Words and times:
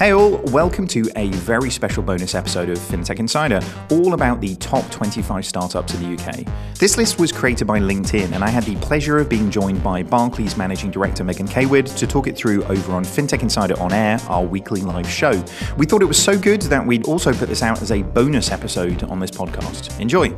Hey 0.00 0.14
all, 0.14 0.38
welcome 0.44 0.86
to 0.86 1.10
a 1.14 1.28
very 1.28 1.68
special 1.68 2.02
bonus 2.02 2.34
episode 2.34 2.70
of 2.70 2.78
FinTech 2.78 3.18
Insider, 3.18 3.60
all 3.90 4.14
about 4.14 4.40
the 4.40 4.56
top 4.56 4.90
25 4.90 5.44
startups 5.44 5.92
in 5.92 6.16
the 6.16 6.22
UK. 6.22 6.46
This 6.76 6.96
list 6.96 7.20
was 7.20 7.30
created 7.30 7.66
by 7.66 7.80
LinkedIn, 7.80 8.32
and 8.32 8.42
I 8.42 8.48
had 8.48 8.64
the 8.64 8.76
pleasure 8.76 9.18
of 9.18 9.28
being 9.28 9.50
joined 9.50 9.82
by 9.82 10.02
Barclays 10.02 10.56
Managing 10.56 10.90
Director 10.90 11.22
Megan 11.22 11.46
Caywood 11.46 11.94
to 11.98 12.06
talk 12.06 12.28
it 12.28 12.34
through 12.34 12.64
over 12.64 12.92
on 12.92 13.04
FinTech 13.04 13.42
Insider 13.42 13.78
on 13.78 13.92
Air, 13.92 14.18
our 14.30 14.42
weekly 14.42 14.80
live 14.80 15.06
show. 15.06 15.32
We 15.76 15.84
thought 15.84 16.00
it 16.00 16.06
was 16.06 16.16
so 16.16 16.38
good 16.38 16.62
that 16.62 16.86
we'd 16.86 17.06
also 17.06 17.34
put 17.34 17.50
this 17.50 17.62
out 17.62 17.82
as 17.82 17.92
a 17.92 18.00
bonus 18.00 18.50
episode 18.50 19.02
on 19.02 19.20
this 19.20 19.30
podcast. 19.30 20.00
Enjoy! 20.00 20.34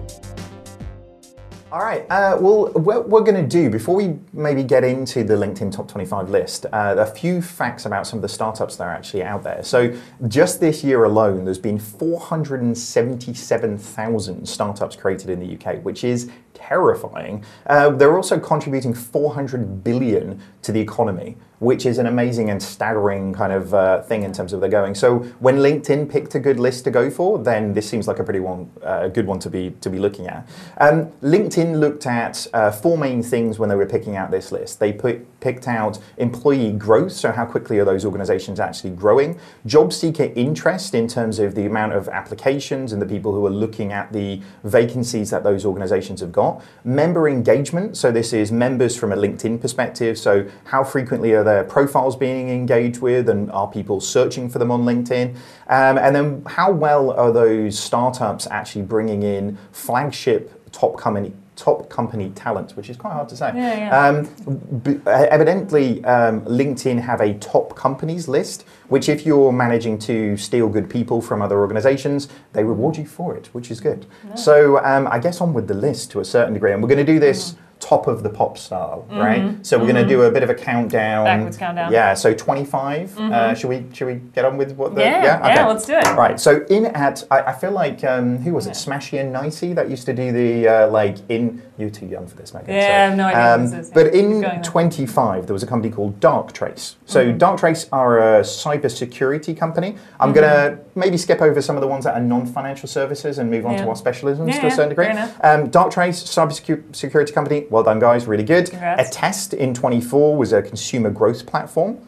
All 1.72 1.82
right. 1.82 2.04
Uh, 2.10 2.36
well, 2.38 2.66
what 2.74 3.08
we're 3.08 3.22
going 3.22 3.42
to 3.42 3.48
do 3.48 3.70
before 3.70 3.94
we 3.94 4.18
maybe 4.34 4.62
get 4.62 4.84
into 4.84 5.24
the 5.24 5.32
LinkedIn 5.32 5.72
top 5.72 5.88
25 5.88 6.28
list, 6.28 6.66
uh, 6.66 6.96
a 6.98 7.06
few 7.06 7.40
facts 7.40 7.86
about 7.86 8.06
some 8.06 8.18
of 8.18 8.22
the 8.22 8.28
startups 8.28 8.76
that 8.76 8.84
are 8.84 8.90
actually 8.90 9.22
out 9.22 9.42
there. 9.42 9.62
So, 9.62 9.96
just 10.28 10.60
this 10.60 10.84
year 10.84 11.04
alone, 11.04 11.46
there's 11.46 11.56
been 11.56 11.78
477,000 11.78 14.46
startups 14.46 14.96
created 14.96 15.30
in 15.30 15.40
the 15.40 15.56
UK, 15.56 15.82
which 15.82 16.04
is 16.04 16.30
terrifying. 16.52 17.42
Uh, 17.66 17.88
they're 17.88 18.16
also 18.16 18.38
contributing 18.38 18.92
400 18.92 19.82
billion 19.82 20.42
to 20.60 20.72
the 20.72 20.80
economy, 20.80 21.38
which 21.62 21.86
is 21.86 21.98
an 21.98 22.06
amazing 22.06 22.50
and 22.50 22.60
staggering 22.60 23.32
kind 23.32 23.52
of 23.52 23.72
uh, 23.72 24.02
thing 24.02 24.24
in 24.24 24.32
terms 24.32 24.52
of 24.52 24.60
they're 24.60 24.68
going. 24.68 24.96
So 24.96 25.20
when 25.38 25.58
LinkedIn 25.58 26.10
picked 26.10 26.34
a 26.34 26.40
good 26.40 26.58
list 26.58 26.82
to 26.84 26.90
go 26.90 27.08
for, 27.08 27.38
then 27.38 27.72
this 27.72 27.88
seems 27.88 28.08
like 28.08 28.18
a 28.18 28.24
pretty 28.24 28.40
one, 28.40 28.68
uh, 28.82 29.06
good 29.06 29.28
one 29.28 29.38
to 29.38 29.48
be 29.48 29.70
to 29.80 29.88
be 29.88 30.00
looking 30.00 30.26
at. 30.26 30.48
Um, 30.78 31.12
LinkedIn 31.22 31.78
looked 31.78 32.04
at 32.04 32.48
uh, 32.52 32.72
four 32.72 32.98
main 32.98 33.22
things 33.22 33.60
when 33.60 33.68
they 33.68 33.76
were 33.76 33.86
picking 33.86 34.16
out 34.16 34.32
this 34.32 34.50
list. 34.50 34.80
They 34.80 34.92
put, 34.92 35.24
picked 35.38 35.68
out 35.68 36.00
employee 36.16 36.72
growth, 36.72 37.12
so 37.12 37.30
how 37.30 37.46
quickly 37.46 37.78
are 37.78 37.84
those 37.84 38.04
organizations 38.04 38.58
actually 38.58 38.90
growing? 38.90 39.38
Job 39.64 39.92
seeker 39.92 40.32
interest 40.34 40.96
in 40.96 41.06
terms 41.06 41.38
of 41.38 41.54
the 41.54 41.64
amount 41.64 41.92
of 41.92 42.08
applications 42.08 42.92
and 42.92 43.00
the 43.00 43.06
people 43.06 43.32
who 43.32 43.46
are 43.46 43.50
looking 43.50 43.92
at 43.92 44.12
the 44.12 44.42
vacancies 44.64 45.30
that 45.30 45.44
those 45.44 45.64
organizations 45.64 46.20
have 46.22 46.32
got. 46.32 46.60
Member 46.82 47.28
engagement, 47.28 47.96
so 47.96 48.10
this 48.10 48.32
is 48.32 48.50
members 48.50 48.96
from 48.96 49.12
a 49.12 49.16
LinkedIn 49.16 49.60
perspective. 49.60 50.18
So 50.18 50.48
how 50.64 50.82
frequently 50.82 51.32
are 51.34 51.44
their 51.52 51.64
profiles 51.64 52.16
being 52.16 52.48
engaged 52.48 53.00
with, 53.00 53.28
and 53.28 53.50
are 53.52 53.68
people 53.68 54.00
searching 54.00 54.48
for 54.48 54.58
them 54.58 54.70
on 54.70 54.82
LinkedIn? 54.82 55.34
Um, 55.68 55.98
and 55.98 56.14
then 56.16 56.42
how 56.46 56.70
well 56.72 57.10
are 57.12 57.32
those 57.32 57.78
startups 57.78 58.46
actually 58.50 58.82
bringing 58.82 59.22
in 59.22 59.58
flagship 59.72 60.42
top 60.72 60.98
company 60.98 61.32
top 61.54 61.88
company 61.90 62.30
talent, 62.30 62.72
which 62.76 62.88
is 62.88 62.96
quite 62.96 63.12
hard 63.12 63.28
to 63.28 63.36
say. 63.36 63.52
Yeah, 63.54 63.76
yeah. 63.76 64.08
Um, 64.08 65.02
evidently, 65.06 66.02
um, 66.04 66.40
LinkedIn 66.46 66.98
have 67.00 67.20
a 67.20 67.34
top 67.34 67.76
companies 67.76 68.26
list, 68.26 68.64
which 68.88 69.08
if 69.08 69.26
you're 69.26 69.52
managing 69.52 69.98
to 70.00 70.36
steal 70.36 70.68
good 70.68 70.88
people 70.88 71.20
from 71.20 71.42
other 71.42 71.58
organizations, 71.60 72.28
they 72.54 72.64
reward 72.64 72.96
you 72.96 73.06
for 73.06 73.36
it, 73.36 73.46
which 73.52 73.70
is 73.70 73.80
good. 73.80 74.06
So 74.34 74.82
um, 74.82 75.06
I 75.08 75.18
guess 75.18 75.40
on 75.40 75.52
with 75.52 75.68
the 75.68 75.74
list 75.74 76.10
to 76.12 76.20
a 76.20 76.24
certain 76.24 76.54
degree, 76.54 76.72
and 76.72 76.82
we're 76.82 76.88
going 76.88 77.06
to 77.06 77.12
do 77.12 77.20
this. 77.20 77.54
Top 77.82 78.06
of 78.06 78.22
the 78.22 78.30
pop 78.30 78.56
style, 78.58 79.06
right? 79.10 79.54
So 79.66 79.76
we're 79.76 79.90
going 79.92 79.96
to 79.96 80.06
do 80.08 80.22
a 80.22 80.30
bit 80.30 80.44
of 80.44 80.50
a 80.50 80.54
countdown. 80.54 81.26
Mm-hmm. 81.26 81.38
Backwards 81.38 81.56
countdown. 81.56 81.84
Mm-hmm. 81.86 81.94
Yeah. 81.94 82.14
So 82.14 82.32
25. 82.32 83.18
Uh, 83.18 83.54
should 83.56 83.68
we 83.68 83.84
should 83.92 84.06
we 84.06 84.14
get 84.34 84.44
on 84.44 84.56
with 84.56 84.72
what 84.76 84.94
the? 84.94 85.00
Yeah, 85.00 85.44
yeah, 85.48 85.66
let's 85.66 85.84
do 85.86 85.94
it. 85.94 86.04
Right. 86.16 86.38
So 86.38 86.64
in 86.70 86.86
at 86.86 87.24
I, 87.30 87.40
I 87.42 87.52
feel 87.52 87.72
like 87.72 88.04
um, 88.04 88.38
who 88.38 88.54
was 88.54 88.66
it? 88.68 88.74
Smashie 88.74 89.20
and 89.20 89.32
Nicey 89.32 89.72
that 89.72 89.90
used 89.90 90.06
to 90.06 90.12
do 90.12 90.30
the 90.30 90.68
uh, 90.68 90.88
like 90.90 91.16
in. 91.28 91.60
You're 91.78 91.90
too 91.90 92.06
young 92.06 92.28
for 92.28 92.36
this, 92.36 92.54
Megan. 92.54 92.72
Yeah, 92.72 92.82
so, 92.86 92.92
I 92.92 93.08
have 93.08 93.16
no 93.16 93.26
idea 93.26 93.68
this 93.70 93.86
is. 93.88 93.92
But 93.92 94.14
in 94.14 94.62
25, 94.62 95.46
there 95.46 95.54
was 95.54 95.62
a 95.64 95.66
company 95.66 95.92
called 95.92 96.20
Darktrace. 96.20 96.94
So 97.06 97.24
Mm-hmm. 97.24 97.38
Darktrace 97.38 97.88
are 97.90 98.38
a 98.38 98.42
cybersecurity 98.42 99.56
company. 99.56 99.96
I'm 100.20 100.32
Mm-hmm. 100.32 100.40
going 100.40 100.76
to 100.76 100.84
maybe 100.94 101.16
skip 101.16 101.40
over 101.40 101.60
some 101.62 101.76
of 101.76 101.80
the 101.80 101.88
ones 101.88 102.04
that 102.04 102.14
are 102.14 102.20
non-financial 102.20 102.88
services 102.88 103.38
and 103.38 103.50
move 103.50 103.66
on 103.66 103.76
to 103.78 103.88
our 103.88 103.94
specialisms 103.96 104.48
Yeah, 104.48 104.60
to 104.60 104.66
a 104.66 104.70
certain 104.70 104.90
degree. 104.90 105.06
Um, 105.08 105.70
Darktrace, 105.70 106.22
cybersecurity 106.22 107.32
company. 107.34 107.66
Well 107.72 107.82
done, 107.82 108.00
guys. 108.00 108.26
Really 108.26 108.44
good. 108.44 108.68
Congrats. 108.68 109.08
Attest 109.08 109.54
in 109.54 109.72
24 109.72 110.36
was 110.36 110.52
a 110.52 110.60
consumer 110.60 111.08
growth 111.08 111.46
platform. 111.46 112.06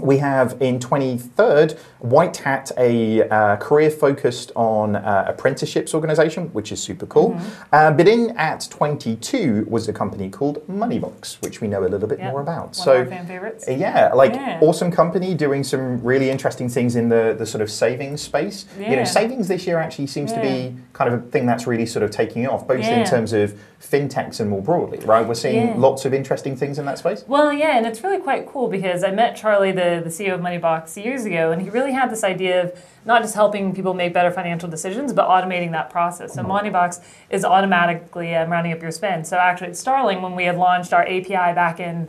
We 0.00 0.16
have 0.16 0.56
in 0.62 0.78
23rd 0.78 1.78
White 2.04 2.36
Hat, 2.36 2.70
a 2.76 3.26
uh, 3.30 3.56
career 3.56 3.90
focused 3.90 4.52
on 4.54 4.94
uh, 4.96 5.24
apprenticeships 5.26 5.94
organization, 5.94 6.48
which 6.52 6.70
is 6.70 6.78
super 6.82 7.06
cool. 7.06 7.30
Mm-hmm. 7.30 7.62
Uh, 7.72 7.90
but 7.92 8.06
in 8.06 8.36
at 8.36 8.68
22 8.70 9.64
was 9.68 9.88
a 9.88 9.92
company 9.92 10.28
called 10.28 10.66
Moneybox, 10.68 11.40
which 11.42 11.62
we 11.62 11.68
know 11.68 11.82
a 11.82 11.88
little 11.88 12.06
bit 12.06 12.18
Yeah, 12.18 12.30
more 12.30 12.42
about. 12.42 12.64
One 12.66 12.74
so, 12.74 12.92
of 12.96 12.98
our 13.06 13.06
fan 13.06 13.26
favorites. 13.26 13.64
yeah, 13.66 14.12
like 14.12 14.34
Yeah. 14.34 14.58
awesome 14.60 14.90
company 14.90 15.34
doing 15.34 15.64
some 15.64 16.02
really 16.02 16.28
interesting 16.28 16.68
things 16.68 16.94
in 16.94 17.08
the, 17.08 17.34
the 17.38 17.46
sort 17.46 17.62
of 17.62 17.70
savings 17.70 18.20
space. 18.20 18.66
You 18.78 18.96
know, 18.96 19.04
savings 19.04 19.48
this 19.48 19.66
year 19.66 19.78
actually 19.78 20.08
seems 20.08 20.30
to 20.34 20.40
be 20.42 20.76
kind 20.92 21.12
of 21.12 21.20
a 21.20 21.22
thing 21.30 21.46
that's 21.46 21.66
really 21.66 21.86
sort 21.86 22.02
of 22.02 22.10
taking 22.10 22.46
off, 22.46 22.68
both 22.68 22.84
in 22.84 23.04
terms 23.06 23.32
of 23.32 23.58
fintechs 23.80 24.40
and 24.40 24.48
more 24.50 24.62
broadly, 24.62 24.98
right? 25.06 25.26
We're 25.26 25.34
seeing 25.34 25.68
Yeah. 25.68 25.74
lots 25.76 26.04
of 26.04 26.12
interesting 26.14 26.54
things 26.56 26.78
in 26.78 26.84
that 26.86 26.98
space. 26.98 27.24
Well, 27.26 27.52
yeah, 27.52 27.76
and 27.76 27.86
it's 27.86 28.02
really 28.04 28.18
quite 28.18 28.46
cool 28.46 28.68
because 28.68 29.04
I 29.04 29.10
met 29.10 29.36
Charlie, 29.36 29.72
the, 29.72 30.00
the 30.04 30.10
CEO 30.10 30.34
of 30.34 30.40
Moneybox, 30.40 31.02
years 31.02 31.24
ago, 31.24 31.50
and 31.52 31.60
he 31.62 31.68
really 31.70 31.92
had 31.94 32.10
this 32.10 32.24
idea 32.24 32.64
of 32.64 32.84
not 33.04 33.22
just 33.22 33.34
helping 33.34 33.74
people 33.74 33.94
make 33.94 34.12
better 34.12 34.30
financial 34.30 34.68
decisions, 34.68 35.12
but 35.12 35.28
automating 35.28 35.72
that 35.72 35.90
process. 35.90 36.34
So 36.34 36.42
Moneybox 36.42 37.02
is 37.30 37.44
automatically 37.44 38.34
um, 38.34 38.50
rounding 38.50 38.72
up 38.72 38.82
your 38.82 38.90
spend. 38.90 39.26
So 39.26 39.36
actually, 39.36 39.68
at 39.68 39.76
Starling, 39.76 40.22
when 40.22 40.34
we 40.34 40.44
had 40.44 40.56
launched 40.56 40.92
our 40.92 41.02
API 41.02 41.54
back 41.54 41.80
in 41.80 42.08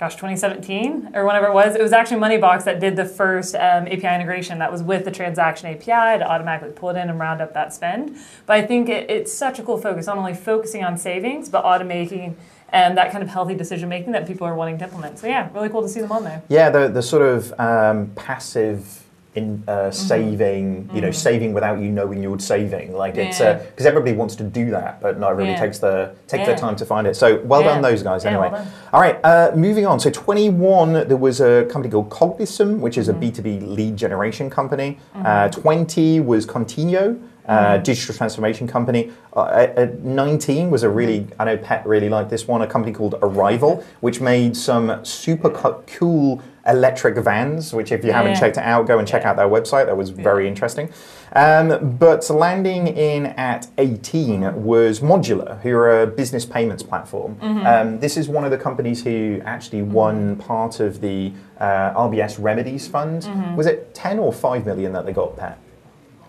gosh, 0.00 0.14
2017 0.14 1.10
or 1.14 1.26
whenever 1.26 1.46
it 1.46 1.52
was, 1.52 1.76
it 1.76 1.82
was 1.82 1.92
actually 1.92 2.18
Moneybox 2.18 2.64
that 2.64 2.80
did 2.80 2.96
the 2.96 3.04
first 3.04 3.54
um, 3.54 3.86
API 3.86 4.06
integration 4.06 4.58
that 4.58 4.72
was 4.72 4.82
with 4.82 5.04
the 5.04 5.10
transaction 5.10 5.68
API 5.68 6.18
to 6.18 6.26
automatically 6.26 6.72
pull 6.72 6.88
it 6.88 6.96
in 6.96 7.10
and 7.10 7.18
round 7.20 7.42
up 7.42 7.52
that 7.52 7.74
spend. 7.74 8.16
But 8.46 8.56
I 8.56 8.62
think 8.62 8.88
it, 8.88 9.10
it's 9.10 9.32
such 9.32 9.58
a 9.58 9.62
cool 9.62 9.76
focus, 9.76 10.06
not 10.06 10.16
only 10.16 10.32
focusing 10.32 10.82
on 10.82 10.96
savings, 10.96 11.50
but 11.50 11.64
automating 11.64 12.34
and 12.72 12.96
that 12.96 13.10
kind 13.12 13.22
of 13.22 13.28
healthy 13.28 13.54
decision 13.54 13.88
making 13.88 14.12
that 14.12 14.26
people 14.26 14.46
are 14.46 14.54
wanting 14.54 14.78
to 14.78 14.84
implement. 14.84 15.18
So 15.18 15.26
yeah, 15.26 15.50
really 15.52 15.68
cool 15.68 15.82
to 15.82 15.88
see 15.88 16.00
them 16.00 16.12
on 16.12 16.24
there. 16.24 16.42
Yeah, 16.48 16.70
the 16.70 16.88
the 16.88 17.02
sort 17.02 17.22
of 17.22 17.52
um, 17.60 18.10
passive 18.14 18.99
in 19.36 19.62
uh, 19.68 19.72
Mm-hmm. 19.72 19.92
saving, 19.92 20.90
you 20.92 21.00
know, 21.00 21.10
saving 21.12 21.52
without 21.52 21.78
you 21.78 21.88
knowing 21.90 22.20
you're 22.22 22.38
saving. 22.40 22.92
Like 22.96 23.16
it's 23.16 23.38
Yeah. 23.40 23.54
because 23.54 23.86
everybody 23.86 24.12
wants 24.16 24.34
to 24.36 24.42
do 24.44 24.70
that, 24.70 25.00
but 25.00 25.20
not 25.20 25.30
everybody 25.30 25.52
Yeah. 25.52 25.60
takes 25.60 25.78
the 25.78 26.10
take 26.26 26.40
Yeah. 26.40 26.54
the 26.54 26.60
time 26.60 26.74
to 26.76 26.84
find 26.84 27.06
it. 27.06 27.14
So 27.16 27.40
well 27.44 27.62
done 27.62 27.80
those 27.80 28.02
guys. 28.02 28.24
Anyway, 28.24 28.48
well 28.50 28.66
all 28.92 29.00
right. 29.00 29.18
Uh, 29.24 29.52
moving 29.54 29.86
on. 29.86 30.00
So 30.00 30.10
21, 30.10 30.92
there 31.08 31.16
was 31.16 31.40
a 31.40 31.64
company 31.66 31.92
called 31.92 32.10
Cognism, 32.10 32.80
which 32.80 32.98
is 32.98 33.08
Mm-hmm. 33.08 33.22
a 33.22 33.26
B2B 33.26 33.76
lead 33.76 33.96
generation 33.96 34.50
company. 34.50 34.98
Uh, 35.24 35.48
20 35.48 36.20
was 36.20 36.44
Contino. 36.46 37.16
Uh, 37.46 37.74
Mm-hmm. 37.74 37.82
digital 37.82 38.14
transformation 38.14 38.68
company. 38.68 39.10
Uh, 39.34 39.46
at, 39.46 39.76
at 39.76 39.98
19 40.04 40.70
was 40.70 40.82
a 40.84 40.88
really, 40.88 41.26
I 41.38 41.44
know 41.46 41.56
Pat 41.56 41.84
really 41.86 42.08
liked 42.08 42.30
this 42.30 42.46
one, 42.46 42.62
a 42.62 42.66
company 42.66 42.92
called 42.92 43.14
Arrival, 43.22 43.82
which 44.00 44.20
made 44.20 44.56
some 44.56 45.04
super 45.04 45.50
co- 45.50 45.82
cool 45.86 46.42
electric 46.66 47.16
vans, 47.16 47.72
which 47.72 47.90
if 47.90 48.04
you 48.04 48.12
haven't 48.12 48.32
Yeah. 48.32 48.40
checked 48.40 48.56
it 48.58 48.62
out, 48.64 48.86
go 48.86 48.98
and 48.98 49.08
check 49.08 49.24
out 49.24 49.36
their 49.36 49.48
website. 49.48 49.86
That 49.86 49.96
was 49.96 50.10
very 50.10 50.46
interesting. 50.46 50.90
Um, 51.32 51.96
but 51.98 52.28
landing 52.30 52.86
in 52.88 53.26
at 53.26 53.66
18 53.78 54.62
was 54.62 55.00
Modulr, 55.00 55.60
who 55.62 55.74
are 55.74 56.02
a 56.02 56.06
business 56.06 56.44
payments 56.44 56.82
platform. 56.82 57.36
Mm-hmm. 57.36 57.66
Um, 57.66 58.00
this 58.00 58.16
is 58.16 58.28
one 58.28 58.44
of 58.44 58.50
the 58.50 58.58
companies 58.58 59.02
who 59.02 59.40
actually 59.44 59.82
won 59.82 60.36
part 60.36 60.78
of 60.80 61.00
the 61.00 61.32
uh, 61.58 61.94
RBS 61.94 62.36
Remedies 62.40 62.86
Fund. 62.86 63.22
Mm-hmm. 63.22 63.56
Was 63.56 63.66
it 63.66 63.94
10 63.94 64.18
or 64.18 64.32
5 64.32 64.66
million 64.66 64.92
that 64.92 65.06
they 65.06 65.12
got, 65.12 65.36
Pat? 65.36 65.58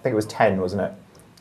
I 0.02 0.04
think 0.04 0.14
it 0.14 0.16
was 0.16 0.26
10, 0.26 0.60
wasn't 0.60 0.82
it? 0.82 0.92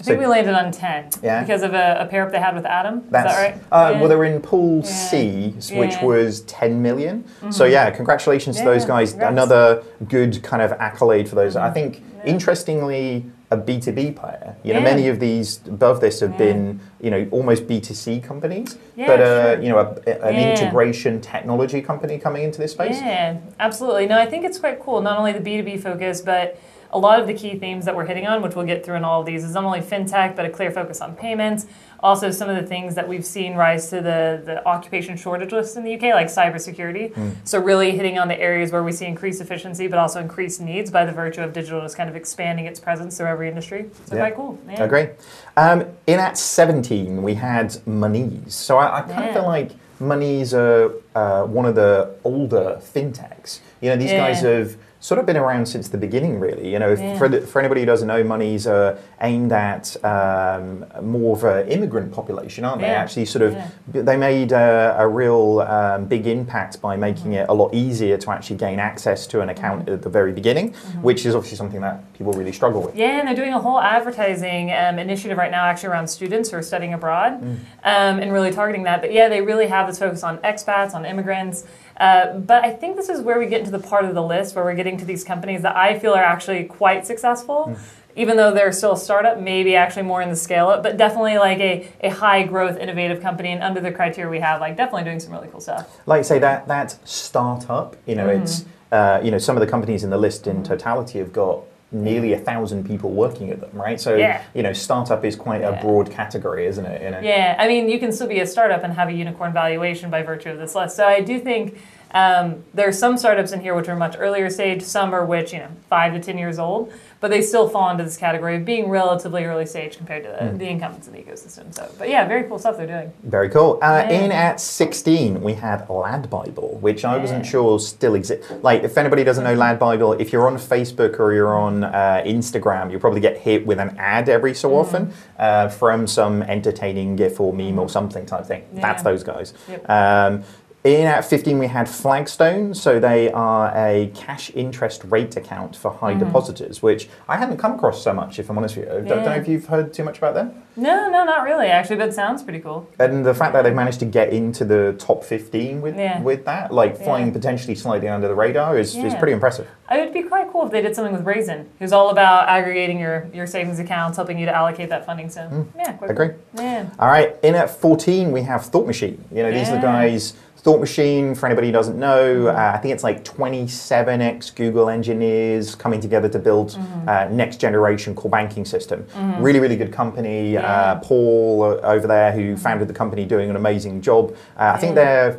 I 0.00 0.02
think 0.02 0.20
we 0.20 0.26
landed 0.26 0.54
on 0.54 0.70
10 0.70 1.10
Yeah. 1.22 1.40
because 1.42 1.62
of 1.62 1.72
a, 1.72 1.96
a 2.00 2.06
pair 2.06 2.24
up 2.26 2.30
they 2.32 2.38
had 2.38 2.54
with 2.54 2.66
Adam. 2.66 2.98
Is 2.98 3.04
That's 3.10 3.34
that 3.34 3.42
right? 3.42 3.62
Uh, 3.72 3.92
Yeah. 3.92 4.00
Well, 4.00 4.08
they're 4.10 4.24
in 4.24 4.40
Pool 4.42 4.78
Yeah. 4.78 4.82
C, 4.84 5.48
which 5.56 5.70
Yeah. 5.70 5.88
Mm-hmm. 5.96 6.06
was 6.06 6.40
10 6.42 6.82
million. 6.82 7.24
So, 7.50 7.64
yeah, 7.64 7.88
congratulations 7.90 8.58
to 8.58 8.64
those 8.64 8.84
guys. 8.84 9.12
congrats. 9.12 9.32
Another 9.32 9.82
good 10.08 10.42
kind 10.42 10.60
of 10.62 10.72
accolade 10.72 11.26
for 11.26 11.36
those. 11.36 11.54
Mm-hmm. 11.54 11.64
I 11.64 11.70
think, 11.70 12.02
interestingly, 12.26 13.30
a 13.50 13.56
B2B 13.56 14.14
player. 14.14 14.54
You 14.62 14.74
know, 14.74 14.80
many 14.80 15.08
of 15.08 15.20
these 15.20 15.60
above 15.66 16.00
this 16.02 16.20
have 16.20 16.36
been, 16.38 16.80
you 17.00 17.10
know, 17.10 17.26
almost 17.30 17.66
B2C 17.66 18.22
companies, 18.22 18.76
Yeah, 18.94 19.06
but, 19.06 19.20
uh, 19.20 19.54
sure. 19.54 19.62
you 19.62 19.68
know, 19.70 19.78
a, 20.06 20.24
an 20.24 20.36
integration 20.36 21.20
technology 21.22 21.80
company 21.82 22.18
coming 22.18 22.42
into 22.44 22.58
this 22.60 22.72
space. 22.72 22.98
Yeah, 23.00 23.38
absolutely. 23.58 24.06
No, 24.06 24.18
I 24.18 24.26
think 24.26 24.44
it's 24.44 24.58
quite 24.58 24.80
cool. 24.80 25.00
Not 25.00 25.18
only 25.18 25.32
the 25.32 25.40
B2B 25.40 25.82
focus, 25.82 26.20
but 26.20 26.58
a 26.92 26.98
lot 26.98 27.20
of 27.20 27.26
the 27.26 27.34
key 27.34 27.56
themes 27.58 27.84
that 27.84 27.94
we're 27.94 28.04
hitting 28.06 28.26
on, 28.26 28.42
which 28.42 28.54
we'll 28.56 28.66
get 28.66 28.84
through 28.84 28.96
in 28.96 29.04
all 29.04 29.20
of 29.20 29.26
these, 29.26 29.44
is 29.44 29.54
not 29.54 29.64
only 29.64 29.80
fintech, 29.80 30.34
but 30.34 30.44
a 30.44 30.50
clear 30.50 30.70
focus 30.70 31.00
on 31.00 31.14
payments. 31.14 31.66
Also, 32.02 32.30
some 32.30 32.48
of 32.48 32.56
the 32.56 32.62
things 32.66 32.94
that 32.94 33.06
we've 33.06 33.24
seen 33.26 33.54
rise 33.54 33.90
to 33.90 33.96
the, 33.96 34.42
the 34.44 34.66
occupation 34.66 35.16
shortage 35.16 35.52
list 35.52 35.76
in 35.76 35.84
the 35.84 35.94
UK, 35.94 36.14
like 36.14 36.26
cybersecurity. 36.28 37.14
So, 37.44 37.60
really 37.60 37.92
hitting 37.92 38.18
on 38.18 38.26
the 38.28 38.38
areas 38.40 38.72
where 38.72 38.82
we 38.82 38.90
see 38.92 39.04
increased 39.06 39.40
efficiency, 39.40 39.86
but 39.86 39.98
also 39.98 40.20
increased 40.20 40.60
needs 40.60 40.90
by 40.90 41.04
the 41.04 41.12
virtue 41.12 41.42
of 41.42 41.52
digital 41.52 41.80
just 41.82 41.96
kind 41.96 42.08
of 42.10 42.16
expanding 42.16 42.64
its 42.66 42.80
presence 42.80 43.16
through 43.18 43.26
every 43.26 43.48
industry. 43.48 43.90
So, 44.06 44.14
Yeah. 44.16 44.20
quite 44.22 44.36
cool. 44.36 44.58
Yeah. 44.68 44.82
Agree. 44.82 45.08
Um, 45.56 45.84
in 46.06 46.18
at 46.18 46.38
17, 46.38 47.22
we 47.22 47.34
had 47.34 47.76
Monese. 47.86 48.54
So 48.54 48.78
I, 48.78 48.98
I 48.98 49.00
kind 49.02 49.28
of 49.28 49.34
feel 49.34 49.46
like 49.46 49.72
Monese 50.00 50.54
are 50.54 50.92
uh, 51.14 51.44
one 51.44 51.66
of 51.66 51.74
the 51.74 52.14
older 52.24 52.80
fintechs. 52.82 53.60
You 53.82 53.90
know, 53.90 53.96
these 53.96 54.10
Yeah. 54.12 54.26
guys 54.26 54.40
have 54.40 54.76
sort 55.02 55.18
of 55.18 55.24
been 55.24 55.36
around 55.38 55.64
since 55.66 55.88
the 55.88 55.96
beginning, 55.96 56.38
really. 56.38 56.70
You 56.70 56.78
know, 56.78 56.92
Yeah. 56.92 57.16
for, 57.16 57.26
the, 57.26 57.40
for 57.40 57.58
anybody 57.58 57.80
who 57.80 57.86
doesn't 57.86 58.06
know, 58.06 58.22
Monese 58.22 58.66
uh, 58.66 58.98
aimed 59.22 59.50
at 59.50 59.96
um, 60.04 60.84
more 61.00 61.34
of 61.36 61.44
an 61.44 61.68
immigrant 61.68 62.12
population, 62.12 62.66
aren't 62.66 62.82
they? 62.82 62.88
Yeah. 62.88 62.94
Actually, 63.02 63.24
sort 63.24 63.42
of, 63.42 63.54
Yeah. 63.54 63.68
they 64.02 64.16
made 64.18 64.52
uh, 64.52 64.94
a 64.98 65.08
real 65.08 65.60
um, 65.60 66.04
big 66.04 66.26
impact 66.26 66.80
by 66.82 66.96
making 66.96 67.20
Mm-hmm. 67.32 67.32
it 67.32 67.46
a 67.48 67.52
lot 67.54 67.72
easier 67.74 68.16
to 68.18 68.30
actually 68.30 68.56
gain 68.56 68.78
access 68.78 69.26
to 69.28 69.40
an 69.40 69.48
account 69.48 69.88
at 69.88 70.02
the 70.02 70.08
very 70.10 70.32
beginning, 70.32 70.72
Mm-hmm. 70.72 71.02
which 71.02 71.24
is 71.24 71.34
obviously 71.34 71.56
something 71.56 71.80
that 71.80 72.00
people 72.12 72.32
really 72.34 72.52
struggle 72.52 72.82
with. 72.82 72.94
Yeah, 72.94 73.18
and 73.20 73.26
they're 73.26 73.34
doing 73.34 73.54
a 73.54 73.58
whole 73.58 73.80
advertising 73.80 74.70
um, 74.72 74.98
initiative 74.98 75.38
right 75.38 75.50
now, 75.50 75.64
actually 75.64 75.88
around 75.90 76.08
students 76.08 76.50
who 76.50 76.58
are 76.58 76.62
studying 76.62 76.92
abroad, 76.92 77.32
um, 77.42 78.18
and 78.20 78.32
really 78.32 78.50
targeting 78.52 78.82
that. 78.84 79.00
But 79.00 79.12
yeah, 79.14 79.28
they 79.30 79.40
really 79.40 79.66
have 79.68 79.86
this 79.86 79.98
focus 79.98 80.22
on 80.22 80.38
expats, 80.38 80.92
on 80.94 81.04
immigrants. 81.06 81.64
Uh, 82.00 82.38
but 82.38 82.64
I 82.64 82.70
think 82.72 82.96
this 82.96 83.08
is 83.10 83.20
where 83.20 83.38
we 83.38 83.46
get 83.46 83.60
into 83.60 83.70
the 83.70 83.78
part 83.78 84.04
of 84.06 84.14
the 84.14 84.22
list 84.22 84.56
where 84.56 84.64
we're 84.64 84.74
getting 84.74 84.96
to 84.98 85.04
these 85.04 85.22
companies 85.22 85.60
that 85.62 85.76
I 85.76 85.98
feel 85.98 86.12
are 86.14 86.24
actually 86.34 86.64
quite 86.64 87.06
successful. 87.06 87.76
Even 88.16 88.36
though 88.36 88.52
they're 88.52 88.72
still 88.72 88.94
a 88.94 88.96
startup, 88.98 89.38
maybe 89.38 89.76
actually 89.76 90.02
more 90.02 90.20
in 90.20 90.30
the 90.30 90.36
scale 90.36 90.66
up, 90.68 90.82
but 90.82 90.96
definitely 90.96 91.38
like 91.38 91.60
a, 91.60 91.86
a 92.02 92.08
high 92.08 92.42
growth, 92.42 92.76
innovative 92.76 93.20
company, 93.22 93.50
and 93.50 93.62
under 93.62 93.80
the 93.80 93.92
criteria 93.92 94.28
we 94.28 94.40
have, 94.40 94.60
like 94.60 94.76
definitely 94.76 95.04
doing 95.04 95.20
some 95.20 95.30
really 95.32 95.46
cool 95.48 95.60
stuff. 95.60 96.00
like 96.06 96.18
you 96.20 96.24
say 96.24 96.38
that 96.40 96.66
that 96.66 96.98
startup 97.08 97.96
you 98.06 98.16
know 98.16 98.26
Mm-hmm. 98.26 98.42
it's 98.42 98.64
uh, 98.90 99.20
you 99.22 99.30
know 99.30 99.38
some 99.38 99.56
of 99.56 99.60
the 99.60 99.66
companies 99.66 100.02
in 100.02 100.10
the 100.10 100.18
list 100.18 100.46
in 100.48 100.64
totality 100.64 101.18
have 101.20 101.32
got 101.32 101.62
nearly 101.92 102.32
a 102.32 102.38
thousand 102.38 102.86
people 102.86 103.10
working 103.10 103.50
at 103.50 103.60
them 103.60 103.70
right 103.72 104.00
so 104.00 104.14
Yeah. 104.16 104.42
you 104.54 104.62
know 104.62 104.72
startup 104.72 105.24
is 105.24 105.34
quite 105.34 105.62
a 105.62 105.78
broad 105.82 106.10
category 106.10 106.66
isn't 106.66 106.84
it 106.84 107.02
you 107.02 107.10
know? 107.10 107.20
Yeah, 107.20 107.56
I 107.58 107.66
mean, 107.68 107.88
you 107.88 107.98
can 107.98 108.12
still 108.12 108.26
be 108.26 108.40
a 108.40 108.46
startup 108.46 108.84
and 108.84 108.92
have 108.92 109.08
a 109.08 109.12
unicorn 109.12 109.52
valuation 109.52 110.10
by 110.10 110.22
virtue 110.22 110.50
of 110.50 110.58
this 110.58 110.74
list. 110.74 110.96
So 110.96 111.06
I 111.06 111.20
do 111.20 111.38
think 111.38 111.78
um, 112.12 112.62
there 112.74 112.88
are 112.88 112.92
some 112.92 113.16
startups 113.16 113.52
in 113.52 113.60
here 113.60 113.74
which 113.74 113.88
are 113.88 113.96
much 113.96 114.16
earlier 114.18 114.50
stage, 114.50 114.82
some 114.82 115.14
are 115.14 115.24
which, 115.24 115.52
you 115.52 115.60
know, 115.60 115.68
five 115.88 116.12
to 116.12 116.20
10 116.20 116.38
years 116.38 116.58
old, 116.58 116.92
but 117.20 117.30
they 117.30 117.42
still 117.42 117.68
fall 117.68 117.90
into 117.90 118.02
this 118.04 118.16
category 118.16 118.56
of 118.56 118.64
being 118.64 118.88
relatively 118.88 119.44
early 119.44 119.66
stage 119.66 119.96
compared 119.96 120.22
to 120.24 120.36
the, 120.40 120.56
the 120.56 120.66
incumbents 120.68 121.06
in 121.06 121.12
the 121.12 121.18
ecosystem. 121.20 121.74
So, 121.74 121.90
but 121.98 122.08
yeah, 122.08 122.26
very 122.26 122.44
cool 122.44 122.58
stuff 122.58 122.76
they're 122.78 122.86
doing. 122.86 123.12
Very 123.22 123.48
cool. 123.50 123.78
Uh, 123.82 124.04
Yeah. 124.08 124.20
In 124.24 124.32
at 124.32 124.58
16, 124.60 125.42
we 125.42 125.52
had 125.54 125.88
Lad 125.90 126.30
Bible, 126.30 126.78
which 126.80 127.04
I 127.04 127.16
wasn't 127.18 127.44
sure 127.44 127.78
still 127.78 128.14
exists. 128.14 128.50
Like, 128.62 128.82
if 128.84 128.96
anybody 128.96 129.22
doesn't 129.24 129.44
know 129.44 129.54
Lad 129.54 129.78
Bible, 129.78 130.14
if 130.14 130.32
you're 130.32 130.46
on 130.46 130.56
Facebook 130.56 131.20
or 131.20 131.32
you're 131.34 131.54
on 131.54 131.84
uh, 131.84 132.22
Instagram, 132.26 132.90
you'll 132.90 133.00
probably 133.00 133.20
get 133.20 133.36
hit 133.36 133.66
with 133.66 133.78
an 133.78 133.94
ad 133.98 134.28
every 134.28 134.54
so 134.54 134.70
Mm. 134.70 134.80
often 134.80 135.12
uh, 135.38 135.68
from 135.68 136.06
some 136.06 136.42
entertaining 136.42 137.16
GIF 137.16 137.40
or 137.40 137.52
meme 137.52 137.78
or 137.78 137.88
something 137.88 138.24
type 138.24 138.46
thing. 138.46 138.62
Yeah. 138.74 138.80
That's 138.80 139.02
those 139.02 139.22
guys. 139.22 139.52
Yep. 139.68 139.90
Um, 139.90 140.44
in 140.82 141.06
at 141.06 141.24
15, 141.26 141.58
we 141.58 141.66
had 141.66 141.88
Flagstone. 141.88 142.72
So 142.74 142.98
they 142.98 143.30
are 143.32 143.70
a 143.76 144.10
cash 144.14 144.50
interest 144.54 145.04
rate 145.04 145.36
account 145.36 145.76
for 145.76 145.90
high 145.92 146.10
Mm-hmm. 146.14 146.24
depositors, 146.24 146.82
which 146.82 147.08
I 147.28 147.36
hadn't 147.36 147.58
come 147.58 147.74
across 147.74 148.02
so 148.02 148.12
much, 148.12 148.38
if 148.38 148.48
I'm 148.50 148.56
honest 148.58 148.76
with 148.76 148.86
you. 148.86 148.90
Don't, 148.92 149.06
don't 149.06 149.24
know 149.26 149.32
if 149.34 149.46
you've 149.46 149.66
heard 149.66 149.92
too 149.92 150.04
much 150.04 150.18
about 150.18 150.34
them. 150.34 150.54
No, 150.76 151.10
no, 151.10 151.24
not 151.24 151.42
really, 151.44 151.66
actually, 151.66 151.96
but 151.96 152.08
it 152.08 152.14
sounds 152.14 152.42
pretty 152.42 152.60
cool. 152.60 152.88
And 152.98 153.24
the 153.26 153.34
fact 153.34 153.52
that 153.52 153.62
they've 153.62 153.74
managed 153.74 153.98
to 154.00 154.06
get 154.06 154.32
into 154.32 154.64
the 154.64 154.94
top 154.98 155.22
15 155.24 155.82
with 155.82 155.96
Yeah. 155.96 156.20
with 156.22 156.44
that, 156.46 156.72
like 156.72 156.96
flying 156.96 157.26
Yeah. 157.26 157.32
potentially 157.34 157.74
slightly 157.74 158.08
under 158.08 158.28
the 158.28 158.34
radar, 158.34 158.78
is, 158.78 158.96
is 158.96 159.14
pretty 159.16 159.32
impressive. 159.32 159.66
It 159.90 159.98
would 160.04 160.14
be 160.14 160.22
quite 160.22 160.50
cool 160.52 160.64
if 160.66 160.70
they 160.72 160.80
did 160.80 160.94
something 160.94 161.12
with 161.14 161.26
Raisin, 161.26 161.68
who's 161.80 161.92
all 161.92 162.10
about 162.10 162.48
aggregating 162.48 162.98
your, 163.00 163.26
your 163.34 163.46
savings 163.46 163.78
accounts, 163.80 164.16
helping 164.16 164.38
you 164.38 164.46
to 164.46 164.54
allocate 164.54 164.88
that 164.88 165.04
funding. 165.04 165.28
So, 165.28 165.66
yeah, 165.76 165.92
quite 165.94 166.10
Agree. 166.12 166.28
Cool. 166.28 166.64
Yeah. 166.64 166.86
All 166.98 167.08
right, 167.08 167.36
in 167.42 167.54
at 167.56 167.68
14, 167.70 168.30
we 168.32 168.42
have 168.42 168.64
Thought 168.66 168.86
Machine. 168.86 169.22
You 169.32 169.42
know, 169.42 169.52
these 169.52 169.68
are 169.68 169.74
the 169.76 169.82
guys. 169.82 170.34
Thought 170.62 170.78
Machine, 170.80 171.34
for 171.34 171.46
anybody 171.46 171.68
who 171.68 171.72
doesn't 171.72 171.98
know, 171.98 172.10
Mm-hmm. 172.44 172.48
uh, 172.56 172.72
I 172.74 172.78
think 172.78 172.92
it's 172.92 173.02
like 173.02 173.24
27 173.24 174.20
ex 174.20 174.50
Google 174.50 174.90
engineers 174.90 175.74
coming 175.74 176.00
together 176.00 176.28
to 176.28 176.38
build 176.38 176.70
Mm-hmm. 176.72 177.08
uh, 177.08 177.24
next 177.30 177.56
generation 177.56 178.14
core 178.14 178.30
banking 178.30 178.66
system. 178.66 179.06
Really, 179.38 179.58
really 179.58 179.76
good 179.76 179.90
company. 179.92 180.58
Uh, 180.58 180.96
Paul 180.96 181.62
uh, 181.62 181.76
over 181.94 182.06
there, 182.06 182.32
who 182.32 182.58
founded 182.58 182.88
the 182.88 182.94
company, 182.94 183.24
doing 183.24 183.48
an 183.48 183.56
amazing 183.56 184.02
job. 184.02 184.36
Uh, 184.58 184.72
I 184.74 184.78
think 184.78 184.90
Yeah. 184.96 185.04
they're 185.04 185.38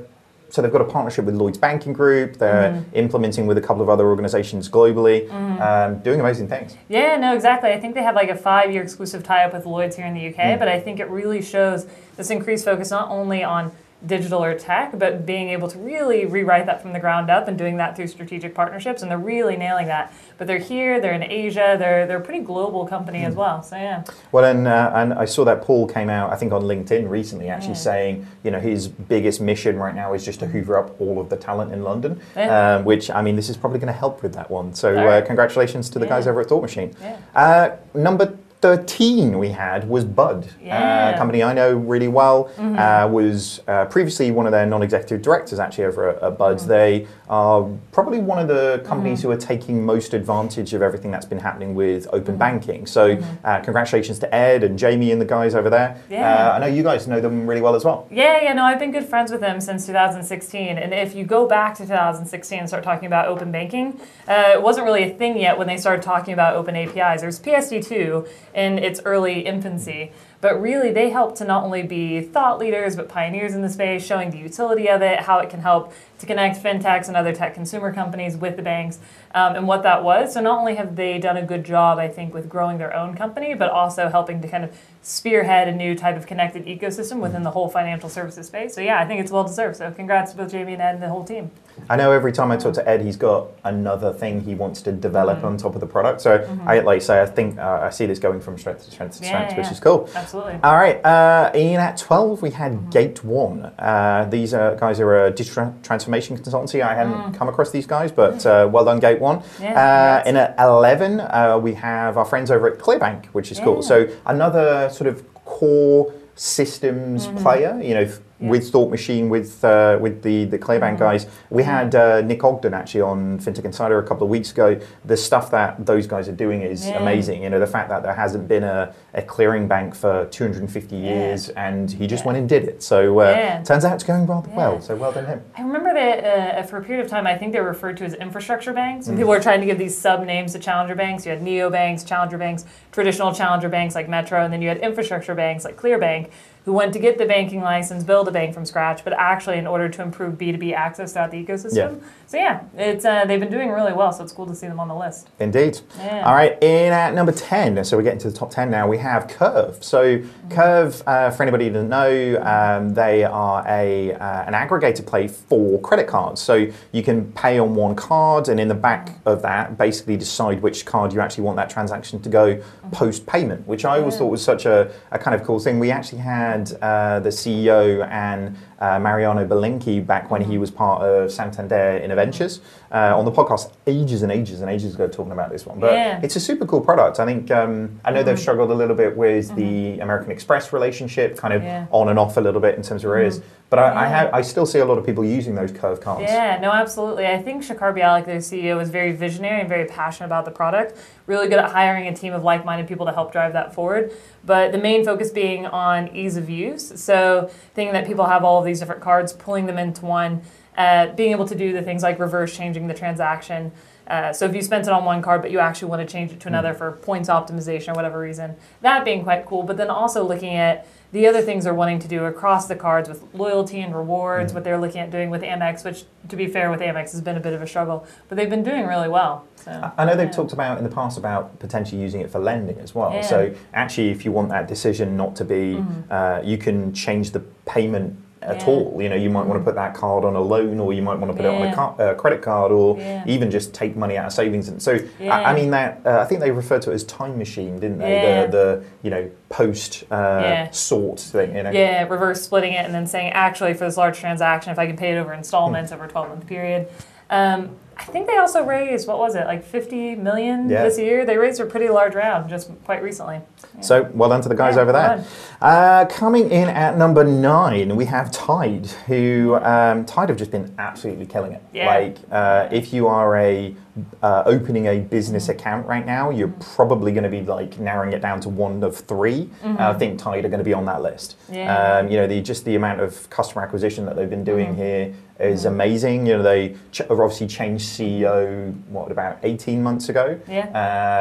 so 0.50 0.62
they've 0.62 0.72
got 0.72 0.82
a 0.82 0.86
partnership 0.86 1.24
with 1.24 1.36
Lloyds 1.36 1.58
Banking 1.58 1.94
Group. 1.94 2.36
They're 2.38 2.72
Mm-hmm. 2.72 2.96
implementing 2.98 3.48
with 3.48 3.58
a 3.58 3.62
couple 3.62 3.82
of 3.84 3.88
other 3.90 4.08
organizations 4.10 4.68
globally, 4.70 5.32
um, 5.62 6.00
doing 6.00 6.20
amazing 6.20 6.50
things. 6.50 6.76
Yeah, 6.90 7.16
no, 7.16 7.34
exactly. 7.34 7.72
I 7.72 7.80
think 7.80 7.94
they 7.96 8.04
have 8.04 8.16
like 8.16 8.30
a 8.30 8.36
five 8.36 8.70
year 8.72 8.82
exclusive 8.82 9.24
tie 9.24 9.44
up 9.46 9.54
with 9.54 9.66
Lloyds 9.66 9.96
here 9.96 10.06
in 10.08 10.14
the 10.16 10.28
UK, 10.30 10.58
but 10.60 10.68
I 10.68 10.80
think 10.80 11.00
it 11.00 11.10
really 11.10 11.42
shows 11.44 11.86
this 12.18 12.30
increased 12.32 12.66
focus 12.66 12.90
not 12.92 13.08
only 13.10 13.44
on 13.46 13.72
digital 14.06 14.44
or 14.44 14.57
tech, 14.57 14.98
but 14.98 15.25
being 15.25 15.50
able 15.50 15.68
to 15.68 15.77
really 15.77 16.25
rewrite 16.25 16.65
that 16.65 16.81
from 16.81 16.94
the 16.94 17.00
ground 17.00 17.30
up 17.30 17.48
and 17.48 17.57
doing 17.57 17.77
that 17.77 17.95
through 17.95 18.07
strategic 18.07 18.56
partnerships. 18.56 19.01
And 19.01 19.12
they're 19.12 19.18
really 19.18 19.56
nailing 19.56 19.88
that. 19.88 20.13
But 20.38 20.48
they're 20.48 20.57
here, 20.57 21.00
they're 21.00 21.13
in 21.13 21.24
Asia, 21.24 21.75
they're, 21.77 22.07
they're 22.07 22.18
a 22.18 22.21
pretty 22.21 22.44
global 22.44 22.88
company 22.88 23.24
as 23.25 23.36
well. 23.36 23.62
So, 23.62 23.75
yeah. 23.75 24.03
Well, 24.31 24.45
and, 24.45 24.68
uh, 24.68 24.92
and 24.95 25.13
I 25.13 25.25
saw 25.25 25.45
that 25.45 25.62
Paul 25.62 25.88
came 25.88 26.09
out, 26.09 26.31
I 26.31 26.36
think, 26.36 26.51
on 26.51 26.63
LinkedIn 26.63 27.09
recently, 27.09 27.48
actually 27.50 27.75
saying, 27.75 28.25
you 28.44 28.51
know, 28.51 28.59
his 28.59 28.88
biggest 28.88 29.39
mission 29.42 29.77
right 29.77 29.94
now 29.94 30.13
is 30.13 30.25
just 30.25 30.39
to 30.39 30.48
hoover 30.48 30.77
up 30.77 31.00
all 31.00 31.19
of 31.19 31.30
the 31.30 31.38
talent 31.38 31.71
in 31.71 31.83
London, 31.83 32.19
Yeah. 32.36 32.75
um, 32.77 32.86
which, 32.86 33.12
I 33.12 33.21
mean, 33.21 33.36
this 33.36 33.50
is 33.50 33.57
probably 33.57 33.80
going 33.80 33.94
to 33.94 34.00
help 34.00 34.24
with 34.24 34.33
that 34.33 34.50
one. 34.50 34.74
So, 34.74 34.98
All 34.98 35.07
uh, 35.07 35.21
congratulations 35.21 35.89
to 35.92 36.00
the 36.00 36.07
guys 36.07 36.27
over 36.27 36.42
at 36.42 36.48
Thought 36.48 36.62
Machine. 36.62 36.94
Yeah. 37.01 37.18
Uh, 37.36 37.77
number 37.94 38.38
13 38.62 39.38
we 39.40 39.50
had 39.50 39.90
was 39.90 40.06
Bud, 40.06 40.48
Yeah. 40.63 40.80
Mm-hmm. 41.10 41.16
uh, 41.16 41.18
company 41.18 41.44
I 41.44 41.54
know 41.54 41.74
really 41.75 42.08
well. 42.08 42.50
Uh, 42.60 43.08
was 43.12 43.62
uh, 43.68 43.86
previously 43.86 44.31
one 44.31 44.46
of 44.46 44.52
their 44.52 44.66
non-executive 44.66 45.22
directors 45.22 45.60
actually 45.60 45.86
over 45.86 46.10
at, 46.10 46.22
at 46.24 46.38
Bud's. 46.38 46.63
Mm. 46.63 46.68
They 46.68 47.08
are 47.30 47.68
probably 47.92 48.19
one 48.19 48.38
of 48.40 48.48
the 48.48 48.81
companies 48.86 49.22
who 49.24 49.31
are 49.31 49.38
taking 49.38 49.84
most 49.86 50.13
advantage 50.13 50.74
of 50.74 50.81
everything 50.81 51.10
that's 51.12 51.25
been 51.25 51.40
happening 51.40 51.75
with 51.75 51.92
Mm-hmm. 51.92 52.16
open 52.16 52.38
banking. 52.38 52.86
So 52.86 53.18
uh, 53.44 53.60
congratulations 53.62 54.19
to 54.19 54.34
Ed 54.34 54.63
and 54.63 54.78
Jamie 54.78 55.12
and 55.12 55.19
the 55.19 55.25
guys 55.25 55.56
over 55.56 55.69
there. 55.69 55.98
Yeah. 56.10 56.50
Uh, 56.52 56.54
I 56.54 56.60
know 56.60 56.66
you 56.68 56.84
guys 56.84 57.08
know 57.08 57.19
them 57.19 57.48
really 57.48 57.62
well 57.62 57.75
as 57.75 57.84
well. 57.84 58.08
Yeah, 58.12 58.42
yeah, 58.42 58.54
no, 58.54 58.63
I've 58.63 58.80
been 58.80 58.92
good 58.92 59.06
friends 59.06 59.31
with 59.31 59.42
them 59.42 59.60
since 59.60 59.86
2016. 59.88 60.78
And 60.78 60.94
if 60.94 61.16
you 61.16 61.25
go 61.25 61.48
back 61.48 61.75
to 61.75 61.84
2016 61.84 62.60
and 62.60 62.68
start 62.68 62.84
talking 62.84 63.08
about 63.08 63.28
open 63.28 63.52
banking, 63.52 64.00
uh, 64.28 64.52
it 64.54 64.62
wasn't 64.62 64.86
really 64.86 65.04
a 65.04 65.10
thing 65.13 65.38
yet 65.38 65.58
when 65.58 65.68
they 65.68 65.78
started 65.78 66.02
talking 66.04 66.34
about 66.34 66.56
open 66.56 66.75
APIs. 66.75 67.22
There's 67.22 67.40
PSD2 67.40 68.28
in 68.53 68.77
its 68.77 69.01
early 69.06 69.42
infancy, 69.42 70.12
but 70.39 70.62
really 70.62 70.92
they 70.92 71.09
help 71.09 71.36
to 71.38 71.45
not 71.45 71.63
only 71.63 71.83
be 71.83 72.21
thought 72.21 72.59
leaders, 72.59 72.96
but 72.96 73.08
pioneers 73.08 73.53
in 73.53 73.62
the 73.62 73.70
space, 73.70 74.05
showing 74.05 74.31
the 74.31 74.38
utility 74.38 74.89
of 74.89 75.01
it, 75.01 75.22
how 75.22 75.39
it 75.39 75.50
can 75.50 75.62
help 75.62 75.93
to 76.22 76.25
connect 76.25 76.62
fintechs 76.63 77.08
and 77.08 77.18
other 77.18 77.34
tech 77.34 77.54
consumer 77.54 77.94
companies 77.94 78.38
with 78.38 78.56
the 78.56 78.62
banks, 78.63 79.00
um, 79.36 79.56
and 79.56 79.68
what 79.68 79.84
that 79.84 80.04
was. 80.04 80.34
So 80.34 80.42
not 80.42 80.58
only 80.60 80.75
have 80.75 80.96
they 80.96 81.20
done 81.20 81.36
a 81.38 81.42
good 81.46 81.66
job, 81.66 82.00
I 82.00 82.08
think, 82.08 82.34
with 82.34 82.48
growing 82.48 82.78
their 82.78 82.96
own 82.96 83.16
company, 83.16 83.54
but 83.54 83.70
also 83.70 84.08
helping 84.10 84.42
to 84.42 84.48
kind 84.48 84.63
of 84.63 84.75
spearhead 85.04 85.68
a 85.68 85.72
new 85.75 85.96
type 85.96 86.16
of 86.16 86.28
connected 86.28 86.66
ecosystem 86.66 87.20
within 87.20 87.42
the 87.44 87.51
whole 87.51 87.68
financial 87.70 88.08
services 88.08 88.48
space. 88.48 88.74
So 88.75 88.82
yeah, 88.82 89.00
I 89.01 89.06
think 89.06 89.20
it's 89.20 89.32
well 89.32 89.44
deserved. 89.44 89.75
So 89.78 89.92
congrats 89.92 90.32
to 90.32 90.38
both 90.38 90.51
Jamie 90.51 90.74
and 90.74 90.82
Ed 90.82 90.94
and 90.96 91.04
the 91.04 91.10
whole 91.10 91.24
team. 91.25 91.50
I 91.90 91.96
know 91.96 92.12
every 92.12 92.32
time 92.32 92.51
I 92.51 92.58
talk 92.58 92.74
to 92.75 92.88
Ed, 92.88 93.01
he's 93.01 93.18
got 93.18 93.48
another 93.63 94.13
thing 94.13 94.42
he 94.42 94.54
wants 94.56 94.82
to 94.84 94.92
develop 94.92 95.32
Mm-hmm. 95.32 95.46
on 95.48 95.58
top 95.58 95.74
of 95.75 95.82
the 95.82 95.88
product. 95.88 96.20
So 96.22 96.46
I 96.66 96.80
like 96.80 96.98
you 96.98 97.01
say, 97.01 97.22
I 97.22 97.25
think 97.25 97.58
uh, 97.58 97.80
I 97.84 97.90
see 97.90 98.06
this 98.06 98.20
going 98.20 98.42
from 98.42 98.58
strength 98.60 98.86
to 98.86 98.92
strength 98.92 99.18
to 99.18 99.24
Yeah, 99.24 99.30
strength, 99.30 99.58
which 99.58 99.66
yeah. 99.68 99.72
is 99.72 99.80
cool. 99.80 100.10
Absolutely. 100.13 100.60
All 100.63 100.75
right, 100.75 101.04
uh, 101.06 101.51
in 101.56 101.80
at 101.80 101.98
12, 101.98 102.42
we 102.42 102.51
had 102.51 102.74
Mm-hmm. 102.74 102.90
Gate 102.90 103.24
One. 103.24 103.66
Uh, 103.80 104.28
these 104.30 104.54
uh, 104.54 104.75
guys 104.80 105.00
are 105.00 105.25
a 105.25 105.32
digital 105.32 105.74
transformation 105.82 106.11
consultancy. 106.20 106.82
I 106.82 106.96
hadn't 106.96 107.34
come 107.34 107.48
across 107.48 107.72
these 107.72 107.88
guys, 107.88 108.12
but 108.12 108.46
uh, 108.46 108.70
well 108.72 108.86
done, 108.86 109.00
Gate 109.00 109.20
One. 109.20 109.39
Mm. 109.39 109.62
Yeah, 109.62 110.22
uh, 110.25 110.30
in 110.30 110.36
at 110.38 110.56
11, 110.60 111.20
uh, 111.20 111.58
we 111.62 111.74
have 111.75 112.18
our 112.18 112.25
friends 112.25 112.51
over 112.51 112.72
at 112.72 112.80
Clearbank, 112.80 113.25
which 113.27 113.51
is 113.51 113.60
cool. 113.60 113.82
So 113.82 114.08
another 114.25 114.89
sort 114.89 115.08
of 115.08 115.24
core 115.46 116.13
systems 116.36 117.27
player, 117.41 117.80
you 117.82 117.94
know, 117.94 118.06
Mm-hmm. 118.06 118.31
Yeah. 118.41 118.50
with 118.50 118.69
Thought 118.71 118.89
Machine, 118.89 119.29
with 119.29 119.63
uh, 119.63 119.98
with 120.01 120.21
the 120.24 120.45
the 120.45 120.57
Clearbank 120.60 120.81
Mm-hmm. 120.95 120.98
guys. 121.00 121.27
We 121.50 121.63
had 121.63 121.93
uh, 121.95 122.21
Nick 122.21 122.43
Ogden 122.43 122.74
actually 122.74 123.01
on 123.01 123.39
FinTech 123.39 123.65
Insider 123.65 124.00
a 124.00 124.03
couple 124.07 124.24
of 124.24 124.29
weeks 124.29 124.51
ago. 124.51 124.79
The 125.05 125.15
stuff 125.17 125.51
that 125.51 125.86
those 125.86 126.07
guys 126.07 126.27
are 126.27 126.31
doing 126.45 126.62
is 126.62 126.88
Yeah. 126.88 127.01
amazing. 127.01 127.43
You 127.43 127.50
know, 127.50 127.60
the 127.60 127.67
fact 127.67 127.89
that 127.89 128.03
there 128.03 128.13
hasn't 128.13 128.48
been 128.48 128.63
a, 128.63 128.93
a 129.13 129.21
clearing 129.21 129.67
bank 129.67 129.95
for 129.95 130.25
250 130.31 130.95
Yeah. 130.95 131.01
years, 131.13 131.50
and 131.50 131.91
he 131.91 132.07
just 132.07 132.25
went 132.25 132.38
and 132.38 132.50
did 132.50 132.63
it. 132.63 132.81
So 132.83 133.19
uh, 133.19 133.63
turns 133.63 133.86
out 133.86 133.93
it's 133.93 134.03
going 134.03 134.25
rather 134.25 134.50
well. 134.55 134.81
So 134.81 134.95
well 134.95 135.12
done 135.12 135.25
him. 135.25 135.41
I 135.57 135.62
remember 135.62 135.93
that 135.93 136.57
uh, 136.60 136.63
for 136.63 136.77
a 136.77 136.83
period 136.83 137.05
of 137.05 137.12
time, 137.12 137.27
I 137.27 137.38
think 137.38 137.53
they 137.53 137.60
were 137.62 137.67
referred 137.67 137.98
to 137.98 138.05
as 138.05 138.13
infrastructure 138.15 138.74
banks. 138.74 139.05
Mm. 139.05 139.10
And 139.10 139.17
people 139.17 139.29
were 139.29 139.39
trying 139.39 139.60
to 139.62 139.65
give 139.65 139.77
these 139.77 139.98
sub 139.98 140.25
names 140.25 140.53
to 140.53 140.60
challenger 140.60 140.95
banks. 140.95 141.25
You 141.25 141.31
had 141.31 141.41
neo 141.41 141.69
banks, 141.69 142.03
challenger 142.03 142.38
banks, 142.38 142.65
traditional 142.91 143.33
challenger 143.33 143.69
banks 143.69 143.95
like 143.95 144.10
Metro, 144.10 144.43
and 144.43 144.51
then 144.51 144.62
you 144.62 144.67
had 144.67 144.77
infrastructure 144.79 145.36
banks 145.36 145.63
like 145.65 145.77
Clearbank, 145.77 146.29
who 146.65 146.74
went 146.74 146.94
to 146.94 147.00
get 147.00 147.18
the 147.18 147.25
banking 147.25 147.62
license, 147.62 148.03
build 148.03 148.27
a 148.27 148.32
bank 148.32 148.53
from 148.53 148.65
scratch, 148.65 149.03
but 149.03 149.13
actually 149.13 149.58
in 149.58 149.65
order 149.65 149.89
to 149.89 150.01
improve 150.01 150.36
B2B 150.38 150.74
access 150.74 151.13
throughout 151.13 151.32
the 151.32 151.44
ecosystem. 151.44 152.00
Yeah. 152.01 152.08
So 152.27 152.38
yeah, 152.38 152.63
it's 152.77 153.03
uh, 153.03 153.25
they've 153.25 153.39
been 153.39 153.51
doing 153.51 153.70
really 153.70 153.94
well. 153.94 154.12
So 154.13 154.24
it's 154.24 154.32
cool 154.34 154.46
to 154.46 154.56
see 154.56 154.68
them 154.68 154.80
on 154.80 154.88
the 154.88 154.96
list. 154.96 155.30
Indeed. 155.39 155.80
Yeah. 155.98 156.24
All 156.25 156.34
right, 156.36 156.62
in 156.62 156.94
at 156.94 157.13
number 157.13 157.32
10, 157.32 157.84
so 157.84 157.98
we're 157.98 158.03
getting 158.03 158.20
to 158.20 158.30
the 158.30 158.38
top 158.38 158.51
10 158.51 158.70
now, 158.70 158.88
we 158.88 158.98
have 159.00 159.27
Curve. 159.27 159.84
So, 159.84 160.22
Curve, 160.50 161.01
uh, 161.08 161.32
for 161.32 161.41
anybody 161.44 161.65
who 161.68 161.74
doesn't 161.74 161.89
know, 161.89 162.41
um, 162.44 162.94
they 162.94 163.24
are 163.24 163.65
a, 163.68 164.13
uh, 164.13 164.44
an 164.44 164.53
aggregator 164.53 165.06
play 165.06 165.27
for 165.27 165.80
credit 165.82 166.08
cards. 166.08 166.41
So, 166.41 166.68
you 166.91 167.01
can 167.03 167.32
pay 167.34 167.58
on 167.60 167.74
one 167.75 167.96
card, 167.96 168.50
and 168.50 168.60
in 168.60 168.68
the 168.68 168.75
back 168.75 169.18
of 169.25 169.41
that, 169.41 169.77
basically 169.77 170.15
decide 170.18 170.62
which 170.62 170.86
card 170.86 171.12
you 171.13 171.20
actually 171.22 171.44
want 171.44 171.58
that 171.58 171.70
transaction 171.70 172.22
to 172.22 172.30
go 172.30 172.62
post 172.91 173.25
payment, 173.25 173.68
which 173.68 173.84
I 173.86 173.98
always 174.00 174.13
Yeah. 174.13 174.20
thought 174.20 174.32
was 174.32 174.44
such 174.44 174.65
a, 174.65 174.91
a 175.12 175.18
kind 175.20 175.34
of 175.34 175.44
cool 175.46 175.60
thing. 175.60 175.80
We 175.80 175.91
actually 175.91 176.20
had 176.20 176.50
uh, 176.81 177.20
the 177.20 177.29
CEO 177.29 178.08
and 178.10 178.55
uh, 178.82 179.00
Mariano 179.00 179.46
Belinky 179.46 180.00
back 180.00 180.30
when 180.32 180.42
he 180.42 180.58
was 180.58 180.72
part 180.72 181.04
of 181.04 181.32
Santander 181.32 181.98
Innoventures 182.04 182.60
uh, 182.92 183.18
on 183.18 183.26
the 183.26 183.32
podcast 183.32 183.72
ages 183.86 184.24
and 184.24 184.32
ages 184.32 184.60
and 184.62 184.70
ages 184.70 184.96
ago 184.96 185.08
talking 185.08 185.32
about 185.32 185.52
this 185.52 185.66
one. 185.66 185.80
But 185.80 185.94
Yeah. 185.94 186.20
it's 186.24 186.36
a 186.36 186.40
super 186.40 186.66
cool 186.66 186.82
product. 186.82 187.20
I 187.20 187.26
think 187.26 187.52
um, 187.52 188.00
I 188.04 188.12
know 188.12 188.24
they've 188.24 188.40
struggled 188.40 188.72
a 188.72 188.74
little 188.74 188.96
bit 188.96 189.16
with 189.16 189.56
the 189.56 190.00
American 190.00 190.32
Express 190.32 190.74
relationship, 190.74 191.38
kind 191.38 191.54
of 191.54 191.64
Yeah. 191.64 191.86
on 191.92 192.10
and 192.10 192.18
off 192.18 192.38
a 192.38 192.42
little 192.42 192.60
bit 192.62 192.76
in 192.76 192.82
terms 192.82 193.04
of 193.04 193.10
where 193.12 193.22
it 193.22 193.28
is. 193.28 193.42
But 193.70 193.80
I, 193.80 194.04
I 194.04 194.08
have 194.08 194.34
I 194.34 194.42
still 194.42 194.66
see 194.66 194.80
a 194.80 194.86
lot 194.86 194.98
of 194.98 195.06
people 195.06 195.24
using 195.24 195.56
those 195.56 195.72
curve 195.72 196.02
cards. 196.02 196.24
Yeah, 196.24 196.60
no, 196.60 196.72
absolutely. 196.72 197.26
I 197.28 197.42
think 197.42 197.64
Shachar 197.64 197.94
Bialick, 197.98 198.26
the 198.26 198.42
CEO, 198.42 198.82
is 198.82 198.90
very 198.90 199.14
visionary 199.14 199.62
and 199.62 199.70
very 199.70 199.86
passionate 199.86 200.26
about 200.26 200.44
the 200.44 200.52
product. 200.52 200.98
Really 201.26 201.48
good 201.48 201.60
at 201.60 201.72
hiring 201.72 202.08
a 202.08 202.14
team 202.14 202.34
of 202.34 202.44
like-minded 202.44 202.88
people 202.88 203.06
to 203.06 203.14
help 203.14 203.32
drive 203.32 203.54
that 203.54 203.74
forward. 203.74 204.12
But 204.44 204.72
the 204.74 204.78
main 204.78 205.06
focus 205.06 205.30
being 205.30 205.68
on 205.68 206.10
ease 206.14 206.36
of 206.36 206.50
use. 206.50 206.92
So 207.02 207.50
thinking 207.76 207.94
that 207.94 208.06
people 208.08 208.26
have 208.26 208.44
all 208.44 208.60
of 208.60 208.66
these 208.66 208.71
different 208.80 209.01
cards, 209.01 209.34
pulling 209.34 209.66
them 209.66 209.78
into 209.78 210.06
one, 210.06 210.42
uh, 210.78 211.08
being 211.08 211.32
able 211.32 211.48
to 211.48 211.56
do 211.56 211.74
the 211.74 211.82
things 211.82 212.04
like 212.04 212.20
reverse 212.20 212.56
changing 212.56 212.88
the 212.88 212.94
transaction. 212.94 213.72
Uh, 214.08 214.34
so 214.34 214.46
if 214.46 214.54
you 214.54 214.62
spent 214.62 214.88
it 214.88 214.92
on 214.92 215.06
one 215.06 215.22
card, 215.22 215.42
but 215.42 215.51
you 215.51 215.60
actually 215.60 215.90
want 215.90 216.06
to 216.06 216.12
change 216.12 216.32
it 216.32 216.40
to 216.42 216.48
another 216.48 216.74
for 216.74 216.92
points 216.92 217.30
optimization 217.30 217.90
or 217.90 217.94
whatever 217.94 218.20
reason, 218.20 218.56
that 218.82 219.06
being 219.06 219.24
quite 219.24 219.46
cool. 219.46 219.63
But 219.63 219.78
then 219.78 219.90
also 219.90 220.24
looking 220.24 220.56
at 220.56 220.86
the 221.13 221.28
other 221.28 221.42
things 221.42 221.63
they're 221.63 221.74
wanting 221.74 222.00
to 222.00 222.08
do 222.08 222.25
across 222.25 222.68
the 222.68 222.75
cards 222.75 223.08
with 223.08 223.24
loyalty 223.34 223.80
and 223.80 223.96
rewards, 223.96 224.54
what 224.54 224.63
they're 224.63 224.80
looking 224.80 225.00
at 225.01 225.12
doing 225.12 225.30
with 225.30 225.42
Amex, 225.44 225.86
which 225.86 226.04
to 226.28 226.36
be 226.36 226.48
fair 226.48 226.70
with 226.72 226.80
Amex 226.82 227.12
has 227.12 227.22
been 227.22 227.38
a 227.38 227.40
bit 227.40 227.54
of 227.54 227.62
a 227.62 227.68
struggle, 227.68 228.06
but 228.28 228.38
they've 228.38 228.50
been 228.50 228.63
doing 228.63 228.86
really 228.86 229.10
well. 229.10 229.46
So 229.56 229.92
I 229.98 230.04
know 230.06 230.16
they've 230.16 230.28
yeah. 230.28 230.32
talked 230.32 230.54
about 230.54 230.78
in 230.78 230.84
the 230.84 230.90
past 230.90 231.18
about 231.18 231.60
potentially 231.60 232.01
using 232.01 232.22
it 232.22 232.30
for 232.30 232.40
lending 232.40 232.80
as 232.80 232.96
well. 232.96 233.13
Yeah. 233.13 233.22
So 233.22 233.54
actually, 233.74 234.10
if 234.10 234.25
you 234.25 234.32
want 234.32 234.50
that 234.50 234.68
decision 234.68 235.16
not 235.16 235.36
to 235.38 235.46
be, 235.46 235.75
Mhm. 235.75 236.04
uh, 236.10 236.42
you 236.44 236.58
can 236.58 236.94
change 236.94 237.32
the 237.32 237.42
payment 237.66 238.18
at 238.41 238.62
Yeah. 238.62 238.65
all. 238.67 238.98
You 239.00 239.10
know, 239.10 239.15
you 239.15 239.29
might 239.29 239.45
want 239.45 239.60
to 239.60 239.63
put 239.63 239.75
that 239.75 239.93
card 239.93 240.25
on 240.25 240.36
a 240.36 240.41
loan, 240.41 240.79
or 240.79 240.93
you 240.93 241.01
might 241.01 241.19
want 241.19 241.31
to 241.31 241.36
put 241.38 241.45
it 241.45 241.50
on 241.53 241.62
a 241.67 241.74
car, 241.74 241.95
uh, 242.00 242.13
credit 242.15 242.41
card, 242.41 242.71
or 242.71 242.98
Yeah. 242.98 243.24
even 243.25 243.51
just 243.51 243.74
take 243.74 243.95
money 243.95 244.17
out 244.17 244.25
of 244.27 244.33
savings. 244.33 244.67
And 244.69 244.81
so, 244.81 244.98
I, 245.21 245.25
I 245.45 245.53
mean 245.53 245.71
that 245.71 246.01
uh, 246.05 246.19
I 246.19 246.25
think 246.25 246.41
they 246.41 246.51
referred 246.51 246.81
to 246.83 246.91
it 246.91 246.95
as 246.95 247.03
time 247.03 247.38
machine, 247.38 247.79
didn't 247.79 248.00
they? 248.00 248.21
Yeah. 248.21 248.45
The, 248.45 248.51
the 248.51 248.83
you 249.03 249.10
know 249.12 249.29
post 249.50 250.03
uh, 250.12 250.15
Yeah. 250.43 250.69
sort 250.71 251.19
thing. 251.19 251.55
You 251.55 251.63
know. 251.63 251.71
Yeah, 251.71 252.07
reverse 252.07 252.41
splitting 252.41 252.74
it 252.74 252.86
and 252.86 252.93
then 252.93 253.05
saying, 253.07 253.31
actually, 253.33 253.74
for 253.74 253.86
this 253.86 253.98
large 253.98 254.17
transaction, 254.19 254.71
if 254.71 254.79
I 254.79 254.88
can 254.88 254.98
pay 254.98 255.12
it 255.15 255.17
over 255.19 255.33
installments 255.33 255.91
over 255.91 256.05
a 256.05 256.07
12 256.07 256.29
month 256.29 256.48
period. 256.48 256.88
Um, 257.29 257.69
I 257.98 258.03
think 258.05 258.27
they 258.27 258.38
also 258.38 258.63
raised, 258.65 259.07
what 259.07 259.19
was 259.19 259.36
it, 259.36 259.45
like 259.45 259.63
50 259.63 260.15
million 260.15 260.69
Yeah. 260.69 260.83
this 260.83 260.98
year? 260.98 261.25
They 261.25 261.38
raised 261.38 261.60
a 261.60 261.65
pretty 261.65 261.89
large 261.89 262.15
round 262.15 262.50
just 262.50 262.71
quite 262.83 263.03
recently. 263.03 263.41
Yeah. 263.75 263.81
So 263.81 264.10
well 264.13 264.29
done 264.29 264.41
to 264.41 264.50
the 264.50 264.55
guys 264.55 264.75
Yeah, 264.75 264.81
over 264.81 264.91
there. 264.91 265.24
Uh, 265.62 266.05
coming 266.05 266.50
in 266.50 266.67
at 266.69 266.98
number 266.98 267.24
nine, 267.24 267.95
we 267.95 268.05
have 268.05 268.31
Tide, 268.31 268.88
who 269.07 269.55
um, 269.62 270.05
Tide 270.05 270.29
have 270.29 270.38
just 270.38 270.51
been 270.51 270.74
absolutely 270.79 271.25
killing 271.27 271.51
it. 271.51 271.62
Like, 271.86 272.17
uh, 272.31 272.69
if 272.71 272.91
you 272.93 273.07
are 273.07 273.38
a 273.38 273.75
uh, 274.24 274.43
opening 274.45 274.88
a 274.88 275.00
business 275.00 275.48
Mm-hmm. 275.48 275.60
account 275.60 275.88
right 275.88 276.05
now, 276.05 276.29
you're 276.29 276.53
probably 276.75 277.12
going 277.12 277.24
to 277.24 277.29
be 277.29 277.41
like 277.41 277.79
narrowing 277.79 278.13
it 278.13 278.21
down 278.21 278.39
to 278.41 278.50
one 278.50 278.83
of 278.83 278.95
3 278.95 279.50
Uh, 279.63 279.75
I 279.79 279.93
think 279.93 280.19
Tide 280.19 280.45
are 280.45 280.50
going 280.50 280.60
to 280.60 280.63
be 280.63 280.74
on 280.74 280.86
that 280.86 281.01
list. 281.01 281.36
Mm-hmm. 281.45 281.53
Yeah. 281.55 281.98
Um, 282.00 282.10
you 282.12 282.17
know, 282.17 282.27
the 282.27 282.41
just 282.41 282.63
the 282.65 282.75
amount 282.75 283.01
of 283.01 283.29
customer 283.29 283.63
acquisition 283.63 284.05
that 284.05 284.15
they've 284.15 284.29
been 284.29 284.43
doing 284.43 284.74
Mhm. 284.75 284.77
here 284.77 285.13
is 285.39 285.65
amazing. 285.65 286.27
You 286.27 286.38
know, 286.38 286.43
they 286.43 286.75
ch- 286.91 287.01
obviously 287.10 287.48
changed 287.48 287.89
CEO 287.89 288.74
what 288.89 289.12
about 289.12 289.39
18 289.41 289.81
months 289.81 290.07
ago 290.10 290.38
Yeah. 290.48 290.67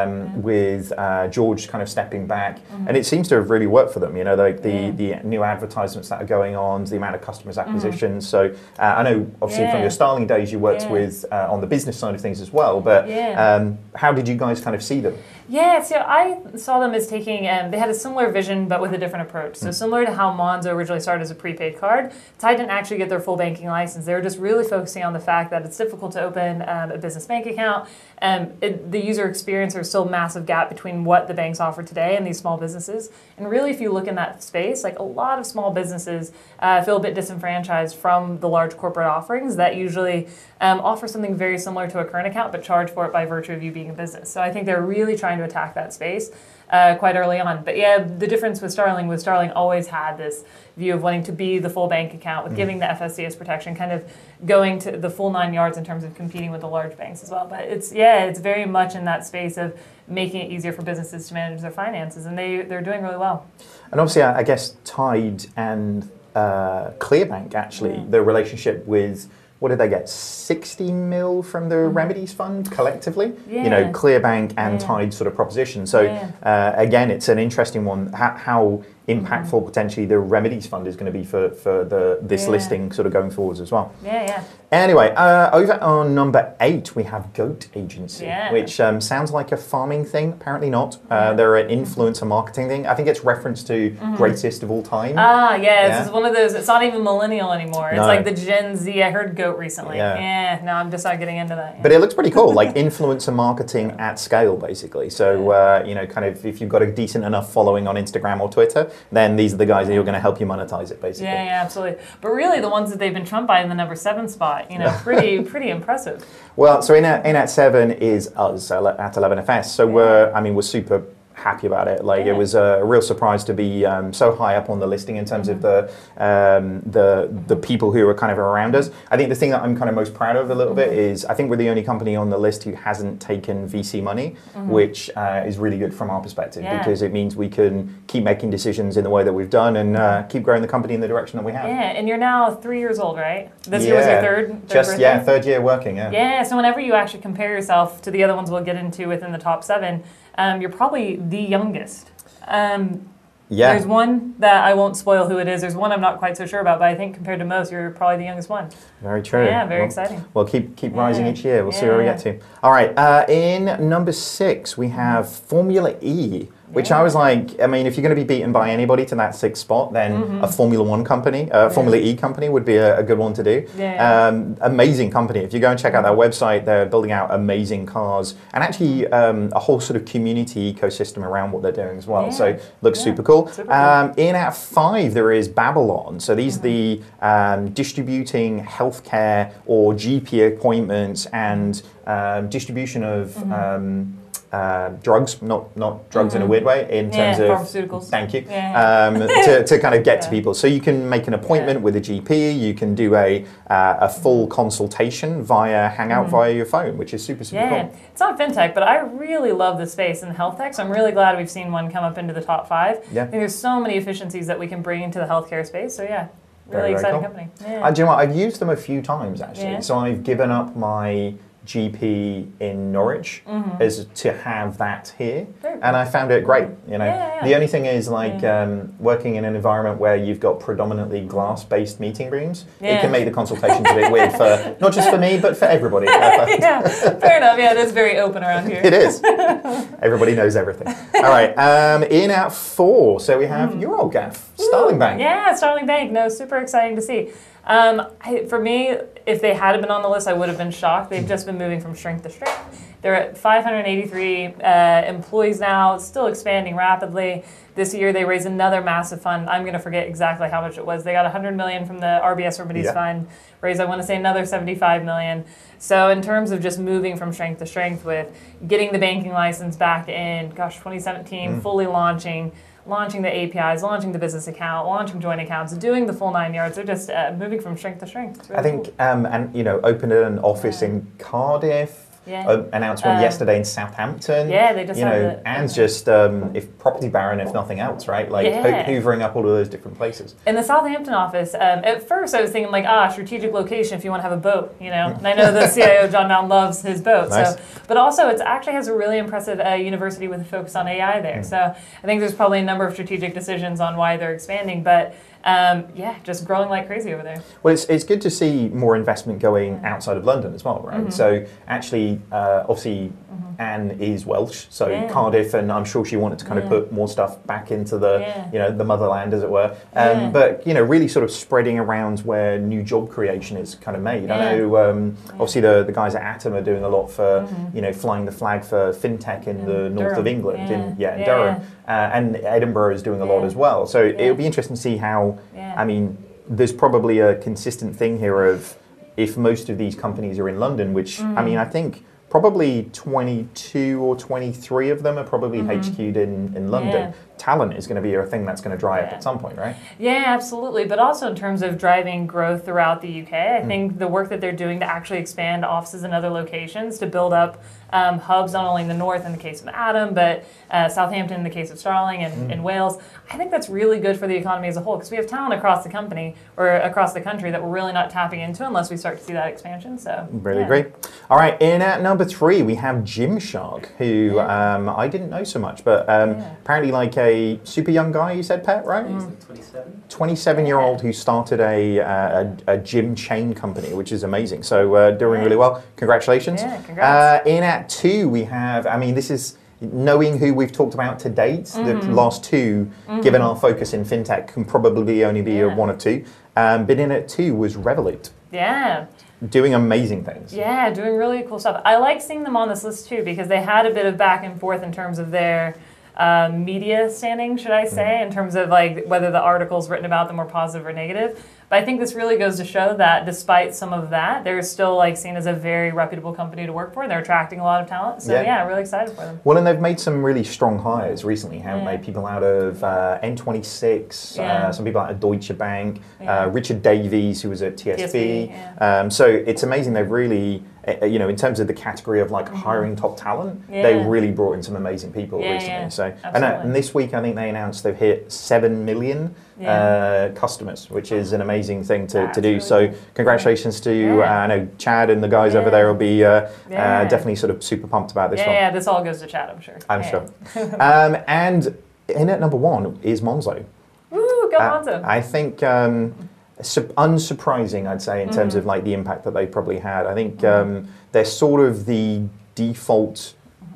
um, 0.05 0.43
with 0.43 0.93
uh, 0.99 1.29
George 1.29 1.69
kind 1.69 1.81
of 1.83 1.89
stepping 1.89 2.27
back, 2.27 2.59
and 2.87 2.97
it 2.97 3.07
seems 3.07 3.29
to 3.29 3.37
have 3.37 3.49
really 3.51 3.67
worked 3.67 3.93
for 3.95 4.01
them. 4.01 4.17
You 4.19 4.25
know, 4.25 4.35
like 4.35 4.61
the 4.63 4.69
Mm-hmm. 4.71 5.01
Yeah. 5.03 5.21
the 5.23 5.27
new 5.27 5.43
advertisements 5.43 6.09
that 6.11 6.21
are 6.23 6.27
going 6.39 6.55
on, 6.55 6.85
the 6.85 6.97
amount 6.97 7.15
of 7.17 7.23
customers 7.23 7.57
acquisition. 7.59 8.21
So 8.21 8.41
uh, 8.79 8.83
I 8.99 9.03
know, 9.03 9.27
obviously, 9.43 9.65
from 9.67 9.71
Mm-hmm. 9.75 9.81
Your 9.89 9.91
Starling 9.91 10.27
days, 10.27 10.53
you 10.53 10.59
worked 10.59 10.89
with 10.91 11.25
uh, 11.33 11.47
on 11.55 11.61
the 11.63 11.67
business 11.67 11.97
side 11.99 12.15
of 12.15 12.21
things 12.21 12.41
as 12.43 12.53
well. 12.53 12.60
But 12.85 13.09
Yeah. 13.09 13.57
um, 13.57 13.79
how 13.95 14.13
did 14.13 14.29
you 14.29 14.37
guys 14.37 14.61
kind 14.61 14.77
of 14.77 14.83
see 14.83 15.01
them? 15.01 15.17
Yeah, 15.51 15.83
so 15.83 15.97
I 15.97 16.39
saw 16.57 16.79
them 16.79 16.95
as 16.95 17.09
taking, 17.09 17.49
um, 17.49 17.73
they 17.73 17.79
had 17.81 17.91
a 17.91 17.95
similar 17.95 18.31
vision 18.31 18.69
but 18.69 18.81
with 18.81 18.95
a 18.95 18.99
different 18.99 19.29
approach. 19.29 19.57
So, 19.57 19.73
similar 19.73 20.07
to 20.07 20.15
how 20.15 20.31
Monzo 20.31 20.73
originally 20.73 21.01
started 21.01 21.23
as 21.23 21.33
a 21.33 21.35
prepaid 21.35 21.77
card, 21.77 22.13
Tide 22.39 22.57
didn't 22.57 22.71
actually 22.71 22.99
get 22.99 23.09
their 23.09 23.19
full 23.19 23.37
banking 23.37 23.67
license. 23.67 24.07
They 24.07 24.15
were 24.15 24.23
just 24.23 24.39
really 24.39 24.63
focusing 24.63 25.03
on 25.03 25.13
the 25.13 25.19
fact 25.19 25.51
that 25.51 25.63
it's 25.63 25.77
difficult 25.77 26.13
to 26.13 26.23
open 26.23 26.63
um, 26.69 26.93
a 26.93 26.99
business 26.99 27.27
bank 27.27 27.47
account. 27.47 27.89
Um, 28.23 28.53
it, 28.61 28.93
the 28.93 29.05
user 29.05 29.29
experience, 29.29 29.75
there's 29.75 29.89
still 29.89 30.07
a 30.07 30.11
massive 30.11 30.47
gap 30.47 30.69
between 30.69 31.03
what 31.03 31.27
the 31.27 31.35
banks 31.35 31.59
offer 31.59 31.83
today 31.83 32.17
and 32.17 32.25
these 32.25 32.39
small 32.39 32.57
businesses. 32.57 33.11
And 33.37 33.51
really, 33.51 33.73
if 33.73 33.81
you 33.81 33.91
look 33.91 34.07
in 34.07 34.15
that 34.15 34.45
space, 34.45 34.85
like 34.85 35.01
a 35.01 35.03
lot 35.03 35.41
of 35.41 35.47
small 35.47 35.73
businesses 35.73 36.31
uh, 36.61 36.85
feel 36.85 36.99
a 36.99 37.01
bit 37.01 37.17
disenfranchised 37.17 37.97
from 37.97 38.39
the 38.39 38.49
large 38.49 38.77
corporate 38.77 39.09
offerings 39.09 39.57
that 39.57 39.75
usually 39.75 40.29
um, 40.61 40.79
offer 40.79 41.09
something 41.09 41.37
very 41.37 41.59
similar 41.59 41.91
to 41.91 41.99
a 41.99 42.05
current 42.05 42.29
account 42.29 42.53
but 42.53 42.63
charge 42.63 42.91
for 42.91 43.05
it 43.07 43.13
by 43.13 43.25
virtue 43.25 43.53
of 43.53 43.65
you 43.65 43.73
being 43.73 43.91
a 43.91 43.95
business. 43.95 44.31
So 44.31 44.41
I 44.41 44.53
think 44.53 44.67
they're 44.67 44.83
really 44.83 45.17
trying 45.17 45.40
to 45.41 45.47
attack 45.47 45.75
that 45.75 45.93
space 45.93 46.31
uh, 46.71 46.95
quite 46.97 47.17
early 47.17 47.41
on. 47.41 47.65
But 47.65 47.77
yeah, 47.77 47.99
the 47.99 48.27
difference 48.27 48.61
with 48.61 48.71
Starling 48.73 49.09
was 49.09 49.21
Starling 49.21 49.51
always 49.51 49.89
had 49.89 50.17
this 50.17 50.45
view 50.77 50.95
of 50.95 51.03
wanting 51.03 51.25
to 51.25 51.33
be 51.33 51.59
the 51.59 51.69
full 51.71 51.89
bank 51.89 52.15
account 52.15 52.47
with 52.47 52.57
giving 52.57 52.79
the 52.79 52.87
FSCS 52.87 53.37
protection, 53.37 53.75
kind 53.75 53.93
of 53.93 54.05
going 54.47 54.79
to 54.81 54.93
the 54.97 55.11
full 55.11 55.31
nine 55.31 55.53
yards 55.53 55.77
in 55.79 55.85
terms 55.85 56.05
of 56.05 56.15
competing 56.15 56.51
with 56.51 56.61
the 56.61 56.69
large 56.69 56.97
banks 56.97 57.23
as 57.23 57.31
well. 57.31 57.47
But 57.49 57.65
it's 57.65 57.93
yeah, 57.93 58.25
it's 58.25 58.41
very 58.41 58.67
much 58.67 58.95
in 58.95 59.05
that 59.07 59.27
space 59.27 59.57
of 59.57 59.79
making 60.07 60.43
it 60.43 60.51
easier 60.53 60.73
for 60.73 60.83
businesses 60.83 61.29
to 61.29 61.35
manage 61.35 61.61
their 61.61 61.71
finances, 61.73 62.27
and 62.27 62.39
they 62.39 62.63
they're 62.63 62.83
doing 62.83 63.03
really 63.03 63.19
well. 63.19 63.47
And 63.91 64.01
obviously, 64.01 64.23
I 64.23 64.39
I 64.39 64.43
guess 64.45 64.77
Tide 64.85 65.47
and 65.57 66.09
uh, 66.35 66.91
Clearbank 66.99 67.55
actually, 67.55 67.97
Yeah. 67.97 68.05
the 68.11 68.23
relationship 68.23 68.87
with 68.87 69.29
what 69.61 69.69
did 69.69 69.79
they 69.79 69.89
get? 69.89 70.09
60 70.09 70.91
mil 70.93 71.43
from 71.43 71.69
the 71.69 71.77
Remedies 71.77 72.33
Fund 72.33 72.71
collectively? 72.73 73.33
yeah. 73.49 73.63
You 73.65 73.71
know, 73.71 73.85
Mm-hmm. 73.85 73.93
Clearbank 73.93 74.55
and 74.57 74.81
Yeah. 74.81 74.87
Tide 74.87 75.15
sort 75.15 75.29
of 75.29 75.35
proposition. 75.37 75.87
So, 75.87 76.01
Yeah. 76.01 76.31
uh, 76.43 76.73
again, 76.77 77.11
it's 77.11 77.29
an 77.29 77.39
interesting 77.39 77.85
one. 77.85 78.13
How, 78.13 78.31
how 78.37 78.83
Mm-hmm. 79.09 79.27
impactful 79.27 79.65
potentially 79.67 80.07
the 80.07 80.19
Remedies 80.21 80.67
Fund 80.69 80.87
is 80.87 80.95
going 80.95 81.13
to 81.13 81.19
be 81.19 81.25
for, 81.25 81.51
for 81.51 81.85
the, 81.85 82.21
this 82.23 82.47
listing 82.47 82.93
sort 82.93 83.07
of 83.07 83.13
going 83.13 83.31
forwards 83.31 83.61
as 83.61 83.73
well. 83.73 83.93
Yeah, 84.05 84.23
yeah. 84.23 84.45
Anyway, 84.73 85.13
uh, 85.17 85.51
over 85.53 85.83
on 85.83 86.15
number 86.15 86.55
eight, 86.61 86.95
we 86.95 87.03
have 87.03 87.33
Goat 87.35 87.67
Agency, 87.75 88.25
Yeah. 88.27 88.53
which 88.53 88.79
um, 88.79 89.01
sounds 89.01 89.33
like 89.33 89.51
a 89.51 89.57
farming 89.57 90.05
thing. 90.05 90.31
Apparently 90.33 90.71
not. 90.71 90.99
Uh, 91.11 91.35
they're 91.35 91.57
an 91.57 91.69
influencer 91.69 92.25
marketing 92.25 92.69
thing. 92.69 92.87
I 92.87 92.95
think 92.95 93.09
it's 93.09 93.25
reference 93.25 93.65
to 93.65 93.91
greatest 94.17 94.63
of 94.63 94.71
all 94.71 94.83
time. 94.85 95.17
Ah, 95.19 95.57
yeah, 95.57 95.63
Yeah. 95.63 95.99
this 95.99 96.07
is 96.07 96.13
one 96.13 96.25
of 96.25 96.35
those. 96.37 96.55
It's 96.55 96.69
not 96.69 96.85
even 96.85 97.03
millennial 97.03 97.51
anymore. 97.53 97.89
It's 97.91 97.97
No. 97.97 98.07
like 98.07 98.25
the 98.25 98.31
Gen 98.33 98.77
Z. 98.77 99.03
I 99.03 99.11
heard 99.11 99.35
goat 99.35 99.59
recently. 99.59 99.97
Yeah. 99.97 100.15
Yeah, 100.17 100.61
no, 100.65 100.75
I'm 100.75 100.91
just 100.93 101.05
not 101.05 101.19
getting 101.19 101.39
into 101.39 101.57
that. 101.57 101.75
yet. 101.75 101.83
But 101.83 101.91
it 101.91 101.99
looks 102.01 102.15
pretty 102.15 102.31
cool, 102.31 102.53
like 102.53 102.75
influencer 102.75 103.35
marketing 103.35 103.97
at 103.99 104.21
scale, 104.21 104.57
basically. 104.57 105.11
So, 105.11 105.51
uh, 105.51 105.83
you 105.85 105.97
know, 105.97 106.07
kind 106.07 106.25
of 106.27 106.47
if 106.47 106.61
you've 106.61 106.71
got 106.71 106.83
a 106.83 106.87
decent 106.87 107.25
enough 107.25 107.53
following 107.53 107.89
on 107.89 107.97
Instagram 107.97 108.41
or 108.41 108.49
Twitter, 108.49 108.89
then 109.11 109.35
these 109.35 109.53
are 109.53 109.57
the 109.57 109.67
guys 109.67 109.89
that 109.89 109.97
are 109.97 110.03
going 110.05 110.15
to 110.15 110.21
help 110.21 110.39
you 110.39 110.47
monetize 110.47 110.93
it, 110.93 111.01
basically. 111.03 111.27
yeah, 111.27 111.45
yeah, 111.45 111.63
absolutely. 111.63 111.99
But 112.21 112.29
really, 112.31 112.61
the 112.61 112.69
ones 112.69 112.91
that 112.91 113.01
they've 113.01 113.13
been 113.13 113.25
trumped 113.25 113.49
by 113.49 113.61
in 113.63 113.69
the 113.69 113.75
number 113.75 113.97
seven 113.97 114.29
spot, 114.29 114.60
you 114.71 114.79
know, 114.79 114.91
pretty, 115.03 115.43
pretty 115.51 115.71
impressive. 115.71 116.25
Well, 116.57 116.83
so 116.83 116.95
in 116.95 117.05
at, 117.05 117.25
in 117.25 117.37
at 117.37 117.49
seven 117.49 117.93
is 117.93 118.33
us 118.37 118.71
at 118.71 118.83
11FS. 118.83 119.67
So 119.67 119.87
we're, 119.87 120.33
I 120.33 120.41
mean, 120.41 120.55
we're 120.55 120.63
super 120.63 121.05
happy 121.41 121.67
about 121.67 121.89
it. 121.89 122.05
Like 122.05 122.27
Yeah. 122.27 122.33
it 122.33 122.37
was 122.37 122.55
a 122.55 122.81
real 122.85 123.03
surprise 123.03 123.43
to 123.45 123.55
be 123.55 123.85
um, 123.87 124.13
so 124.13 124.35
high 124.35 124.57
up 124.57 124.69
on 124.71 124.79
the 124.79 124.87
listing 124.87 125.17
in 125.17 125.25
terms 125.25 125.49
of 125.49 125.63
the 125.63 125.91
um, 126.19 126.83
the 126.87 127.31
the 127.47 127.57
people 127.57 127.91
who 127.93 128.07
are 128.09 128.15
kind 128.15 128.31
of 128.31 128.39
around 128.39 128.77
us. 128.77 128.91
I 129.11 129.17
think 129.17 129.29
the 129.31 129.35
thing 129.35 129.51
that 129.51 129.63
I'm 129.63 129.77
kind 129.77 129.89
of 129.89 129.97
most 129.97 130.13
proud 130.15 130.37
of 130.37 130.51
a 130.51 130.55
little 130.55 130.75
bit 130.75 130.93
is 130.93 131.25
I 131.25 131.35
think 131.35 131.51
we're 131.51 131.57
the 131.57 131.69
only 131.71 131.83
company 131.83 132.15
on 132.17 132.31
the 132.31 132.39
list 132.39 132.63
who 132.65 132.73
hasn't 132.75 133.21
taken 133.21 133.67
VC 133.69 134.03
money, 134.03 134.37
which 134.67 135.11
uh, 135.17 135.43
is 135.47 135.59
really 135.59 135.79
good 135.79 135.95
from 135.95 136.11
our 136.11 136.21
perspective 136.21 136.63
Yeah. 136.63 136.79
because 136.79 137.03
it 137.03 137.13
means 137.13 137.37
we 137.37 137.49
can 137.49 138.03
keep 138.07 138.23
making 138.25 138.51
decisions 138.51 138.97
in 138.97 139.05
the 139.05 139.11
way 139.11 139.25
that 139.25 139.33
we've 139.33 139.51
done 139.51 139.77
and 139.77 139.97
uh, 139.97 140.23
keep 140.25 140.43
growing 140.43 140.63
the 140.63 140.69
company 140.69 140.95
in 140.95 141.01
the 141.01 141.09
direction 141.09 141.39
that 141.39 141.45
we 141.45 141.53
have. 141.53 141.69
Yeah, 141.69 141.97
and 141.99 142.07
you're 142.09 142.19
now 142.19 142.55
three 142.55 142.81
years 142.81 142.99
old, 142.99 143.17
right? 143.17 143.51
This 143.65 143.85
year 143.85 143.97
was 143.97 144.07
your 144.07 144.21
third, 144.21 144.49
third 144.49 144.69
Just 144.69 144.91
birthday? 144.91 145.03
yeah, 145.03 145.19
third 145.23 145.45
year 145.47 145.61
working. 145.61 145.97
Yeah. 145.97 146.11
Yeah, 146.11 146.43
so 146.43 146.57
whenever 146.57 146.81
you 146.81 146.93
actually 146.95 147.23
compare 147.23 147.51
yourself 147.55 148.03
to 148.03 148.11
the 148.11 148.23
other 148.25 148.35
ones 148.35 148.51
we'll 148.51 148.65
get 148.65 148.77
into 148.77 149.09
within 149.09 149.33
the 149.33 149.39
top 149.39 149.65
seven, 149.65 150.03
um, 150.41 150.61
you're 150.61 150.71
probably 150.71 151.17
the 151.17 151.41
youngest. 151.41 152.11
Um, 152.49 153.07
Yeah. 153.53 153.73
There's 153.73 153.85
one 153.85 154.37
that 154.39 154.63
I 154.65 154.75
won't 154.75 154.97
spoil 154.97 155.29
who 155.29 155.39
it 155.39 155.49
is. 155.49 155.61
There's 155.61 155.75
one 155.75 155.91
I'm 155.91 156.01
not 156.01 156.19
quite 156.21 156.37
so 156.37 156.47
sure 156.47 156.61
about, 156.61 156.79
but 156.79 156.87
I 156.87 156.95
think 156.95 157.17
compared 157.17 157.41
to 157.41 157.45
most, 157.45 157.73
you're 157.73 157.91
probably 157.91 158.19
the 158.19 158.25
youngest 158.31 158.49
one. 158.49 158.69
Very 159.03 159.23
true. 159.23 159.45
Yeah, 159.45 159.67
very 159.67 159.81
Well- 159.81 159.87
exciting. 159.87 160.25
Well, 160.35 160.45
keep 160.45 160.77
keep 160.77 160.95
rising 160.95 161.27
Yeah. 161.27 161.33
each 161.33 161.45
year. 161.45 161.63
We'll 161.65 161.73
see 161.73 161.87
where 161.89 161.99
we 161.99 162.05
get 162.05 162.21
to. 162.21 162.39
All 162.63 162.71
right. 162.71 162.97
Uh, 162.97 163.25
in 163.29 163.89
number 163.89 164.13
six, 164.13 164.79
we 164.79 164.89
have 164.91 165.29
Formula 165.29 165.95
E, 166.01 166.47
which 166.73 166.91
I 166.93 167.03
was 167.03 167.15
like, 167.15 167.61
I 167.61 167.67
mean, 167.67 167.87
if 167.87 167.97
you're 167.97 168.03
going 168.03 168.15
to 168.17 168.21
be 168.21 168.27
beaten 168.27 168.53
by 168.53 168.71
anybody 168.71 169.05
to 169.07 169.15
that 169.17 169.35
sixth 169.35 169.61
spot, 169.63 169.93
then 169.93 170.11
Mm-hmm. 170.11 170.45
a 170.45 170.49
Formula 170.49 170.85
One 170.85 171.05
company, 171.05 171.51
uh, 171.51 171.71
Formula 171.71 171.97
E 171.97 172.15
company, 172.17 172.49
would 172.49 172.65
be 172.65 172.77
a, 172.77 172.99
a 172.99 173.03
good 173.03 173.19
one 173.19 173.33
to 173.35 173.43
do. 173.43 173.67
Yeah. 173.77 174.27
Um, 174.27 174.57
amazing 174.61 175.11
company. 175.11 175.41
If 175.41 175.53
you 175.55 175.61
go 175.61 175.71
and 175.71 175.79
check 175.79 175.95
out 175.95 176.03
their 176.03 176.13
website, 176.13 176.65
they're 176.65 176.87
building 176.87 177.11
out 177.13 177.33
amazing 177.33 177.87
cars 177.87 178.35
and 178.53 178.63
actually 178.63 179.07
um, 179.09 179.51
a 179.55 179.59
whole 179.59 179.81
sort 179.81 179.97
of 179.97 180.05
community 180.05 180.73
ecosystem 180.73 181.23
around 181.23 181.53
what 181.53 181.63
they're 181.63 181.73
doing 181.73 181.97
as 181.99 182.07
well. 182.07 182.31
So 182.33 182.59
looks 182.83 183.01
super 183.01 183.23
cool. 183.23 183.49
Super 183.49 183.69
cool. 183.69 183.73
Um, 183.73 184.13
in 184.17 184.35
at 184.37 184.55
five, 184.55 185.15
there 185.15 185.33
is 185.33 185.49
Babylon. 185.49 186.21
So 186.21 186.35
these 186.35 186.59
are 186.59 186.63
the 186.63 187.03
um, 187.21 187.71
distributing 187.71 188.65
healthcare 188.65 189.53
or 189.67 189.95
GP 189.95 190.47
appointments 190.57 191.27
and 191.27 191.83
um, 192.07 192.49
distribution 192.49 193.03
of. 193.05 193.37
Um, 193.51 194.17
uh, 194.53 194.89
drugs, 195.03 195.41
not 195.43 195.77
not 195.77 196.11
drugs 196.11 196.35
in 196.35 196.43
a 196.43 196.47
weird 196.47 196.65
way, 196.65 196.89
in 196.91 197.13
Yeah, 197.13 197.37
terms 197.37 197.39
of 197.39 197.49
pharmaceuticals. 197.49 198.05
Thank 198.09 198.35
you. 198.35 198.45
Yeah. 198.49 199.09
Um, 199.09 199.15
to, 199.47 199.65
to 199.65 199.79
kind 199.79 199.95
of 199.95 200.03
get 200.03 200.21
to 200.23 200.31
people, 200.31 200.55
so 200.55 200.67
you 200.67 200.81
can 200.81 201.09
make 201.09 201.29
an 201.29 201.35
appointment 201.35 201.79
Yeah. 201.79 201.85
with 201.85 201.97
a 201.97 202.01
GP. 202.01 202.59
You 202.59 202.75
can 202.75 202.95
do 202.95 203.15
a 203.15 203.45
uh, 203.69 203.97
a 204.01 204.09
full 204.09 204.47
consultation 204.49 205.43
via 205.43 205.89
Hangout 205.89 206.29
via 206.29 206.53
your 206.53 206.67
phone, 206.67 206.97
which 206.99 207.15
is 207.15 207.25
super 207.25 207.45
super 207.45 207.61
Mm-hmm. 207.63 207.75
Yeah, 207.75 207.83
cool. 207.89 207.99
it's 208.11 208.21
not 208.21 208.39
fintech, 208.39 208.75
but 208.75 208.83
I 208.83 208.99
really 209.01 209.53
love 209.53 209.79
the 209.79 209.87
space 209.87 210.23
in 210.23 210.31
health 210.35 210.57
tech. 210.57 210.75
So 210.75 210.83
I'm 210.83 210.91
really 210.91 211.13
glad 211.13 211.37
we've 211.37 211.51
seen 211.51 211.71
one 211.71 211.91
come 211.91 212.03
up 212.05 212.19
into 212.19 212.33
the 212.35 212.41
top 212.43 212.69
five. 212.69 212.97
Yeah. 213.13 213.23
I 213.23 213.27
think 213.27 213.41
there's 213.41 213.55
so 213.55 213.79
many 213.81 213.95
efficiencies 213.97 214.47
that 214.47 214.59
we 214.59 214.67
can 214.67 214.83
bring 214.83 215.03
into 215.03 215.19
the 215.19 215.27
healthcare 215.27 215.65
space. 215.67 215.95
So 215.95 216.03
yeah, 216.03 216.29
Very, 216.69 216.83
really 216.83 216.83
very 216.83 216.93
exciting 216.95 217.21
cool. 217.21 217.29
company. 217.29 217.49
Yeah. 217.61 217.85
Uh, 217.87 217.91
do 217.91 218.01
you 218.01 218.05
know 218.07 218.13
what? 218.13 218.19
I've 218.21 218.35
used 218.35 218.59
them 218.61 218.71
a 218.71 218.77
few 218.77 219.01
times 219.03 219.41
actually. 219.41 219.65
Yeah. 219.73 219.81
So 219.81 219.99
I've 219.99 220.23
given 220.25 220.51
up 220.51 220.75
my 220.77 221.35
GP 221.71 222.51
in 222.61 222.91
Norwich 222.93 223.43
is 223.81 224.07
to 224.15 224.33
have 224.33 224.79
that 224.79 225.15
here, 225.19 225.47
Mm-hmm. 225.63 225.81
And 225.83 225.97
I 225.97 226.05
found 226.05 226.31
it 226.31 226.45
great. 226.45 226.69
You 226.89 226.99
know, 226.99 227.05
Yeah, 227.05 227.35
yeah, 227.37 227.45
the 227.45 227.55
only 227.55 227.67
thing 227.67 227.87
is 227.87 228.09
like 228.09 228.43
Yeah. 228.43 228.63
um, 228.63 228.93
working 228.99 229.37
in 229.37 229.45
an 229.45 229.55
environment 229.57 229.99
where 230.01 230.17
you've 230.17 230.41
got 230.41 230.61
predominantly 230.61 231.21
glass-based 231.25 232.01
meeting 232.01 232.29
rooms. 232.31 232.65
It 232.81 233.01
can 233.01 233.11
make 233.11 233.25
the 233.25 233.31
consultations 233.31 233.87
a 233.91 233.95
bit 233.95 234.11
weird 234.13 234.33
for 234.33 234.77
not 234.81 234.93
just 234.93 235.09
for 235.11 235.19
me 235.19 235.39
but 235.39 235.57
for 235.57 235.67
everybody. 235.67 236.07
yeah, 236.11 236.81
fair 237.25 237.37
enough. 237.39 237.59
Yeah, 237.59 237.73
it 237.73 237.79
is 237.79 237.93
very 237.93 238.19
open 238.19 238.43
around 238.43 238.69
here. 238.69 238.81
It 238.85 238.93
is. 238.93 239.23
Everybody 240.03 240.35
knows 240.35 240.57
everything. 240.57 240.89
All 241.15 241.23
right. 241.39 241.53
Um, 241.57 242.03
in 242.05 242.31
at 242.31 242.53
four, 242.53 243.21
so 243.21 243.39
we 243.39 243.47
have 243.47 243.79
your 243.81 243.97
old 244.01 244.13
gaff, 244.13 244.51
Starling 244.57 244.99
Bank. 244.99 245.19
Mm. 245.21 245.25
Yeah, 245.25 245.55
Starling 245.55 245.87
Bank. 245.87 246.11
No, 246.13 246.29
super 246.29 246.57
exciting 246.59 246.97
to 246.97 247.03
see. 247.03 247.31
Um, 247.65 248.03
I, 248.21 248.47
for 248.47 248.59
me, 248.61 248.97
if 249.27 249.41
they 249.41 249.55
had 249.55 249.81
been 249.81 249.91
on 249.91 250.03
the 250.03 250.09
list, 250.09 250.27
I 250.27 250.33
would 250.33 250.49
have 250.49 250.59
been 250.59 250.71
shocked. 250.71 251.11
They've 251.11 251.27
just 251.29 251.47
been 251.47 251.59
moving 251.59 251.81
from 251.81 251.95
strength 251.95 252.23
to 252.25 252.31
strength. 252.31 252.87
They're 253.03 253.15
at 253.15 253.39
583 253.39 254.47
uh, 254.63 255.03
employees 255.07 255.59
now, 255.59 255.97
still 255.97 256.27
expanding 256.27 256.77
rapidly. 256.77 257.45
This 257.75 257.95
year, 257.95 258.13
they 258.13 258.27
raised 258.27 258.45
another 258.47 258.83
massive 258.83 259.23
fund. 259.23 259.49
I'm 259.49 259.63
going 259.63 259.73
to 259.73 259.79
forget 259.79 260.07
exactly 260.07 260.51
how 260.51 260.61
much 260.61 260.77
it 260.77 260.85
was. 260.85 261.03
They 261.03 261.13
got 261.13 261.25
100 261.25 261.57
million 261.57 261.87
from 261.87 261.99
the 262.01 262.21
RBS 262.23 262.59
Remedies 262.59 262.87
Yeah. 262.87 262.93
Fund. 262.93 263.29
Raised, 263.63 263.81
I 263.81 263.87
want 263.87 264.03
to 264.03 264.07
say, 264.07 264.17
another 264.17 264.45
75 264.45 265.05
million. 265.05 265.45
So, 265.79 266.11
in 266.11 266.21
terms 266.21 266.51
of 266.51 266.61
just 266.61 266.79
moving 266.79 267.17
from 267.17 267.33
strength 267.33 267.59
to 267.61 267.67
strength, 267.67 268.05
with 268.05 268.31
getting 268.67 268.93
the 268.93 268.99
banking 268.99 269.33
license 269.33 269.77
back 269.77 270.09
in, 270.11 270.51
gosh, 270.51 270.77
2017, 270.77 271.53
Mm. 271.57 271.63
fully 271.63 271.87
launching 271.87 272.53
launching 272.91 273.23
the 273.23 273.35
APIs, 273.35 273.83
launching 273.83 274.13
the 274.13 274.19
business 274.19 274.49
account, 274.49 274.87
launching 274.87 275.21
joint 275.21 275.41
accounts, 275.41 275.73
doing 275.73 276.07
the 276.07 276.13
full 276.13 276.31
nine 276.31 276.53
yards. 276.53 276.77
They're 276.77 276.85
just 276.85 277.09
uh, 277.09 277.33
moving 277.39 277.61
from 277.61 277.77
strength 277.77 278.01
to 278.01 278.07
strength. 278.07 278.41
It's 278.41 278.51
I 278.51 278.61
really 278.61 278.85
think, 278.85 279.01
um, 279.01 279.25
and 279.25 279.55
you 279.55 279.63
know, 279.63 279.81
opened 279.83 280.13
an 280.13 280.39
office 280.41 280.83
in 280.83 281.11
Cardiff. 281.19 282.10
Yeah. 282.27 282.47
uh, 282.47 282.65
announced 282.75 283.05
one 283.05 283.17
Um, 283.17 283.23
yesterday 283.23 283.57
in 283.57 283.65
Southampton. 283.65 284.51
Yeah, 284.51 284.73
they 284.75 284.85
just 284.85 284.99
You 284.99 285.07
know, 285.07 285.41
Anne's 285.47 285.75
just 285.75 286.09
um, 286.09 286.51
if 286.55 286.79
property 286.79 287.09
baron, 287.09 287.41
if 287.41 287.53
nothing 287.55 287.81
else, 287.81 288.07
right? 288.09 288.31
Like 288.31 288.47
ho- 288.53 288.69
Yeah. 288.69 288.85
hoovering 288.85 289.23
up 289.23 289.35
all 289.37 289.43
of 289.43 289.49
those 289.49 289.69
different 289.69 289.97
places. 289.97 290.35
In 290.47 290.55
the 290.55 290.63
Southampton 290.63 291.15
office, 291.15 291.55
um, 291.55 291.81
at 291.83 292.07
first 292.07 292.35
I 292.35 292.43
was 292.43 292.51
thinking 292.51 292.71
like, 292.71 292.85
ah, 292.87 293.09
strategic 293.09 293.53
location 293.53 293.97
if 293.99 294.05
you 294.05 294.11
want 294.11 294.23
to 294.23 294.29
have 294.29 294.37
a 294.37 294.41
boat, 294.41 294.77
you 294.79 294.91
know. 294.91 295.15
And 295.17 295.27
I 295.27 295.33
know 295.33 295.51
the 295.51 295.67
CIO 295.75 296.09
John 296.09 296.29
Mountain 296.29 296.51
loves 296.51 296.83
his 296.83 297.01
boat, 297.01 297.31
Nice. 297.31 297.55
so. 297.55 297.61
But 297.89 297.97
also, 297.97 298.29
it 298.29 298.41
actually 298.45 298.75
has 298.75 298.87
a 298.87 298.95
really 298.95 299.19
impressive 299.19 299.59
uh, 299.59 299.71
university 299.71 300.29
with 300.29 300.41
a 300.43 300.45
focus 300.45 300.77
on 300.77 300.87
AI 300.87 301.21
there. 301.21 301.39
Mm. 301.41 301.45
So 301.47 301.57
I 301.59 302.07
think 302.07 302.21
there's 302.21 302.35
probably 302.35 302.61
a 302.61 302.65
number 302.65 302.87
of 302.87 302.93
strategic 302.93 303.35
decisions 303.35 303.81
on 303.81 303.97
why 303.97 304.17
they're 304.19 304.35
expanding, 304.35 304.83
but 304.83 305.15
um, 305.45 305.85
yeah, 305.95 306.17
just 306.25 306.45
growing 306.45 306.69
like 306.69 306.87
crazy 306.87 307.13
over 307.15 307.23
there. 307.23 307.43
Well, 307.63 307.73
it's, 307.75 307.85
it's 307.85 308.05
good 308.05 308.21
to 308.23 308.31
see 308.31 308.69
more 308.69 308.97
investment 308.97 309.39
going 309.41 309.81
outside 309.85 310.17
of 310.17 310.25
London 310.25 310.55
as 310.55 310.65
well, 310.65 310.81
right? 310.81 311.01
Mm-hmm. 311.01 311.11
So 311.11 311.47
actually, 311.69 312.21
uh, 312.31 312.65
obviously, 312.69 313.13
Anne 313.59 313.91
is 314.01 314.25
Welsh, 314.25 314.67
so 314.71 314.89
Yeah. 314.89 315.09
Cardiff, 315.11 315.53
and 315.55 315.71
I'm 315.71 315.85
sure 315.85 316.05
she 316.05 316.17
wanted 316.17 316.39
to 316.39 316.45
kind 316.47 316.59
of 316.59 316.67
put 316.69 316.93
more 316.93 317.09
stuff 317.09 317.45
back 317.47 317.71
into 317.71 317.99
the, 317.99 318.21
Yeah. 318.21 318.49
you 318.53 318.59
know, 318.59 318.71
the 318.71 318.85
motherland, 318.85 319.35
as 319.35 319.43
it 319.43 319.51
were. 319.51 319.75
Um, 319.95 320.21
Yeah. 320.21 320.31
But 320.31 320.67
you 320.67 320.73
know, 320.75 320.83
really 320.83 321.09
sort 321.09 321.25
of 321.25 321.31
spreading 321.31 321.79
around 321.79 322.21
where 322.21 322.59
new 322.59 322.83
job 322.83 323.11
creation 323.11 323.57
is 323.59 323.75
kind 323.75 323.97
of 323.97 324.03
made. 324.03 324.31
I 324.31 324.57
know, 324.57 324.77
um, 324.91 325.17
obviously, 325.33 325.61
the, 325.61 325.85
the 325.85 325.93
guys 325.93 326.15
at 326.15 326.23
Atom 326.23 326.55
are 326.55 326.63
doing 326.63 326.85
a 326.85 326.89
lot 326.89 327.09
for, 327.09 327.47
you 327.75 327.83
know, 327.83 327.93
flying 327.93 328.25
the 328.25 328.33
flag 328.33 328.65
for 328.65 328.93
fintech 328.93 329.47
in 329.47 329.65
the 329.67 329.91
north 329.91 330.13
of 330.17 330.25
Mm-hmm. 330.25 330.27
England, 330.27 330.71
in 330.71 330.81
Yeah. 330.81 330.95
yeah, 330.99 331.15
in 331.15 331.21
Yeah, 331.21 331.27
Durham, 331.27 331.63
Uh, 331.91 332.09
and 332.13 332.37
Edinburgh 332.37 332.95
is 332.95 333.03
doing 333.03 333.21
a 333.21 333.25
lot 333.25 333.43
as 333.45 333.57
well. 333.57 333.85
So 333.85 334.03
Yeah. 334.05 334.21
it'll 334.23 334.37
be 334.37 334.47
interesting 334.47 334.77
to 334.77 334.81
see 334.83 334.97
how. 334.99 335.39
Yeah. 335.53 335.75
I 335.77 335.85
mean, 335.85 336.17
there's 336.49 336.73
probably 336.73 337.19
a 337.19 337.35
consistent 337.35 337.97
thing 337.97 338.19
here 338.21 338.45
of 338.45 338.77
if 339.17 339.37
most 339.37 339.69
of 339.69 339.77
these 339.77 339.97
companies 339.97 340.39
are 340.39 340.49
in 340.49 340.61
London, 340.61 340.95
which 340.95 341.21
I 341.21 341.43
mean, 341.43 341.59
I 341.59 341.65
Mm. 341.65 341.73
think 341.73 342.05
probably 342.31 342.89
22 342.93 344.01
or 344.01 344.17
23 344.17 344.91
of 344.91 345.03
them 345.03 345.19
are 345.19 345.25
probably 345.25 345.61
HQ'd 345.61 346.17
in, 346.17 346.55
in 346.57 346.71
London. 346.71 346.93
Yeah. 346.93 347.13
Talent 347.39 347.73
is 347.75 347.87
going 347.87 347.97
to 347.97 348.03
be 348.03 348.15
a 348.15 348.27
thing 348.27 348.45
that's 348.45 348.61
going 348.61 348.77
to 348.77 348.79
dry 348.79 349.01
up 349.01 349.15
at 349.15 349.23
some 349.23 349.39
point, 349.39 349.57
right? 349.57 349.75
Yeah, 349.99 350.25
absolutely. 350.27 350.85
But 350.85 350.99
also 350.99 351.27
in 351.31 351.35
terms 351.35 351.63
of 351.63 351.79
driving 351.79 352.27
growth 352.27 352.67
throughout 352.67 353.01
the 353.01 353.23
UK, 353.23 353.31
Mm. 353.31 353.65
I 353.65 353.67
think 353.67 353.99
the 353.99 354.09
work 354.09 354.29
that 354.29 354.41
they're 354.43 354.53
doing 354.53 354.79
to 354.81 354.87
actually 354.87 355.21
expand 355.21 355.65
offices 355.65 356.05
in 356.05 356.13
other 356.13 356.29
locations 356.29 356.99
to 356.99 357.07
build 357.07 357.33
up 357.33 357.63
um, 357.93 358.19
hubs, 358.19 358.53
not 358.53 358.67
only 358.67 358.83
in 358.83 358.89
the 358.89 358.95
north 358.95 359.25
in 359.27 359.33
the 359.33 359.39
case 359.39 359.63
of 359.63 359.69
Atom, 359.69 360.13
but 360.15 360.45
uh, 360.71 360.89
Southampton 360.89 361.39
in 361.39 361.43
the 361.43 361.51
case 361.51 361.71
of 361.71 361.79
Starling 361.79 362.23
and 362.23 362.31
Mm. 362.31 362.53
in 362.53 362.63
Wales. 362.63 362.99
I 363.31 363.37
think 363.39 363.51
that's 363.51 363.69
really 363.71 363.99
good 364.01 364.17
for 364.19 364.27
the 364.29 364.37
economy 364.37 364.69
as 364.69 364.77
a 364.77 364.81
whole 364.83 364.97
because 364.97 365.11
we 365.11 365.17
have 365.17 365.27
talent 365.27 365.55
across 365.55 365.83
the 365.83 365.89
company 365.91 366.37
or 366.59 366.69
across 366.77 367.15
the 367.15 367.21
country 367.23 367.51
that 367.51 367.61
we're 367.63 367.71
really 367.71 367.93
not 367.93 368.11
tapping 368.11 368.41
into 368.41 368.65
unless 368.67 368.91
we 368.91 368.97
start 368.99 369.19
to 369.19 369.25
see 369.25 369.33
that 369.33 369.49
expansion. 369.49 369.97
So 369.99 370.29
Really 370.31 370.61
yeah. 370.61 370.67
great. 370.69 370.87
All 371.31 371.39
right, 371.39 371.61
in 371.63 371.81
at 371.83 372.03
number 372.03 372.20
three, 372.25 372.63
we 372.63 372.75
have 372.77 372.97
Gymshark, 372.97 373.87
who 373.99 374.39
um, 374.41 374.89
I 374.89 375.09
didn't 375.09 375.31
know 375.31 375.45
so 375.45 375.59
much, 375.59 375.85
but 375.85 376.09
um, 376.09 376.31
Yeah. 376.39 376.53
apparently 376.63 376.93
like 376.93 377.17
a 377.17 377.59
super 377.65 377.91
young 377.91 378.13
guy, 378.13 378.33
you 378.33 378.43
said, 378.43 378.65
Pet, 378.65 378.85
right? 378.85 379.07
Mm. 379.07 379.15
He's 379.15 379.25
like 379.25 379.41
27. 379.47 380.03
27 380.09 380.67
year 380.67 380.79
old 380.81 381.01
who 381.01 381.13
started 381.13 381.61
a, 381.61 382.01
uh, 382.01 382.45
a, 382.67 382.75
a 382.75 382.79
gym 382.79 383.15
chain 383.15 383.55
company, 383.55 383.93
which 383.93 384.13
is 384.13 384.23
amazing. 384.23 384.63
So, 384.63 384.95
uh, 384.95 385.11
doing 385.13 385.43
really 385.43 385.57
well. 385.57 385.83
Congratulations. 385.97 386.63
Yeah, 386.63 386.81
congrats. 386.83 387.47
Uh, 387.47 387.49
in 387.49 387.63
at 387.63 387.89
two, 387.89 388.29
we 388.29 388.45
have, 388.45 388.87
I 388.87 388.97
mean, 388.97 389.15
this 389.15 389.31
is 389.31 389.57
knowing 389.81 390.37
who 390.39 390.53
we've 390.53 390.73
talked 390.73 390.93
about 390.95 391.19
to 391.21 391.31
date. 391.31 391.65
Mm-hmm. 391.65 392.01
The 392.11 392.15
last 392.15 392.45
2 392.45 392.91
given 393.23 393.41
our 393.41 393.57
focus 393.57 393.95
in 393.95 394.05
fintech, 394.05 394.49
can 394.49 394.65
probably 394.65 395.25
only 395.25 395.43
be 395.43 395.61
a 395.61 395.69
Yeah. 395.69 395.75
one 395.75 395.89
or 395.91 395.97
two. 395.97 396.25
Um, 396.57 396.85
but 396.85 396.99
in 396.99 397.11
at 397.13 397.29
two 397.29 397.55
was 397.55 397.77
Revolut, 397.77 398.31
Yeah. 398.53 399.07
Doing 399.49 399.75
amazing 399.75 400.25
things. 400.25 400.53
Yeah, 400.53 400.91
doing 400.91 401.17
really 401.17 401.43
cool 401.43 401.59
stuff. 401.59 401.81
I 401.85 401.97
like 401.97 402.21
seeing 402.21 402.43
them 402.45 402.57
on 402.57 402.69
this 402.69 402.85
list 402.85 403.09
too 403.09 403.23
because 403.25 403.49
they 403.49 403.63
had 403.63 403.87
a 403.87 403.91
bit 403.91 404.07
of 404.07 404.17
back 404.17 404.45
and 404.45 404.59
forth 404.61 404.83
in 404.83 404.93
terms 404.93 405.19
of 405.19 405.31
their 405.31 405.77
uh, 406.17 406.51
media 406.53 407.11
standing, 407.11 407.57
should 407.57 407.71
I 407.71 407.87
say, 407.87 408.23
in 408.23 408.31
terms 408.31 408.55
of 408.55 408.69
like 408.69 409.07
whether 409.07 409.31
the 409.31 409.41
articles 409.41 409.89
written 409.89 410.05
about 410.05 410.29
them 410.29 410.37
were 410.37 410.45
positive 410.45 410.87
or 410.87 410.93
negative. 410.93 411.43
But 411.71 411.79
I 411.79 411.85
think 411.85 412.01
this 412.01 412.15
really 412.17 412.37
goes 412.37 412.57
to 412.57 412.65
show 412.65 412.95
that 412.97 413.25
despite 413.25 413.77
some 413.77 413.93
of 413.93 414.11
that, 414.11 414.43
they're 414.43 414.61
still 414.61 414.97
like 414.97 415.17
seen 415.17 415.37
as 415.37 415.47
a 415.47 415.53
very 415.53 415.93
reputable 415.93 416.33
company 416.33 416.67
to 416.67 416.73
work 416.73 416.93
for. 416.93 417.03
and 417.03 417.11
They're 417.11 417.21
attracting 417.21 417.61
a 417.61 417.63
lot 417.65 417.81
of 417.81 417.89
talent. 417.89 418.23
So 418.23 418.33
Yeah. 418.35 418.43
yeah, 418.43 418.67
really 418.67 418.81
excited 418.81 419.15
for 419.15 419.21
them. 419.21 419.41
Well, 419.45 419.57
and 419.57 419.65
they've 419.65 419.81
made 419.81 420.01
some 420.01 420.21
really 420.25 420.43
strong 420.43 420.81
hires 420.81 421.25
recently, 421.25 421.61
haven't 421.61 421.85
Yeah. 421.85 421.97
they? 421.97 422.03
People 422.03 422.27
out 422.27 422.43
of 422.43 422.83
uh, 422.83 423.19
N26, 423.23 424.37
Yeah. 424.37 424.67
uh, 424.67 424.73
some 424.73 424.85
people 424.85 425.01
out 425.01 425.13
of 425.13 425.21
Deutsche 425.21 425.57
Bank, 425.57 426.01
Yeah. 426.21 426.41
uh, 426.41 426.47
Richard 426.49 426.83
Davies, 426.83 427.41
who 427.41 427.51
was 427.51 427.63
at 427.63 427.77
TSB. 427.77 428.49
TSB, 428.49 428.83
um, 428.83 429.09
so 429.09 429.27
it's 429.27 429.63
amazing 429.63 429.93
they've 429.93 430.11
really, 430.11 430.65
uh, 430.89 431.07
you 431.07 431.21
know, 431.21 431.29
in 431.29 431.37
terms 431.37 431.61
of 431.61 431.69
the 431.69 431.73
category 431.73 432.19
of 432.21 432.33
like 432.33 432.49
hiring 432.49 432.97
top 432.97 433.17
talent, 433.17 433.65
they 433.71 433.95
Mm-hmm. 433.95 434.09
Really 434.09 434.33
brought 434.33 434.55
in 434.55 434.63
some 434.65 434.75
amazing 434.75 435.13
people 435.13 435.41
Yeah, 435.41 435.53
recently. 435.53 435.75
yeah. 435.83 435.89
So, 435.89 436.13
and, 436.35 436.43
uh, 436.45 436.59
and 436.65 436.75
this 436.75 436.93
week 436.95 437.15
I 437.15 437.21
think 437.23 437.37
they 437.37 437.49
announced 437.49 437.85
they've 437.85 437.95
hit 437.97 438.33
seven 438.33 438.85
million. 438.85 439.37
Uh, 439.69 440.31
customers, 440.35 440.89
which 440.91 441.13
is 441.13 441.33
an 441.33 441.41
amazing 441.43 441.85
thing 441.85 442.07
to, 442.07 442.33
to 442.33 442.41
do. 442.41 442.49
really 442.49 442.61
so, 442.61 442.93
congratulations 443.15 443.79
to 443.81 443.93
Yeah. 443.93 444.15
uh, 444.21 444.45
I 444.45 444.47
know 444.47 444.69
Chad 444.79 445.11
and 445.11 445.23
the 445.23 445.29
guys 445.29 445.55
over 445.55 445.67
Yeah. 445.67 445.71
there 445.71 445.87
will 445.87 445.95
be 445.95 446.25
uh, 446.25 446.49
Yeah. 446.71 447.01
uh, 447.01 447.05
definitely 447.05 447.37
sort 447.37 447.51
of 447.51 447.63
super 447.63 447.87
pumped 447.87 448.11
about 448.13 448.31
this 448.31 448.41
Yeah, 448.41 448.47
one. 448.47 448.55
yeah, 448.57 448.71
this 448.71 448.87
all 448.87 449.05
goes 449.05 449.21
to 449.21 449.27
Chad, 449.27 449.51
I'm 449.51 449.61
sure. 449.61 449.77
I'm 449.89 450.01
Yeah. 450.01 450.11
sure. 450.11 450.25
um, 450.81 451.17
and 451.27 451.77
in 452.09 452.31
at 452.31 452.41
number 452.41 452.57
one 452.57 452.99
is 453.03 453.21
Monzo. 453.21 453.63
Woo, 454.11 454.51
go 454.51 454.57
Uh, 454.59 454.83
Monzo. 454.83 455.05
I 455.05 455.21
think 455.21 455.63
um, 455.63 456.15
su- 456.63 456.91
unsurprising, 456.97 457.87
I'd 457.87 458.01
say, 458.03 458.23
in 458.23 458.31
terms 458.31 458.55
Mm-hmm. 458.55 458.59
of 458.61 458.67
like 458.67 458.85
the 458.85 458.95
impact 458.95 459.25
that 459.25 459.35
they 459.35 459.47
probably 459.47 459.79
had. 459.79 460.07
I 460.07 460.15
think 460.15 460.43
um, 460.45 460.89
they're 461.13 461.25
sort 461.25 461.61
of 461.61 461.85
the 461.87 462.23
default 462.55 463.35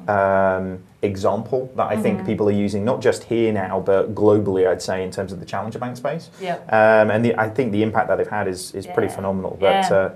um, 0.08 0.78
example 1.02 1.70
that 1.76 1.84
I 1.84 1.94
Mm-hmm. 1.94 2.02
think 2.02 2.26
people 2.26 2.48
are 2.48 2.52
using, 2.52 2.84
not 2.84 3.00
just 3.00 3.24
here 3.24 3.52
now, 3.52 3.80
but 3.80 4.14
globally. 4.14 4.66
I'd 4.68 4.82
say 4.82 5.02
in 5.04 5.10
terms 5.10 5.32
of 5.32 5.40
the 5.40 5.46
challenger 5.46 5.78
bank 5.78 5.96
space. 5.96 6.30
Yep. 6.40 6.72
Um, 6.72 7.10
and 7.10 7.24
the, 7.24 7.38
I 7.38 7.48
think 7.48 7.72
the 7.72 7.82
impact 7.82 8.08
that 8.08 8.16
they've 8.16 8.26
had 8.28 8.48
is, 8.48 8.74
is 8.74 8.86
pretty 8.86 9.08
phenomenal. 9.12 9.56
But 9.60 9.90
Yeah. 9.90 9.96
uh, 9.96 10.14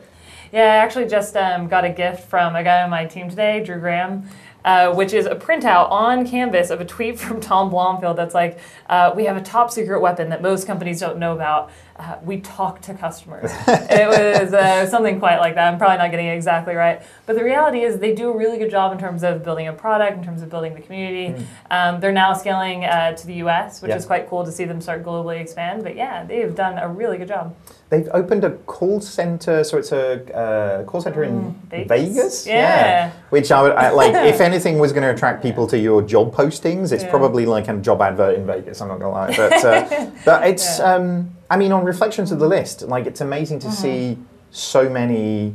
Yeah, 0.50 0.62
I 0.62 0.76
actually 0.76 1.06
just 1.06 1.36
um, 1.36 1.68
got 1.68 1.84
a 1.84 1.90
gift 1.90 2.24
from 2.28 2.56
a 2.56 2.62
guy 2.64 2.82
on 2.82 2.88
my 2.90 3.04
team 3.04 3.28
today, 3.28 3.62
Drew 3.62 3.78
Graham, 3.78 4.24
uh, 4.68 4.92
which 4.92 5.14
is 5.14 5.24
a 5.24 5.34
printout 5.34 5.90
on 5.90 6.26
Canvas 6.28 6.68
of 6.68 6.78
a 6.78 6.84
tweet 6.84 7.18
from 7.24 7.40
Tom 7.40 7.70
Blomfield 7.70 8.16
that's 8.18 8.34
like, 8.34 8.58
uh, 8.90 9.12
"We 9.16 9.24
have 9.24 9.36
a 9.38 9.40
top 9.40 9.70
secret 9.70 10.00
weapon 10.00 10.28
that 10.28 10.42
most 10.42 10.66
companies 10.66 11.00
don't 11.00 11.18
know 11.18 11.32
about. 11.32 11.70
Uh, 11.96 12.16
we 12.22 12.40
talk 12.40 12.82
to 12.82 12.92
customers." 12.92 13.50
it 13.66 14.08
was 14.08 14.52
uh, 14.52 14.86
something 14.86 15.18
quite 15.18 15.38
like 15.38 15.54
that. 15.54 15.72
I'm 15.72 15.78
probably 15.78 15.96
not 15.96 16.10
getting 16.10 16.26
it 16.26 16.34
exactly 16.34 16.74
right, 16.74 17.00
but 17.24 17.34
the 17.36 17.44
reality 17.44 17.80
is 17.80 17.98
they 17.98 18.14
do 18.14 18.28
a 18.30 18.36
really 18.36 18.58
good 18.58 18.70
job 18.70 18.92
in 18.92 18.98
terms 18.98 19.22
of 19.24 19.42
building 19.42 19.68
a 19.68 19.72
product, 19.72 20.18
in 20.18 20.24
terms 20.24 20.42
of 20.42 20.50
building 20.50 20.74
the 20.74 20.82
community. 20.82 21.46
Um, 21.70 21.98
they're 22.00 22.12
now 22.12 22.34
scaling 22.34 22.84
uh, 22.84 23.12
to 23.16 23.26
the 23.26 23.34
U.S., 23.44 23.80
which 23.80 23.88
Yeah. 23.88 23.96
is 23.96 24.04
quite 24.04 24.28
cool 24.28 24.44
to 24.44 24.52
see 24.52 24.66
them 24.66 24.82
start 24.82 25.02
globally 25.02 25.40
expand. 25.40 25.82
But 25.82 25.96
yeah, 25.96 26.24
they've 26.24 26.54
done 26.54 26.76
a 26.76 26.88
really 26.88 27.16
good 27.16 27.28
job. 27.28 27.56
They've 27.90 28.08
opened 28.12 28.44
a 28.44 28.50
call 28.66 29.00
center, 29.00 29.64
so 29.64 29.78
it's 29.78 29.92
a 29.92 30.22
uh, 30.36 30.84
call 30.84 31.00
center 31.00 31.24
in 31.24 31.32
Mm, 31.40 31.54
Vegas? 31.70 31.88
Vegas. 31.88 32.46
Yeah. 32.46 33.10
Which 33.30 33.50
I 33.50 33.62
would 33.62 33.72
I, 33.72 33.90
like. 33.90 34.14
if 34.34 34.40
anything 34.40 34.78
was 34.78 34.92
going 34.92 35.04
to 35.04 35.10
attract 35.10 35.42
people 35.42 35.66
to 35.68 35.78
your 35.78 36.02
job 36.02 36.34
postings, 36.34 36.92
it's 36.92 37.04
Yeah. 37.04 37.10
probably 37.10 37.46
like 37.46 37.68
a 37.68 37.74
job 37.78 38.02
advert 38.02 38.36
in 38.36 38.46
Vegas. 38.46 38.80
I'm 38.82 38.88
not 38.88 38.98
going 39.00 39.12
to 39.12 39.18
lie, 39.18 39.36
but 39.50 39.64
uh, 39.64 40.10
but 40.24 40.46
it's. 40.48 40.78
Yeah. 40.78 40.94
Um, 40.94 41.30
I 41.50 41.56
mean, 41.56 41.72
on 41.72 41.84
reflections 41.84 42.30
of 42.30 42.38
the 42.40 42.48
list, 42.48 42.82
like 42.82 43.06
it's 43.06 43.20
amazing 43.22 43.58
to 43.60 43.68
Mm-hmm. 43.68 43.82
see 43.82 44.18
so 44.50 44.88
many 44.90 45.54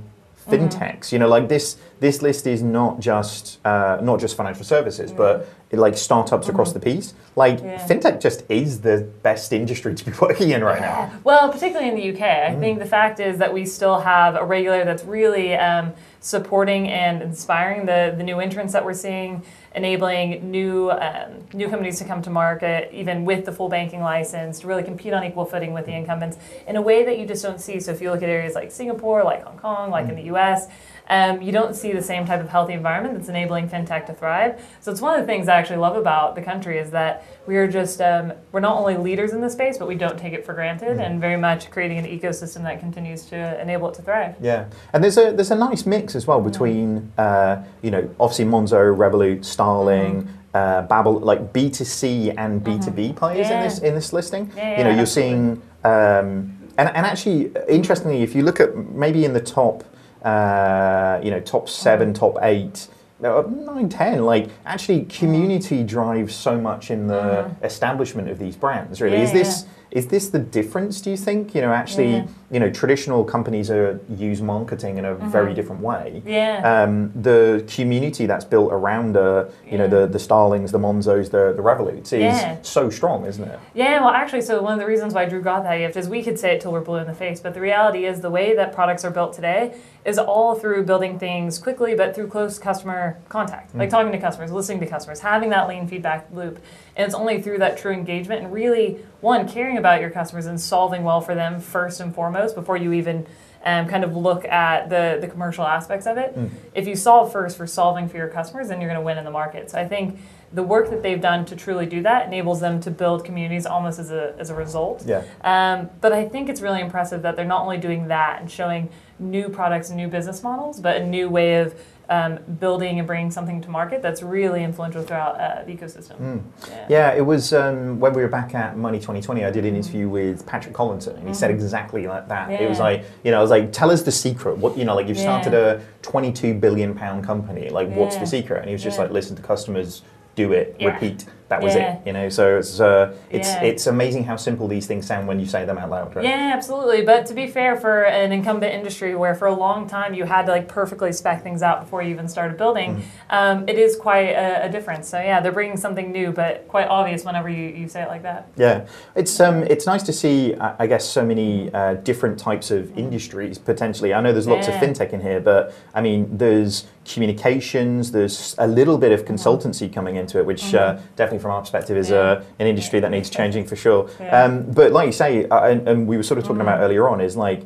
fintechs. 0.50 1.12
You 1.12 1.20
know, 1.20 1.28
like 1.28 1.48
this. 1.50 1.78
This 2.04 2.22
list 2.22 2.48
is 2.48 2.62
not 2.62 3.00
just 3.00 3.60
uh, 3.64 3.98
not 4.02 4.20
just 4.20 4.36
financial 4.36 4.66
services, 4.66 5.14
but 5.14 5.48
it, 5.72 5.80
like 5.80 5.98
startups 5.98 6.50
across 6.50 6.74
the 6.74 6.80
piece. 6.82 7.14
Like. 7.38 7.62
Yeah. 7.62 7.88
fintech 7.88 8.20
just 8.22 8.44
is 8.50 8.82
the 8.82 9.10
best 9.24 9.54
industry 9.54 9.96
to 9.96 10.06
be 10.06 10.12
working 10.22 10.50
in 10.50 10.62
right 10.66 10.82
now. 10.82 11.10
Well, 11.24 11.50
particularly 11.50 11.88
in 11.92 11.96
the 11.96 12.10
UK, 12.14 12.24
Mm. 12.34 12.50
I 12.52 12.60
think 12.60 12.80
the 12.80 12.86
fact 12.86 13.20
is 13.22 13.38
that 13.38 13.54
we 13.54 13.66
still 13.66 14.00
have 14.02 14.36
a 14.36 14.44
regulator 14.44 14.84
that's 14.84 15.06
really 15.06 15.56
um, 15.56 15.94
supporting 16.20 16.90
and 16.90 17.22
inspiring 17.22 17.86
the, 17.86 18.14
the 18.18 18.24
new 18.24 18.40
entrants 18.40 18.74
that 18.74 18.84
we're 18.84 18.94
seeing, 18.94 19.42
enabling 19.76 20.52
new 20.52 20.92
um, 20.92 21.32
new 21.54 21.70
companies 21.70 21.98
to 22.00 22.06
come 22.06 22.22
to 22.22 22.30
market, 22.30 22.90
even 22.94 23.24
with 23.24 23.46
the 23.46 23.52
full 23.52 23.70
banking 23.70 24.02
license, 24.02 24.60
to 24.60 24.68
really 24.68 24.84
compete 24.84 25.14
on 25.14 25.24
equal 25.24 25.46
footing 25.46 25.74
with 25.74 25.86
the 25.86 25.94
incumbents 25.94 26.38
in 26.68 26.76
a 26.76 26.82
way 26.82 27.06
that 27.06 27.18
you 27.18 27.26
just 27.26 27.44
don't 27.44 27.62
see. 27.62 27.80
So 27.80 27.92
if 27.92 28.02
you 28.02 28.12
look 28.12 28.24
at 28.24 28.30
areas 28.30 28.56
like 28.56 28.72
Singapore, 28.72 29.24
like 29.24 29.42
Hong 29.44 29.58
Kong, 29.58 29.90
like 29.90 30.10
in 30.10 30.16
the 30.16 30.28
US, 30.36 30.68
um, 31.10 31.42
you 31.42 31.52
don't 31.52 31.76
see 31.76 31.92
the 31.92 32.02
same 32.02 32.26
type 32.26 32.40
of 32.40 32.50
healthy 32.50 32.74
environment 32.74 33.16
that's 33.16 33.30
enabling 33.30 33.70
fintech 33.70 34.06
to 34.06 34.14
thrive. 34.14 34.62
So 34.82 34.92
it's 34.92 35.02
one 35.02 35.20
of 35.20 35.22
the 35.22 35.28
things 35.28 35.48
I 35.48 35.56
actually 35.56 35.78
love 35.78 35.96
about 35.96 36.36
the 36.36 36.42
country 36.42 36.78
is 36.78 36.92
that 36.92 37.26
we 37.46 37.58
are 37.58 37.68
just 37.68 38.02
um, 38.02 38.34
we're 38.52 38.62
not 38.62 38.78
only 38.78 38.96
leaders 38.98 39.34
in 39.34 39.42
the 39.42 39.50
space, 39.50 39.78
but 39.78 39.88
we 39.88 39.96
don't 39.96 40.18
take 40.18 40.34
it 40.34 40.46
for 40.46 40.54
granted, 40.54 41.00
and 41.00 41.20
very 41.20 41.38
much 41.38 41.70
creating 41.72 41.98
an 41.98 42.06
ecosystem 42.06 42.64
that 42.64 42.80
continues 42.80 43.26
to 43.26 43.62
enable 43.62 43.90
it 43.90 43.96
to 43.96 44.02
thrive. 44.02 44.36
Yeah, 44.42 44.66
and 44.94 45.04
there's 45.04 45.18
a 45.18 45.32
there's 45.32 45.52
a 45.52 45.56
nice 45.56 45.86
mix 45.86 46.16
as 46.16 46.26
well 46.26 46.42
between 46.42 47.12
uh, 47.18 47.64
you 47.82 47.92
know 47.92 48.10
obviously 48.20 48.46
Monzo, 48.46 48.96
Revolut, 48.96 49.44
Starling, 49.44 50.28
uh, 50.54 50.84
Babel, 50.84 51.20
like 51.20 51.52
B 51.52 51.70
two 51.70 51.86
C 51.86 52.32
and 52.32 52.64
B 52.64 52.80
two 52.80 52.92
B 52.92 53.12
players 53.14 53.50
in 53.50 53.60
this 53.62 53.80
in 53.80 53.94
this 53.94 54.14
listing. 54.14 54.52
Yeah, 54.56 54.78
you 54.78 54.84
know, 54.86 54.96
you're 54.96 55.06
seeing 55.06 55.62
um, 55.84 56.58
and 56.78 56.90
and 56.90 57.06
actually 57.06 57.52
interestingly, 57.68 58.22
if 58.22 58.36
you 58.36 58.44
look 58.44 58.60
at 58.60 58.76
maybe 58.76 59.26
in 59.26 59.34
the 59.34 59.42
top 59.42 59.84
uh, 60.24 61.20
you 61.24 61.32
know 61.32 61.40
top 61.40 61.70
7 61.70 62.12
mm. 62.12 62.16
top 62.16 62.38
eight. 62.42 62.88
Uh, 63.24 63.44
nine, 63.48 63.88
ten. 63.88 64.26
Like 64.26 64.50
actually, 64.66 65.02
mm. 65.02 65.10
community 65.10 65.82
drives 65.82 66.36
so 66.36 66.60
much 66.60 66.92
in 66.92 67.08
the 67.08 67.48
mm. 67.48 67.64
establishment 67.64 68.28
of 68.30 68.38
these 68.38 68.58
brands. 68.58 69.00
Really, 69.00 69.16
Yeah, 69.18 69.24
is 69.24 69.32
this 69.32 69.66
is 69.94 70.08
this 70.08 70.30
the 70.30 70.40
difference? 70.40 71.02
Do 71.02 71.12
you 71.12 71.18
think? 71.18 71.54
You 71.54 71.62
know, 71.62 71.72
actually, 71.72 72.14
Yeah. 72.14 72.24
you 72.50 72.60
know, 72.60 72.72
traditional 72.72 73.24
companies 73.24 73.70
are 73.70 74.00
use 74.10 74.42
marketing 74.42 74.98
in 74.98 75.06
a 75.06 75.14
very 75.14 75.54
different 75.54 75.84
way. 75.84 76.24
Yeah. 76.26 76.62
Um, 76.84 77.12
the 77.14 77.64
community 77.68 78.26
that's 78.26 78.44
built 78.44 78.74
around, 78.74 79.16
uh, 79.16 79.46
you 79.70 79.78
know, 79.78 79.88
the 79.88 80.08
the 80.08 80.18
Starlings, 80.18 80.72
the 80.72 80.80
Monzos, 80.80 81.30
the 81.30 81.54
the 81.56 81.62
Revoluts 81.62 82.12
is 82.12 82.22
Yeah. 82.22 82.56
so 82.64 82.90
strong, 82.90 83.28
isn't 83.28 83.44
it? 83.48 83.60
Yeah, 83.76 84.00
well, 84.02 84.10
actually, 84.10 84.42
so 84.42 84.64
one 84.64 84.74
of 84.74 84.80
the 84.80 84.88
reasons 84.88 85.14
why 85.14 85.26
Drew 85.26 85.42
got 85.42 85.62
that 85.64 85.78
gift 85.78 85.96
is 85.96 86.10
we 86.10 86.24
could 86.24 86.40
say 86.40 86.56
it 86.56 86.62
till 86.62 86.72
we're 86.72 86.82
blue 86.82 86.98
in 86.98 87.06
the 87.06 87.14
face, 87.14 87.40
but 87.40 87.54
the 87.54 87.62
reality 87.62 88.06
is 88.06 88.22
the 88.22 88.32
way 88.32 88.56
that 88.56 88.74
products 88.74 89.06
are 89.06 89.12
built 89.12 89.34
today 89.34 89.76
is 90.06 90.18
all 90.18 90.56
through 90.56 90.84
building 90.86 91.20
things 91.20 91.60
quickly, 91.60 91.94
but 91.94 92.16
through 92.16 92.28
close 92.28 92.58
customer 92.58 93.18
contact, 93.30 93.76
like 93.76 93.92
talking 93.92 94.12
to 94.12 94.18
customers, 94.18 94.52
listening 94.52 94.80
to 94.80 94.88
customers, 94.88 95.20
having 95.20 95.50
that 95.52 95.68
lean 95.68 95.88
feedback 95.88 96.28
loop. 96.34 96.58
And 96.96 97.06
it's 97.06 97.16
only 97.16 97.42
through 97.44 97.60
that 97.60 97.78
true 97.78 97.92
engagement 97.94 98.44
and 98.44 98.52
really, 98.52 98.98
one, 99.24 99.48
caring 99.48 99.78
about 99.78 100.02
your 100.02 100.10
customers 100.12 100.46
and 100.46 100.60
solving 100.60 101.04
well 101.04 101.22
for 101.22 101.34
them 101.34 101.60
first 101.60 102.00
and 102.00 102.14
foremost 102.14 102.54
before 102.54 102.78
you 102.78 102.94
even 102.94 103.26
um, 103.64 103.88
kind 103.88 104.04
of 104.04 104.16
look 104.16 104.44
at 104.46 104.90
the, 104.90 105.18
the 105.22 105.28
commercial 105.28 105.66
aspects 105.66 106.06
of 106.06 106.18
it. 106.18 106.38
If 106.76 106.86
you 106.88 106.96
solve 106.96 107.32
first 107.32 107.56
for 107.58 107.66
solving 107.66 108.10
for 108.10 108.18
your 108.18 108.28
customers, 108.28 108.68
then 108.68 108.82
you're 108.82 108.90
going 108.90 109.00
to 109.00 109.06
win 109.06 109.18
in 109.18 109.24
the 109.24 109.32
market. 109.32 109.72
So 109.72 109.80
I 109.80 109.88
think 109.88 110.20
the 110.54 110.64
work 110.64 110.90
that 110.92 111.02
they've 111.02 111.20
done 111.22 111.46
to 111.46 111.56
truly 111.56 111.86
do 111.86 112.02
that 112.04 112.28
enables 112.28 112.60
them 112.60 112.80
to 112.82 112.92
build 112.92 113.26
communities 113.26 113.66
almost 113.66 114.00
as 114.00 114.12
a, 114.12 114.36
as 114.38 114.50
a 114.52 114.56
result. 114.56 115.04
Yeah. 115.06 115.24
Um, 115.42 115.90
but 116.00 116.14
I 116.14 116.26
think 116.30 116.48
it's 116.50 116.62
really 116.62 116.82
impressive 116.82 117.24
that 117.24 117.36
they're 117.36 117.46
not 117.46 117.64
only 117.64 117.78
doing 117.78 118.08
that 118.10 118.40
and 118.40 118.50
showing 118.50 118.90
new 119.20 119.50
products 119.50 119.90
and 119.90 119.98
new 119.98 120.08
business 120.08 120.44
models, 120.44 120.80
but 120.80 120.98
a 120.98 121.06
new 121.06 121.28
way 121.30 121.56
of 121.62 121.74
um, 122.10 122.38
building 122.60 123.00
and 123.00 123.08
bringing 123.08 123.32
something 123.32 123.62
to 123.62 123.70
market 123.70 124.02
that's 124.02 124.22
really 124.22 124.62
influential 124.64 125.02
throughout 125.04 125.40
uh, 125.40 125.64
the 125.64 125.72
ecosystem. 125.74 126.44
Yeah, 126.90 127.14
it 127.14 127.26
was 127.26 127.54
um, 127.54 128.00
when 128.00 128.14
we 128.14 128.22
were 128.22 128.28
back 128.28 128.54
at 128.54 128.78
Money 128.78 128.98
2020. 129.00 129.46
I 129.46 129.50
did 129.52 129.66
an 129.66 129.76
interview 129.76 130.10
with 130.10 130.46
Patrick 130.46 130.76
Collison, 130.76 131.18
and 131.18 131.28
he 131.28 131.34
said 131.34 131.50
exactly 131.50 132.06
like 132.06 132.28
that. 132.28 132.52
Yeah. 132.52 132.58
It 132.58 132.70
was 132.70 132.78
Mm-hmm. 132.78 132.84
Like, 132.84 133.06
you 133.24 133.32
know, 133.32 133.40
I 133.40 133.42
was 133.42 133.50
like, 133.52 133.72
tell 133.72 133.90
us 133.90 134.02
the 134.02 134.12
secret. 134.12 134.58
What 134.58 134.78
you 134.78 134.84
know, 134.84 134.94
like 134.96 135.08
you've 135.08 135.18
Yeah. 135.18 135.42
started 135.42 135.54
a 135.54 135.82
22 136.02 136.56
billion 136.56 136.94
pound 136.94 137.24
company. 137.24 137.70
Like, 137.70 137.90
what's 137.90 138.18
the 138.18 138.26
secret? 138.26 138.58
And 138.60 138.68
he 138.68 138.74
was 138.74 138.84
just 138.84 138.98
Yeah. 138.98 139.04
like, 139.04 139.12
listen 139.14 139.36
to 139.38 139.42
customers, 139.42 140.02
do 140.36 140.52
it, 140.54 140.76
Yeah. 140.80 140.94
repeat. 140.94 141.26
That 141.54 141.62
was 141.62 141.76
Yeah. 141.76 141.94
it. 141.98 142.08
You 142.08 142.14
know, 142.14 142.30
so 142.30 142.58
it's 142.58 142.80
uh, 142.80 143.14
it's 143.30 143.48
Yeah. 143.54 143.62
it's 143.70 143.86
amazing 143.86 144.24
how 144.24 144.38
simple 144.38 144.68
these 144.68 144.88
things 144.88 145.06
sound 145.06 145.28
when 145.28 145.40
you 145.40 145.46
say 145.46 145.66
them 145.66 145.78
out 145.78 145.92
loud, 145.92 146.16
right? 146.16 146.26
Yeah, 146.26 146.52
absolutely. 146.58 147.04
But 147.04 147.28
to 147.28 147.34
be 147.36 147.46
fair, 147.46 147.76
for 147.76 148.06
an 148.06 148.32
incumbent 148.32 148.74
industry 148.74 149.14
where 149.14 149.36
for 149.36 149.48
a 149.48 149.54
long 149.54 149.88
time 149.88 150.16
you 150.16 150.24
had 150.26 150.48
to 150.48 150.52
like 150.52 150.68
perfectly 150.68 151.12
spec 151.12 151.44
things 151.44 151.62
out 151.62 151.82
before 151.82 152.02
you 152.02 152.10
even 152.10 152.28
started 152.28 152.58
building, 152.58 153.04
um, 153.30 153.66
it 153.68 153.78
is 153.78 153.96
quite 153.96 154.30
a, 154.46 154.66
a 154.66 154.70
difference. 154.70 155.08
So 155.08 155.20
yeah, 155.20 155.42
they're 155.42 155.52
bringing 155.52 155.78
something 155.78 156.12
new, 156.12 156.32
but 156.32 156.68
quite 156.68 156.88
obvious 156.88 157.24
whenever 157.24 157.50
you, 157.50 157.68
you 157.80 157.88
say 157.88 158.02
it 158.02 158.08
like 158.08 158.24
that. 158.24 158.48
Yeah, 158.56 158.86
it's 159.16 159.40
um, 159.40 159.62
it's 159.74 159.86
nice 159.86 160.02
to 160.04 160.14
see. 160.14 160.56
I 160.84 160.88
guess 160.88 161.06
so 161.06 161.24
many 161.24 161.72
uh, 161.72 161.94
different 162.10 162.40
types 162.40 162.72
of 162.72 162.98
industries 162.98 163.60
potentially. 163.60 164.12
I 164.14 164.22
know 164.22 164.32
there's 164.34 164.48
lots 164.48 164.68
Yeah. 164.68 164.74
of 164.76 164.82
fintech 164.82 165.14
in 165.14 165.22
here, 165.22 165.40
but 165.40 165.72
I 165.94 166.02
mean, 166.02 166.22
there's 166.44 166.88
communications. 167.06 168.12
There's 168.12 168.56
a 168.58 168.68
little 168.68 168.98
bit 168.98 169.12
of 169.12 169.26
consultancy 169.26 169.92
coming 169.92 170.16
into 170.16 170.40
it, 170.40 170.46
which 170.46 170.74
uh, 170.74 170.98
definitely, 171.16 171.40
from 171.44 171.52
our 171.52 171.60
perspective, 171.60 171.96
is 171.98 172.10
Yeah. 172.10 172.18
uh, 172.18 172.44
an 172.58 172.66
industry 172.66 173.00
that 173.02 173.12
needs 173.12 173.30
changing 173.30 173.66
for 173.66 173.76
sure. 173.76 174.10
Um, 174.32 174.64
but 174.72 174.92
like 174.92 175.06
you 175.06 175.12
say, 175.12 175.46
uh, 175.50 175.66
and, 175.66 175.88
and 175.88 176.08
we 176.08 176.18
were 176.18 176.24
sort 176.24 176.40
of 176.40 176.46
talking 176.46 176.62
about 176.62 176.80
earlier 176.80 177.08
on, 177.08 177.22
is 177.22 177.38
like. 177.38 177.62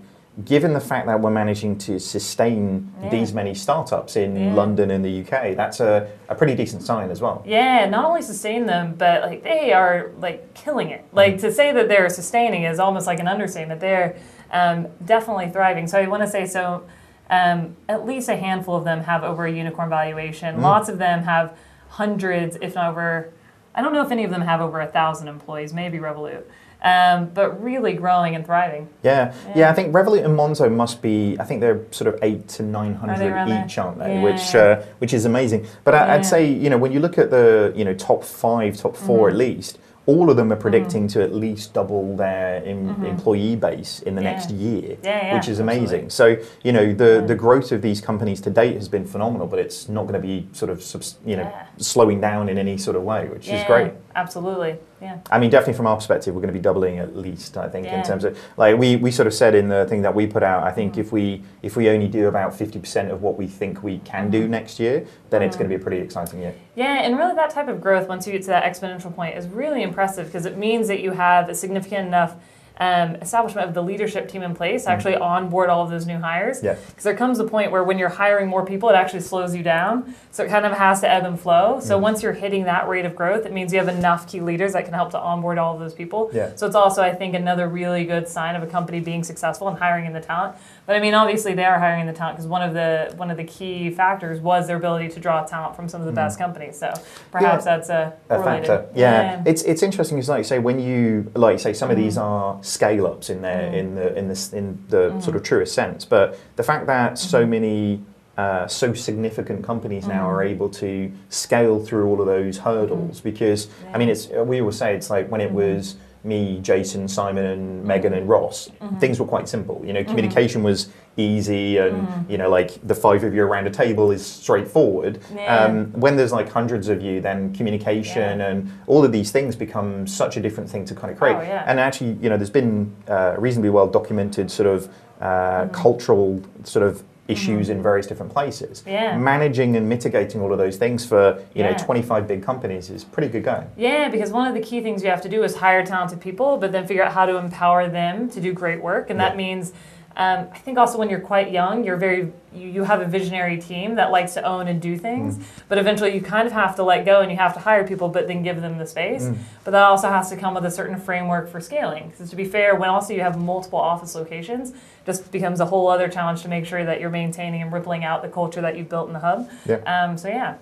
Given 0.46 0.74
the 0.74 0.80
fact 0.80 1.08
that 1.08 1.20
we're 1.20 1.32
managing 1.32 1.80
to 1.80 2.00
sustain 2.00 2.94
Yeah. 3.02 3.10
these 3.10 3.34
many 3.34 3.56
startups 3.56 4.16
in 4.16 4.36
Yeah. 4.36 4.54
London 4.54 4.92
and 4.92 5.04
the 5.04 5.10
UK, 5.22 5.56
that's 5.56 5.80
a, 5.80 6.06
a 6.30 6.36
pretty 6.36 6.54
decent 6.54 6.84
sign 6.84 7.10
as 7.10 7.22
well. 7.22 7.42
Yeah, 7.44 7.90
not 7.90 8.06
only 8.06 8.22
sustain 8.22 8.68
them, 8.68 8.94
but 9.00 9.24
like 9.24 9.42
they 9.44 9.74
are 9.74 10.12
like 10.22 10.54
killing 10.54 10.92
it. 10.92 11.04
Like 11.12 11.40
to 11.40 11.52
say 11.52 11.72
that 11.72 11.88
they're 11.90 12.08
sustaining 12.08 12.66
is 12.66 12.78
almost 12.78 13.08
like 13.08 13.20
an 13.20 13.28
understatement. 13.28 13.82
They're 13.82 14.16
um, 14.52 14.86
definitely 15.04 15.50
thriving. 15.50 15.88
So 15.88 15.98
I 15.98 16.06
want 16.06 16.22
to 16.22 16.30
say 16.30 16.46
so. 16.46 16.84
Um, 17.32 17.76
at 17.90 18.06
least 18.06 18.30
a 18.30 18.36
handful 18.36 18.76
of 18.76 18.84
them 18.84 19.00
have 19.06 19.24
over 19.24 19.48
a 19.48 19.52
unicorn 19.52 19.90
valuation. 19.90 20.62
Lots 20.62 20.88
of 20.88 21.00
them 21.00 21.24
have 21.24 21.58
hundreds, 21.90 22.58
if 22.62 22.76
not 22.76 22.92
over. 22.92 23.32
I 23.78 23.82
don't 23.82 23.94
know 23.94 24.02
if 24.04 24.12
any 24.12 24.24
of 24.26 24.32
them 24.32 24.42
have 24.42 24.60
over 24.60 24.82
a 24.82 24.88
thousand 24.88 25.28
employees. 25.28 25.72
Maybe 25.74 26.00
Revolut, 26.00 26.44
um, 26.84 27.30
but 27.34 27.64
really 27.64 27.94
growing 27.94 28.36
and 28.36 28.44
thriving. 28.46 28.90
Yeah. 29.04 29.34
yeah, 29.56 29.70
I 29.70 29.74
think 29.74 29.94
Revolut 29.94 30.26
and 30.26 30.38
Monzo 30.38 30.70
must 30.74 31.02
be. 31.02 31.38
I 31.40 31.44
think 31.46 31.62
they're 31.62 31.82
sort 31.92 32.14
of 32.14 32.20
eight 32.24 32.48
to 32.50 32.64
nine 32.64 32.96
hundred 32.96 33.14
Are 33.14 33.20
they 33.20 33.30
there? 33.30 33.64
each, 33.66 33.78
aren't 33.78 34.00
they? 34.00 34.16
Yeah. 34.16 34.22
Which 34.24 34.56
uh, 34.56 34.82
which 34.98 35.14
is 35.14 35.26
amazing. 35.26 35.68
But 35.84 35.94
I, 35.96 36.06
Yeah. 36.08 36.14
I'd 36.16 36.26
say 36.26 36.52
you 36.52 36.70
know 36.72 36.78
when 36.78 36.92
you 36.92 37.00
look 37.00 37.18
at 37.18 37.30
the 37.30 37.72
you 37.76 37.86
know 37.86 37.94
top 37.94 38.24
five, 38.24 38.76
top 38.78 38.96
4 38.98 39.30
Mm-hmm. 39.30 39.32
at 39.32 39.38
least, 39.38 39.78
all 40.08 40.30
of 40.30 40.38
them 40.38 40.52
are 40.52 40.56
hmm. 40.56 40.62
predicting 40.62 41.08
to 41.10 41.24
at 41.24 41.34
least 41.34 41.74
double 41.74 42.16
their 42.16 42.64
em- 42.66 42.90
mm-hmm. 42.90 43.06
employee 43.06 43.56
base 43.56 44.02
in 44.02 44.16
the. 44.16 44.22
Yeah. 44.22 44.28
next 44.28 44.52
year, 44.52 44.98
Yeah, 45.04 45.26
yeah, 45.26 45.36
which 45.36 45.48
is 45.48 45.60
absolutely. 45.60 45.78
amazing. 45.80 46.10
So 46.10 46.38
you 46.64 46.72
know 46.72 46.94
the 46.94 47.24
the 47.26 47.36
mm. 47.36 47.38
growth 47.38 47.72
of 47.72 47.82
these 47.82 48.02
companies 48.02 48.42
to 48.42 48.50
date 48.50 48.76
has 48.76 48.90
been 48.90 49.06
phenomenal, 49.06 49.48
but 49.48 49.60
it's 49.60 49.90
not 49.90 50.04
going 50.04 50.20
to 50.22 50.28
be 50.28 50.48
sort 50.54 50.70
of 50.72 50.84
you 51.26 51.38
know 51.38 51.52
slowing 51.78 52.22
down 52.22 52.50
in 52.50 52.58
any 52.58 52.78
sort 52.78 52.96
of 52.96 53.04
way, 53.04 53.28
which 53.28 53.48
is 53.48 53.64
great. 53.66 53.94
Absolutely. 54.16 54.78
Yeah. 55.02 55.20
I 55.30 55.38
mean, 55.38 55.50
definitely 55.52 55.76
from 55.76 55.86
our 55.88 55.96
perspective, 55.96 56.34
we're 56.34 56.42
going 56.42 56.54
to 56.54 56.60
be 56.60 56.64
doubling 56.64 56.98
at 56.98 57.16
least. 57.16 57.56
I 57.58 57.68
think 57.70 57.86
in 57.88 58.04
terms 58.04 58.24
of 58.24 58.38
like 58.58 58.78
we, 58.78 58.96
we 58.96 59.12
sort 59.12 59.28
of 59.28 59.34
said 59.34 59.54
in 59.54 59.68
the 59.70 59.86
thing 59.86 60.02
that 60.02 60.16
we 60.16 60.26
put 60.26 60.42
out. 60.44 60.64
I 60.64 60.72
Mm. 60.72 60.76
think 60.76 60.98
if 60.98 61.12
we 61.12 61.44
if 61.62 61.76
we 61.76 61.90
only 61.90 62.08
do 62.08 62.28
about 62.28 62.54
fifty 62.56 62.80
percent 62.80 63.12
of 63.12 63.22
what 63.22 63.38
we 63.38 63.48
think 63.48 63.84
we 63.84 64.00
can 64.00 64.30
do 64.32 64.48
next 64.48 64.80
year, 64.80 65.06
then 65.30 65.42
it's 65.44 65.56
going 65.56 65.70
to 65.70 65.76
be 65.76 65.80
a 65.80 65.84
pretty 65.84 66.02
exciting 66.02 66.40
year. 66.42 66.54
Yeah, 66.76 67.02
and 67.04 67.18
really 67.18 67.36
that 67.36 67.50
type 67.52 67.68
of 67.68 67.80
growth, 67.82 68.08
once 68.08 68.26
you 68.26 68.34
get 68.34 68.42
to 68.44 68.48
that 68.48 68.64
exponential 68.64 69.14
point, 69.16 69.38
is 69.38 69.48
really 69.48 69.84
impressive 69.84 70.26
because 70.28 70.46
it 70.46 70.58
means 70.58 70.88
that 70.88 71.00
you 71.02 71.12
have 71.12 71.48
a 71.50 71.56
significant 71.56 72.08
enough 72.08 72.36
um, 72.80 73.16
establishment 73.16 73.68
of 73.68 73.74
the 73.74 73.82
leadership 73.82 74.30
team 74.30 74.44
in 74.44 74.54
place 74.54 74.84
to 74.84 74.92
actually 74.92 75.16
onboard 75.16 75.70
all 75.70 75.84
of 75.84 75.90
those 75.90 76.06
new 76.06 76.20
hires. 76.20 76.58
Mm-hmm. 76.58 76.66
Yeah. 76.68 76.74
Because 76.88 77.04
there 77.04 77.16
comes 77.16 77.40
a 77.40 77.44
point 77.44 77.72
where 77.72 77.84
when 77.84 77.98
you're 77.98 78.10
hiring 78.10 78.48
more 78.48 78.66
people, 78.66 78.90
it 78.90 78.94
actually 78.94 79.22
slows 79.22 79.56
you 79.56 79.64
down. 79.64 80.16
So 80.32 80.44
it 80.44 80.50
kind 80.50 80.66
of 80.66 80.74
has 80.74 81.02
to 81.02 81.10
ebb 81.10 81.26
and 81.26 81.40
flow. 81.40 81.78
Mm. 81.78 81.84
So 81.84 81.98
once 81.98 82.22
you're 82.22 82.34
hitting 82.34 82.66
that 82.66 82.88
rate 82.88 83.06
of 83.06 83.16
growth, 83.16 83.46
it 83.46 83.54
means 83.54 83.74
you 83.74 83.80
have 83.80 83.88
enough 83.88 84.28
key 84.28 84.42
leaders 84.42 84.74
that 84.74 84.86
can 84.86 84.94
help 84.94 85.12
to 85.12 85.20
onboard 85.20 85.58
all 85.58 85.74
of 85.74 85.80
those 85.80 85.94
people. 85.94 86.30
Yeah. 86.34 86.56
So 86.56 86.68
it's 86.68 86.76
also, 86.76 87.02
I 87.02 87.14
think, 87.14 87.34
another 87.34 87.68
really 87.68 88.06
good 88.06 88.28
sign 88.28 88.56
of 88.56 88.64
a 88.64 88.68
company 88.68 89.00
being 89.00 89.24
successful 89.24 89.68
and 89.68 89.78
hiring 89.78 90.06
in 90.06 90.14
the 90.14 90.22
talent. 90.22 90.56
But 90.88 90.96
I 90.96 91.00
mean, 91.02 91.14
obviously, 91.14 91.54
they 91.54 91.66
are 91.66 91.78
hiring 91.78 92.00
in 92.00 92.08
the 92.08 92.14
talent 92.14 92.38
because 92.38 92.48
one 92.48 92.62
of 92.62 92.74
the 92.74 93.14
one 93.18 93.30
of 93.30 93.36
the 93.36 93.44
key 93.44 93.92
factors 93.92 94.40
was 94.40 94.68
their 94.68 94.78
ability 94.78 95.10
to 95.10 95.20
draw 95.20 95.44
talent 95.44 95.76
from 95.76 95.90
some 95.90 96.00
of 96.00 96.08
the 96.08 96.14
best 96.14 96.40
companies. 96.40 96.80
So 96.80 96.94
perhaps 97.30 97.66
that's 97.66 97.90
a, 97.90 98.14
Mm. 98.30 98.40
A 98.40 98.44
factor, 98.44 98.86
yeah. 98.96 99.44
It's 99.46 99.64
it's 99.64 99.84
interesting. 99.84 100.16
because 100.18 100.30
like 100.30 100.40
you 100.40 100.44
say 100.46 100.60
when 100.60 100.80
you 100.80 101.30
like 101.36 101.54
you 101.56 101.60
say 101.60 101.74
some 101.74 101.92
of 101.92 101.98
Mm. 101.98 102.02
these 102.04 102.18
are 102.18 102.58
scale 102.64 103.06
ups 103.06 103.30
in 103.30 103.42
their 103.42 103.68
in 103.74 103.96
the 103.96 104.18
in 104.18 104.30
this 104.30 104.54
in 104.54 104.82
the 104.88 105.10
Mm. 105.12 105.22
sort 105.22 105.36
of 105.36 105.44
truest 105.44 105.76
sense, 105.76 106.06
but 106.06 106.40
the 106.56 106.64
fact 106.64 106.88
that 106.88 107.18
so 107.20 107.46
many 107.46 108.02
uh, 108.38 108.68
so 108.68 108.94
significant 108.94 109.66
companies 109.66 110.08
now 110.08 110.30
are 110.30 110.44
able 110.44 110.70
to 110.70 111.12
scale 111.30 111.80
through 111.84 112.08
all 112.08 112.22
of 112.22 112.28
those 112.28 112.60
hurdles 112.60 113.20
because 113.20 113.68
I 113.94 113.98
mean 113.98 114.08
it's 114.10 114.30
we 114.30 114.62
always 114.62 114.78
say 114.78 114.96
it's 114.96 115.10
like 115.10 115.30
when 115.30 115.42
it 115.42 115.52
was 115.52 115.96
me, 116.24 116.60
Jason, 116.62 117.08
Simon, 117.08 117.46
and 117.46 117.84
Megan 117.84 118.14
and 118.14 118.28
Ross, 118.28 118.70
things 119.00 119.20
were 119.20 119.26
quite 119.26 119.48
simple. 119.48 119.82
You 119.86 119.94
know, 119.94 120.04
communication 120.04 120.64
was 120.64 120.90
easy, 121.18 121.78
and 121.78 122.30
you 122.30 122.38
know, 122.38 122.50
like 122.50 122.86
the 122.86 122.96
five 122.96 123.24
of 123.24 123.34
you 123.34 123.44
around 123.44 123.68
a 123.68 123.72
table 123.72 124.12
is 124.12 124.26
straightforward. 124.26 125.20
Yeah. 125.34 125.56
Um, 125.56 125.92
when 125.94 126.16
there's 126.16 126.32
like 126.32 126.50
hundreds 126.50 126.88
of 126.88 127.02
you, 127.02 127.22
then 127.22 127.54
communication 127.54 128.42
and 128.42 128.72
all 128.88 129.04
of 129.04 129.12
these 129.12 129.32
things 129.32 129.56
become 129.56 130.08
such 130.08 130.38
a 130.38 130.42
different 130.42 130.70
thing 130.70 130.86
to 130.86 130.96
kind 130.96 131.12
of 131.12 131.18
create. 131.18 131.36
Oh, 131.36 131.42
yeah. 131.42 131.64
And 131.68 131.80
actually, 131.80 132.14
you 132.22 132.30
know, 132.30 132.38
there's 132.38 132.50
been 132.50 132.96
uh, 133.08 133.36
reasonably 133.38 133.70
well 133.70 133.88
documented 133.88 134.52
sort 134.52 134.68
of 134.68 134.90
uh, 135.22 135.68
cultural 135.70 136.42
sort 136.64 136.86
of 136.86 137.04
issues 137.28 137.70
in 137.70 137.78
mm-hmm. 137.78 137.84
various 137.84 138.08
different 138.08 138.32
places. 138.32 138.84
Yeah. 138.86 139.18
Managing 139.18 139.76
and 139.76 139.88
mitigating 139.88 140.42
all 140.42 140.52
of 140.52 140.58
those 140.58 140.78
things 140.78 141.06
for 141.06 141.44
you 141.54 141.64
know 141.64 141.74
25 141.78 142.28
big 142.28 142.44
companies 142.44 142.90
is 142.90 143.04
pretty 143.04 143.30
good 143.30 143.44
going. 143.44 143.70
Yeah, 143.78 144.10
because 144.10 144.32
one 144.32 144.48
of 144.48 144.54
the 144.54 144.62
key 144.62 144.82
things 144.82 145.04
you 145.04 145.10
have 145.10 145.22
to 145.22 145.30
do 145.30 145.44
is 145.44 145.56
hire 145.56 145.86
talented 145.86 146.22
people, 146.22 146.58
but 146.58 146.72
then 146.72 146.88
figure 146.88 147.04
out 147.04 147.14
how 147.14 147.26
to 147.26 147.38
empower 147.38 147.90
them 147.90 148.30
to 148.30 148.42
do 148.42 148.54
great 148.54 148.82
work. 148.82 149.10
And 149.10 149.20
that 149.20 149.36
means, 149.36 149.74
um, 150.18 150.48
I 150.52 150.58
think 150.58 150.80
also 150.80 150.98
when 150.98 151.12
you're 151.12 151.20
quite 151.20 151.52
young, 151.52 151.84
you're 151.84 151.96
very 151.96 152.34
you, 152.52 152.70
you 152.70 152.84
have 152.84 153.02
a 153.02 153.06
visionary 153.06 153.60
team 153.62 153.96
that 153.96 154.12
likes 154.12 154.34
to 154.34 154.42
own 154.42 154.68
and 154.68 154.82
do 154.82 154.98
things. 154.98 155.38
But 155.70 155.78
eventually, 155.78 156.16
you 156.16 156.22
kind 156.22 156.48
of 156.48 156.54
have 156.54 156.76
to 156.78 156.84
let 156.84 157.06
go 157.06 157.22
and 157.22 157.30
you 157.30 157.38
have 157.38 157.54
to 157.54 157.60
hire 157.60 157.88
people, 157.88 158.10
but 158.10 158.28
then 158.28 158.42
give 158.42 158.62
them 158.62 158.80
the 158.80 158.88
space. 158.88 159.30
But 159.64 159.72
that 159.72 159.84
also 159.84 160.10
has 160.10 160.30
to 160.32 160.36
come 160.36 160.56
with 160.56 160.66
a 160.66 160.72
certain 160.72 161.00
framework 161.00 161.50
for 161.50 161.62
scaling. 161.62 162.10
Because 162.10 162.32
to 162.32 162.36
be 162.36 162.46
fair, 162.46 162.76
when 162.76 162.90
also 162.90 163.14
you 163.14 163.22
have 163.22 163.40
multiple 163.40 163.80
office 163.80 164.16
locations, 164.16 164.74
just 165.06 165.32
becomes 165.32 165.60
a 165.60 165.66
whole 165.66 165.88
other 165.88 166.10
challenge 166.10 166.42
to 166.42 166.50
make 166.50 166.66
sure 166.66 166.84
that 166.84 167.00
you're 167.00 167.12
maintaining 167.12 167.62
and 167.62 167.72
rippling 167.72 168.04
out 168.04 168.24
the 168.24 168.30
culture 168.30 168.62
that 168.62 168.76
you've 168.76 168.90
built 168.90 169.08
in 169.08 169.14
the 169.14 169.20
hub. 169.20 169.50
Yeah. 169.68 169.76
Um, 169.86 170.18
so 170.18 170.30
yeah, 170.30 170.56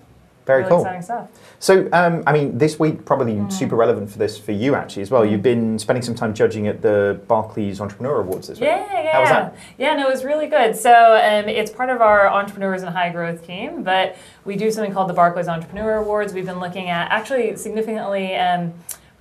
Very 0.46 0.60
really 0.64 0.70
cool. 0.70 0.82
exciting 0.82 1.02
stuff. 1.02 1.28
So, 1.60 1.90
um, 1.92 2.24
I 2.28 2.34
mean, 2.34 2.58
this 2.58 2.80
week 2.80 3.04
probably 3.06 3.34
Mm. 3.34 3.52
super 3.52 3.76
relevant 3.76 4.12
for 4.12 4.20
this 4.20 4.38
for 4.38 4.52
you 4.52 4.76
actually 4.76 5.02
as 5.02 5.10
well. 5.10 5.26
You've 5.26 5.42
been 5.42 5.80
spending 5.80 6.04
some 6.04 6.14
time 6.14 6.34
judging 6.34 6.68
at 6.68 6.82
the 6.82 7.20
Barclays 7.28 7.82
Entrepreneur 7.82 8.20
Awards 8.22 8.48
this 8.50 8.60
week. 8.60 8.68
Yeah, 8.70 8.86
yeah. 9.04 9.12
How 9.14 9.22
was 9.22 9.30
that? 9.30 9.56
Yeah, 9.78 9.96
no, 9.96 10.08
it 10.08 10.12
was 10.12 10.24
really 10.24 10.48
good. 10.48 10.76
So 10.76 10.92
um, 10.92 11.50
it's 11.50 11.72
part 11.72 11.90
of 11.90 12.02
our 12.02 12.28
entrepreneurs 12.28 12.84
and 12.84 12.96
high 12.96 13.10
growth 13.10 13.46
team, 13.46 13.84
but 13.84 14.16
we 14.44 14.56
do 14.56 14.70
something 14.70 14.94
called 14.94 15.10
the 15.10 15.14
Barclays 15.14 15.48
Entrepreneur 15.48 15.96
Awards. 15.96 16.34
We've 16.34 16.46
been 16.46 16.60
looking 16.60 16.90
at 16.90 17.12
actually 17.12 17.56
significantly. 17.56 18.36
Um, 18.36 18.74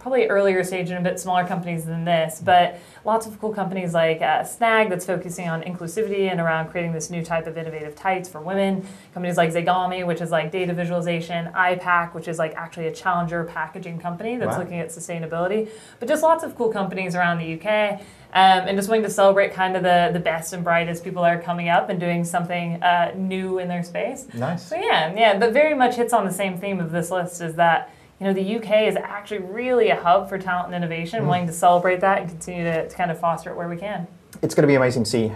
Probably 0.04 0.26
earlier 0.26 0.62
stage 0.62 0.90
and 0.90 0.98
a 0.98 1.10
bit 1.10 1.18
smaller 1.18 1.46
companies 1.46 1.86
than 1.86 2.04
this, 2.04 2.38
but 2.44 2.78
lots 3.06 3.26
of 3.26 3.40
cool 3.40 3.54
companies 3.54 3.94
like 3.94 4.20
uh, 4.20 4.44
Snag 4.44 4.90
that's 4.90 5.06
focusing 5.06 5.48
on 5.48 5.62
inclusivity 5.62 6.30
and 6.30 6.42
around 6.42 6.68
creating 6.68 6.92
this 6.92 7.08
new 7.08 7.24
type 7.24 7.46
of 7.46 7.56
innovative 7.56 7.94
tights 7.96 8.28
for 8.28 8.42
women. 8.42 8.86
Companies 9.14 9.38
like 9.38 9.50
Zegami, 9.54 10.06
which 10.06 10.20
is 10.20 10.30
like 10.30 10.52
data 10.52 10.74
visualization, 10.74 11.46
iPack, 11.54 12.12
which 12.12 12.28
is 12.28 12.38
like 12.38 12.54
actually 12.54 12.86
a 12.88 12.92
challenger 12.92 13.44
packaging 13.44 13.98
company 13.98 14.36
that's 14.36 14.56
Wow. 14.56 14.58
looking 14.58 14.78
at 14.78 14.88
sustainability. 14.88 15.70
But 16.00 16.08
just 16.10 16.22
lots 16.22 16.44
of 16.44 16.54
cool 16.54 16.68
companies 16.68 17.14
around 17.14 17.38
the 17.38 17.54
UK. 17.54 18.00
Um, 18.34 18.68
and 18.68 18.76
just 18.76 18.90
wanting 18.90 19.04
to 19.04 19.10
celebrate 19.10 19.54
kind 19.54 19.74
of 19.74 19.82
the, 19.82 20.10
the 20.12 20.20
best 20.20 20.52
and 20.52 20.62
brightest 20.62 21.02
people 21.02 21.22
that 21.22 21.34
are 21.34 21.40
coming 21.40 21.70
up 21.70 21.88
and 21.88 21.98
doing 21.98 22.24
something 22.24 22.82
uh, 22.82 23.14
new 23.16 23.58
in 23.58 23.68
their 23.68 23.82
space. 23.82 24.26
Nice. 24.34 24.66
So 24.68 24.76
yeah, 24.76 25.14
yeah, 25.16 25.38
but 25.38 25.54
very 25.54 25.72
much 25.72 25.94
hits 25.94 26.12
on 26.12 26.26
the 26.26 26.32
same 26.32 26.58
theme 26.58 26.78
of 26.78 26.90
this 26.90 27.10
list 27.10 27.40
is 27.40 27.54
that 27.54 27.93
you 28.20 28.26
know 28.26 28.32
the 28.32 28.56
UK 28.56 28.82
is 28.88 28.96
actually 28.96 29.38
really 29.40 29.88
a 29.90 29.96
hub 30.00 30.28
for 30.28 30.38
talent 30.38 30.66
and 30.72 30.74
innovation, 30.84 31.22
Mm. 31.24 31.26
wanting 31.26 31.46
to 31.48 31.52
celebrate 31.52 32.00
that 32.00 32.20
and 32.20 32.28
continue 32.30 32.64
to, 32.64 32.88
to 32.88 32.96
kind 32.96 33.10
of 33.10 33.18
foster 33.18 33.50
it 33.50 33.56
where 33.56 33.68
we 33.68 33.76
can. 33.76 34.06
It's 34.42 34.54
going 34.54 34.62
to 34.62 34.68
be 34.68 34.74
amazing 34.74 35.04
to 35.04 35.10
see 35.10 35.32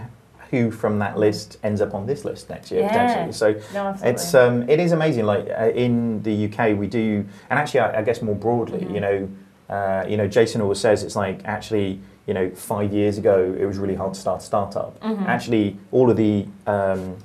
who 0.51 0.71
from 0.71 0.97
that 0.99 1.17
list 1.17 1.57
ends 1.61 1.79
up 1.79 1.93
on 1.93 2.05
this 2.07 2.25
list 2.25 2.49
next 2.49 2.71
year 2.71 2.81
Yeah. 2.81 2.87
potentially. 2.89 3.33
So 3.33 3.61
No, 3.73 3.95
it's 4.03 4.33
um, 4.33 4.67
it 4.69 4.79
is 4.79 4.91
amazing. 4.93 5.25
Like 5.25 5.47
uh, 5.49 5.69
in 5.75 6.23
the 6.23 6.45
UK, 6.45 6.75
we 6.77 6.87
do, 6.87 7.25
and 7.49 7.59
actually, 7.59 7.81
I, 7.81 7.99
I 7.99 8.01
guess 8.01 8.21
more 8.21 8.35
broadly, 8.35 8.79
Mm-hmm. 8.79 8.95
you 8.95 9.01
know, 9.01 9.29
uh, 9.69 10.05
you 10.07 10.17
know, 10.17 10.27
Jason 10.27 10.61
always 10.61 10.79
says 10.79 11.03
it's 11.03 11.15
like 11.15 11.41
actually, 11.45 11.99
you 12.25 12.33
know, 12.33 12.49
five 12.55 12.91
years 12.93 13.17
ago 13.19 13.55
it 13.59 13.65
was 13.65 13.77
really 13.77 13.93
hard 13.95 14.13
to 14.15 14.19
start 14.19 14.41
a 14.41 14.43
startup. 14.45 14.99
Mm-hmm. 15.01 15.23
Actually, 15.27 15.77
all 15.91 16.09
of 16.09 16.17
the 16.17 16.47
um, 16.65 17.15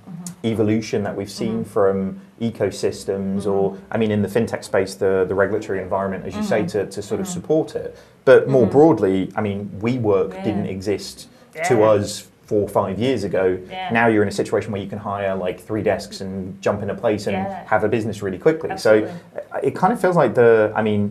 evolution 0.45 1.03
that 1.05 1.17
we've 1.17 1.31
seen 1.31 1.65
Mm-hmm. 1.65 1.71
from 1.71 2.21
ecosystems, 2.41 3.47
or 3.47 3.79
I 3.91 3.99
mean, 3.99 4.11
in 4.11 4.23
the 4.23 4.29
fintech 4.29 4.65
space, 4.65 4.95
the 4.95 5.25
the 5.29 5.35
regulatory 5.35 5.81
environment, 5.81 6.25
as 6.27 6.35
you 6.37 6.43
say, 6.43 6.65
to, 6.67 6.87
to 6.87 7.03
sort 7.03 7.21
of 7.21 7.27
support 7.29 7.75
it. 7.75 7.97
But 8.25 8.49
more 8.49 8.67
broadly, 8.67 9.31
I 9.37 9.41
mean, 9.41 9.71
WeWork 9.81 10.03
Mm-hmm. 10.05 10.37
Yeah. 10.37 10.45
didn't 10.45 10.67
exist 10.67 11.29
to 11.69 11.83
us 11.85 12.27
four 12.47 12.63
or 12.63 12.69
five 12.69 12.99
years 12.99 13.25
ago. 13.25 13.59
Yeah. 13.71 13.91
Now 13.91 14.07
you're 14.09 14.23
in 14.23 14.29
a 14.29 14.33
situation 14.43 14.71
where 14.73 14.81
you 14.83 14.89
can 14.89 14.99
hire 14.99 15.35
like 15.35 15.59
three 15.61 15.83
desks 15.83 16.21
and 16.21 16.61
jump 16.61 16.83
in 16.83 16.91
a 16.91 16.95
place 16.95 17.27
and 17.27 17.37
Yeah. 17.37 17.65
have 17.67 17.85
a 17.85 17.89
business 17.89 18.23
really 18.23 18.39
quickly. 18.39 18.71
Absolutely. 18.71 19.09
Mm-hmm. 19.11 19.39
So 19.51 19.57
uh, 19.57 19.61
it 19.69 19.75
kind 19.75 19.93
of 19.93 20.01
feels 20.01 20.17
like 20.17 20.35
the. 20.35 20.73
I 20.77 20.83
mean, 20.83 21.03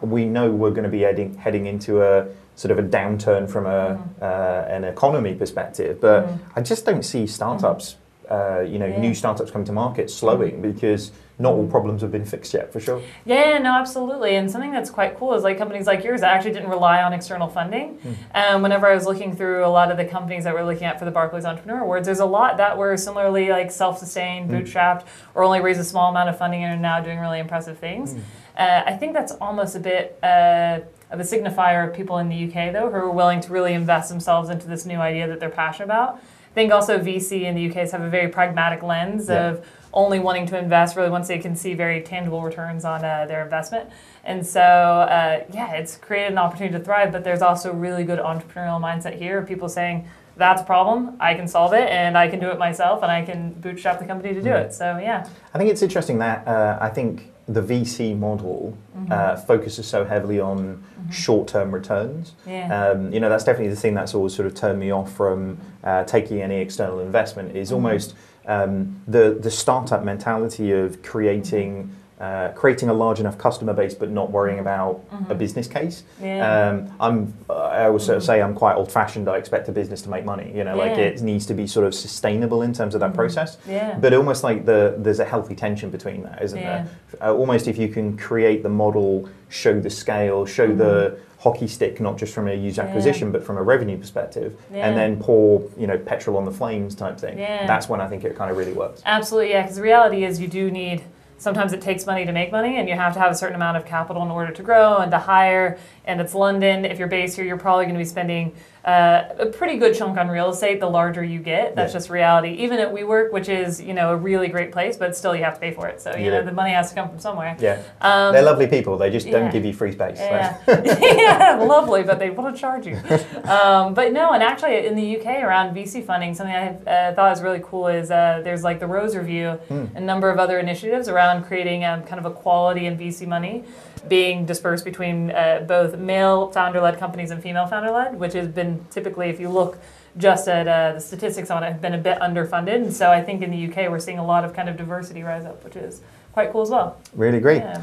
we 0.00 0.24
know 0.24 0.50
we're 0.50 0.70
going 0.78 0.84
to 0.84 0.96
be 0.98 1.00
heading 1.00 1.34
heading 1.36 1.66
into 1.66 2.02
a 2.02 2.26
sort 2.56 2.70
of 2.72 2.78
a 2.78 2.82
downturn 2.98 3.48
from 3.50 3.66
a 3.66 3.80
Mm-hmm. 3.98 4.22
uh, 4.24 4.76
an 4.76 4.84
economy 4.84 5.34
perspective, 5.34 6.00
but 6.00 6.20
I 6.56 6.60
just 6.62 6.84
don't 6.86 7.04
see 7.04 7.26
startups. 7.26 7.96
Uh, 8.30 8.60
you 8.60 8.78
know, 8.78 8.86
Yeah. 8.86 9.00
new 9.00 9.14
startups 9.14 9.50
coming 9.50 9.64
to 9.64 9.72
market 9.72 10.10
slowing 10.10 10.60
because 10.60 11.12
not 11.38 11.52
all 11.54 11.66
problems 11.66 12.02
have 12.02 12.10
been 12.12 12.24
fixed 12.24 12.52
yet, 12.52 12.70
for 12.72 12.78
sure. 12.80 13.00
Yeah, 13.24 13.58
no, 13.58 13.72
absolutely. 13.78 14.34
And 14.36 14.50
something 14.50 14.72
that's 14.72 14.90
quite 14.90 15.16
cool 15.16 15.32
is 15.34 15.44
like 15.44 15.56
companies 15.56 15.86
like 15.86 16.02
yours 16.04 16.20
that 16.20 16.34
actually 16.34 16.52
didn't 16.52 16.68
rely 16.68 17.02
on 17.02 17.12
external 17.12 17.48
funding. 17.48 17.98
Um, 18.34 18.60
whenever 18.60 18.86
I 18.86 18.94
was 18.94 19.06
looking 19.06 19.34
through 19.34 19.64
a 19.64 19.68
lot 19.68 19.90
of 19.90 19.96
the 19.96 20.04
companies 20.04 20.44
that 20.44 20.52
we're 20.52 20.64
looking 20.64 20.84
at 20.86 20.98
for 20.98 21.04
the 21.04 21.10
Barclays 21.10 21.44
Entrepreneur 21.46 21.80
Awards, 21.82 22.06
there's 22.06 22.18
a 22.20 22.26
lot 22.26 22.56
that 22.58 22.76
were 22.76 22.96
similarly 22.98 23.48
like 23.50 23.70
self-sustained, 23.70 24.50
bootstrapped, 24.50 25.04
or 25.34 25.42
only 25.44 25.60
raised 25.60 25.80
a 25.80 25.84
small 25.84 26.10
amount 26.10 26.28
of 26.28 26.36
funding 26.36 26.64
and 26.64 26.74
are 26.74 26.82
now 26.82 27.00
doing 27.00 27.18
really 27.20 27.38
impressive 27.38 27.78
things. 27.78 28.14
Uh, 28.58 28.82
I 28.84 28.92
think 28.94 29.14
that's 29.14 29.32
almost 29.32 29.74
a 29.76 29.80
bit. 29.80 30.18
Uh, 30.22 30.80
of 31.10 31.18
a 31.20 31.22
signifier 31.22 31.88
of 31.88 31.94
people 31.94 32.18
in 32.18 32.28
the 32.28 32.36
UK, 32.36 32.70
though, 32.70 32.90
who 32.90 32.96
are 32.96 33.10
willing 33.10 33.40
to 33.40 33.50
really 33.50 33.72
invest 33.72 34.10
themselves 34.10 34.50
into 34.50 34.68
this 34.68 34.84
new 34.84 34.98
idea 34.98 35.26
that 35.26 35.40
they're 35.40 35.48
passionate 35.48 35.86
about. 35.86 36.20
I 36.58 36.60
think 36.60 36.72
also 36.72 36.98
VC 36.98 37.44
in 37.44 37.54
the 37.54 37.70
UKs 37.70 37.92
have 37.92 38.00
a 38.02 38.08
very 38.10 38.26
pragmatic 38.26 38.82
lens 38.82 39.28
Yeah. 39.28 39.50
of 39.50 39.64
only 39.94 40.18
wanting 40.18 40.44
to 40.46 40.58
invest 40.58 40.96
really 40.96 41.08
once 41.08 41.28
they 41.28 41.38
can 41.38 41.54
see 41.54 41.72
very 41.74 42.00
tangible 42.02 42.42
returns 42.42 42.84
on 42.84 43.04
uh, 43.04 43.26
their 43.28 43.44
investment. 43.44 43.88
And 44.24 44.44
so, 44.44 44.60
uh, 44.60 45.44
yeah, 45.52 45.74
it's 45.74 45.94
created 45.96 46.32
an 46.32 46.38
opportunity 46.38 46.76
to 46.76 46.82
thrive, 46.84 47.12
but 47.12 47.22
there's 47.22 47.42
also 47.42 47.72
really 47.72 48.02
good 48.02 48.18
entrepreneurial 48.18 48.80
mindset 48.80 49.14
here. 49.16 49.38
Of 49.38 49.46
people 49.46 49.68
saying, 49.68 50.08
that's 50.36 50.60
a 50.62 50.64
problem, 50.64 51.16
I 51.20 51.34
can 51.34 51.46
solve 51.46 51.74
it, 51.74 51.88
and 51.90 52.18
I 52.18 52.26
can 52.26 52.40
do 52.40 52.48
it 52.50 52.58
myself, 52.58 53.04
and 53.04 53.12
I 53.12 53.22
can 53.24 53.52
bootstrap 53.52 54.00
the 54.00 54.04
company 54.04 54.34
to 54.34 54.42
do 54.42 54.50
Mm. 54.50 54.64
it. 54.64 54.74
So, 54.74 54.98
yeah. 54.98 55.28
I 55.54 55.58
think 55.58 55.70
it's 55.70 55.82
interesting 55.82 56.18
that 56.18 56.46
uh, 56.48 56.76
I 56.80 56.88
think 56.88 57.30
the 57.48 57.62
VC 57.62 58.16
model 58.16 58.76
Mm-hmm. 58.98 59.12
uh, 59.12 59.36
focuses 59.36 59.86
so 59.86 60.04
heavily 60.04 60.40
on 60.40 60.82
short-term 61.10 61.72
returns. 61.72 62.32
Yeah. 62.46 62.88
Um, 62.90 63.12
you 63.12 63.20
know, 63.20 63.28
that's 63.28 63.44
definitely 63.44 63.72
the 63.72 63.80
thing 63.80 63.94
that's 63.94 64.12
always 64.12 64.34
sort 64.34 64.46
of 64.46 64.54
turned 64.54 64.80
me 64.80 64.90
off 64.90 65.12
from 65.12 65.58
uh, 65.84 66.02
taking 66.04 66.42
any 66.42 66.56
external 66.56 66.98
investment. 66.98 67.56
Is 67.56 67.70
almost 67.70 68.14
um, 68.46 69.00
the 69.06 69.38
the 69.40 69.50
startup 69.50 70.02
mentality 70.04 70.72
of 70.72 71.02
creating 71.02 71.90
uh, 72.20 72.48
creating 72.54 72.88
a 72.88 72.92
large 72.92 73.20
enough 73.20 73.38
customer 73.38 73.72
base, 73.72 73.94
but 73.94 74.10
not 74.10 74.30
worrying 74.30 74.58
about 74.58 75.04
a 75.28 75.34
business 75.34 75.68
case. 75.68 76.02
Mm-hmm. 76.16 76.24
Yeah. 76.24 76.70
Mm-hmm. 76.72 76.86
Um, 76.90 76.96
I'm, 77.00 77.34
I 77.48 77.84
always 77.84 78.02
sort 78.04 78.16
of 78.18 78.24
say 78.24 78.42
I'm 78.42 78.54
quite 78.54 78.74
old-fashioned. 78.74 79.28
I 79.28 79.36
expect 79.36 79.68
a 79.68 79.72
business 79.72 80.02
to 80.02 80.08
make 80.10 80.24
money. 80.24 80.52
You 80.54 80.64
know, 80.64 80.76
like 80.76 80.98
it 80.98 81.22
needs 81.22 81.46
to 81.46 81.54
be 81.54 81.66
sort 81.66 81.86
of 81.86 81.94
sustainable 81.94 82.62
in 82.62 82.72
terms 82.72 82.94
of 82.94 83.00
that 83.00 83.14
process. 83.14 83.58
Yeah. 83.68 83.96
But 83.98 84.14
almost 84.14 84.42
like 84.42 84.64
the 84.64 84.96
there's 84.98 85.20
a 85.20 85.24
healthy 85.24 85.54
tension 85.54 85.90
between 85.90 86.22
that, 86.24 86.42
isn't 86.42 86.58
Yeah. 86.58 86.86
there? 87.20 87.30
Uh, 87.30 87.34
almost 87.34 87.68
if 87.68 87.78
you 87.78 87.88
can 87.88 88.16
create 88.16 88.62
the 88.64 88.68
model, 88.68 89.28
show 89.48 89.78
the 89.80 89.90
scale, 89.90 90.44
show 90.44 90.74
the 90.74 91.18
hockey 91.38 91.68
stick, 91.68 92.00
not 92.00 92.18
just 92.18 92.34
from 92.34 92.48
a 92.48 92.52
user 92.52 92.82
Mm-hmm. 92.82 92.88
Yeah. 92.88 92.88
acquisition, 92.90 93.30
but 93.30 93.44
from 93.44 93.58
a 93.58 93.62
revenue 93.62 93.96
perspective, 93.96 94.58
Yeah. 94.74 94.88
and 94.88 94.96
then 94.96 95.18
pour 95.22 95.62
you 95.76 95.86
know 95.86 95.96
petrol 95.98 96.36
on 96.36 96.44
the 96.44 96.50
flames 96.52 96.96
type 96.96 97.16
thing. 97.18 97.38
Yeah. 97.38 97.64
That's 97.66 97.88
when 97.88 98.00
I 98.00 98.08
think 98.08 98.24
it 98.24 98.34
kind 98.36 98.50
of 98.50 98.56
really 98.56 98.72
works. 98.72 99.02
Absolutely, 99.06 99.50
yeah. 99.50 99.62
Because 99.62 99.76
the 99.76 99.82
reality 99.82 100.24
is, 100.24 100.40
you 100.40 100.48
do 100.48 100.68
need. 100.70 101.02
Sometimes 101.38 101.72
it 101.72 101.80
takes 101.80 102.04
money 102.04 102.26
to 102.26 102.32
make 102.32 102.50
money, 102.50 102.78
and 102.78 102.88
you 102.88 102.96
have 102.96 103.14
to 103.14 103.20
have 103.20 103.30
a 103.30 103.34
certain 103.34 103.54
amount 103.54 103.76
of 103.76 103.86
capital 103.86 104.22
in 104.24 104.30
order 104.30 104.52
to 104.52 104.62
grow 104.62 104.96
and 104.98 105.10
to 105.12 105.18
hire. 105.18 105.78
And 106.04 106.20
it's 106.20 106.34
London. 106.34 106.84
If 106.84 106.98
you're 106.98 107.08
based 107.08 107.36
here, 107.36 107.44
you're 107.44 107.56
probably 107.56 107.84
going 107.84 107.94
to 107.94 108.00
be 108.00 108.04
spending 108.04 108.54
uh, 108.84 109.24
a 109.38 109.46
pretty 109.46 109.76
good 109.78 109.94
chunk 109.94 110.16
on 110.18 110.28
real 110.28 110.50
estate. 110.50 110.80
The 110.80 110.88
larger 110.88 111.22
you 111.22 111.40
get, 111.40 111.74
that's 111.76 111.92
Yeah. 111.92 111.98
just 111.98 112.10
reality. 112.10 112.50
Even 112.50 112.78
at 112.78 112.92
WeWork, 112.92 113.32
which 113.32 113.48
is 113.48 113.80
you 113.80 113.92
know 113.94 114.12
a 114.12 114.16
really 114.16 114.48
great 114.48 114.72
place, 114.72 114.96
but 114.96 115.16
still 115.16 115.34
you 115.34 115.44
have 115.44 115.54
to 115.54 115.60
pay 115.60 115.72
for 115.72 115.88
it. 115.88 116.00
So 116.00 116.14
you 116.16 116.26
Yeah. 116.26 116.30
know 116.38 116.44
the 116.44 116.52
money 116.52 116.70
has 116.72 116.88
to 116.90 116.94
come 116.94 117.08
from 117.08 117.18
somewhere. 117.18 117.56
Yeah, 117.58 117.78
Um, 118.00 118.32
they're 118.32 118.42
lovely 118.42 118.66
people. 118.66 118.96
They 118.96 119.10
just 119.10 119.26
yeah. 119.26 119.38
don't 119.38 119.50
give 119.52 119.64
you 119.64 119.72
free 119.72 119.92
space. 119.92 120.18
so- 120.18 120.24
Yeah, 120.24 120.56
yeah, 121.02 121.56
lovely, 121.56 122.02
but 122.02 122.18
they 122.18 122.30
want 122.30 122.54
to 122.54 122.60
charge 122.60 122.86
you. 122.86 122.96
Um, 123.44 123.94
but 123.94 124.12
no, 124.12 124.32
and 124.32 124.42
actually 124.42 124.86
in 124.86 124.94
the 124.94 125.16
UK 125.18 125.42
around 125.42 125.74
VC 125.74 126.02
funding, 126.04 126.34
something 126.34 126.54
I 126.54 126.68
uh, 126.90 127.14
thought 127.14 127.30
was 127.30 127.42
really 127.42 127.60
cool 127.64 127.88
is 127.88 128.10
uh, 128.10 128.40
there's 128.44 128.62
like 128.64 128.80
the 128.80 128.86
Rose 128.86 129.16
Review, 129.16 129.58
a 129.94 130.00
number 130.00 130.30
of 130.30 130.38
other 130.38 130.58
initiatives 130.58 131.08
around 131.08 131.44
creating 131.44 131.84
um, 131.84 132.02
kind 132.04 132.18
of 132.18 132.26
a 132.26 132.30
quality 132.34 132.86
in 132.86 132.96
VC 132.96 133.26
money 133.26 133.64
being 134.08 134.46
dispersed 134.46 134.84
between 134.84 135.30
uh, 135.30 135.64
both 135.66 135.98
male 135.98 136.50
founder-led 136.50 136.98
companies 136.98 137.30
and 137.30 137.42
female 137.42 137.66
founder-led, 137.66 138.18
which 138.18 138.32
has 138.34 138.48
been 138.48 138.84
typically, 138.90 139.28
if 139.28 139.40
you 139.40 139.48
look 139.48 139.78
just 140.16 140.48
at 140.48 140.66
uh, 140.66 140.94
the 140.94 141.00
statistics 141.00 141.50
on 141.50 141.62
it, 141.62 141.72
have 141.72 141.80
been 141.82 141.94
a 141.94 141.98
bit 141.98 142.18
underfunded. 142.18 142.76
And 142.76 142.92
so 142.92 143.10
I 143.10 143.22
think 143.22 143.42
in 143.42 143.50
the 143.50 143.68
UK 143.68 143.90
we're 143.90 144.00
seeing 144.00 144.18
a 144.18 144.24
lot 144.24 144.44
of 144.44 144.52
kind 144.54 144.68
of 144.68 144.76
diversity 144.76 145.22
rise 145.22 145.44
up, 145.44 145.62
which 145.64 145.76
is 145.76 146.00
quite 146.32 146.50
cool 146.52 146.62
as 146.62 146.70
well. 146.70 147.00
Really 147.14 147.40
great. 147.40 147.62
Yeah. 147.62 147.82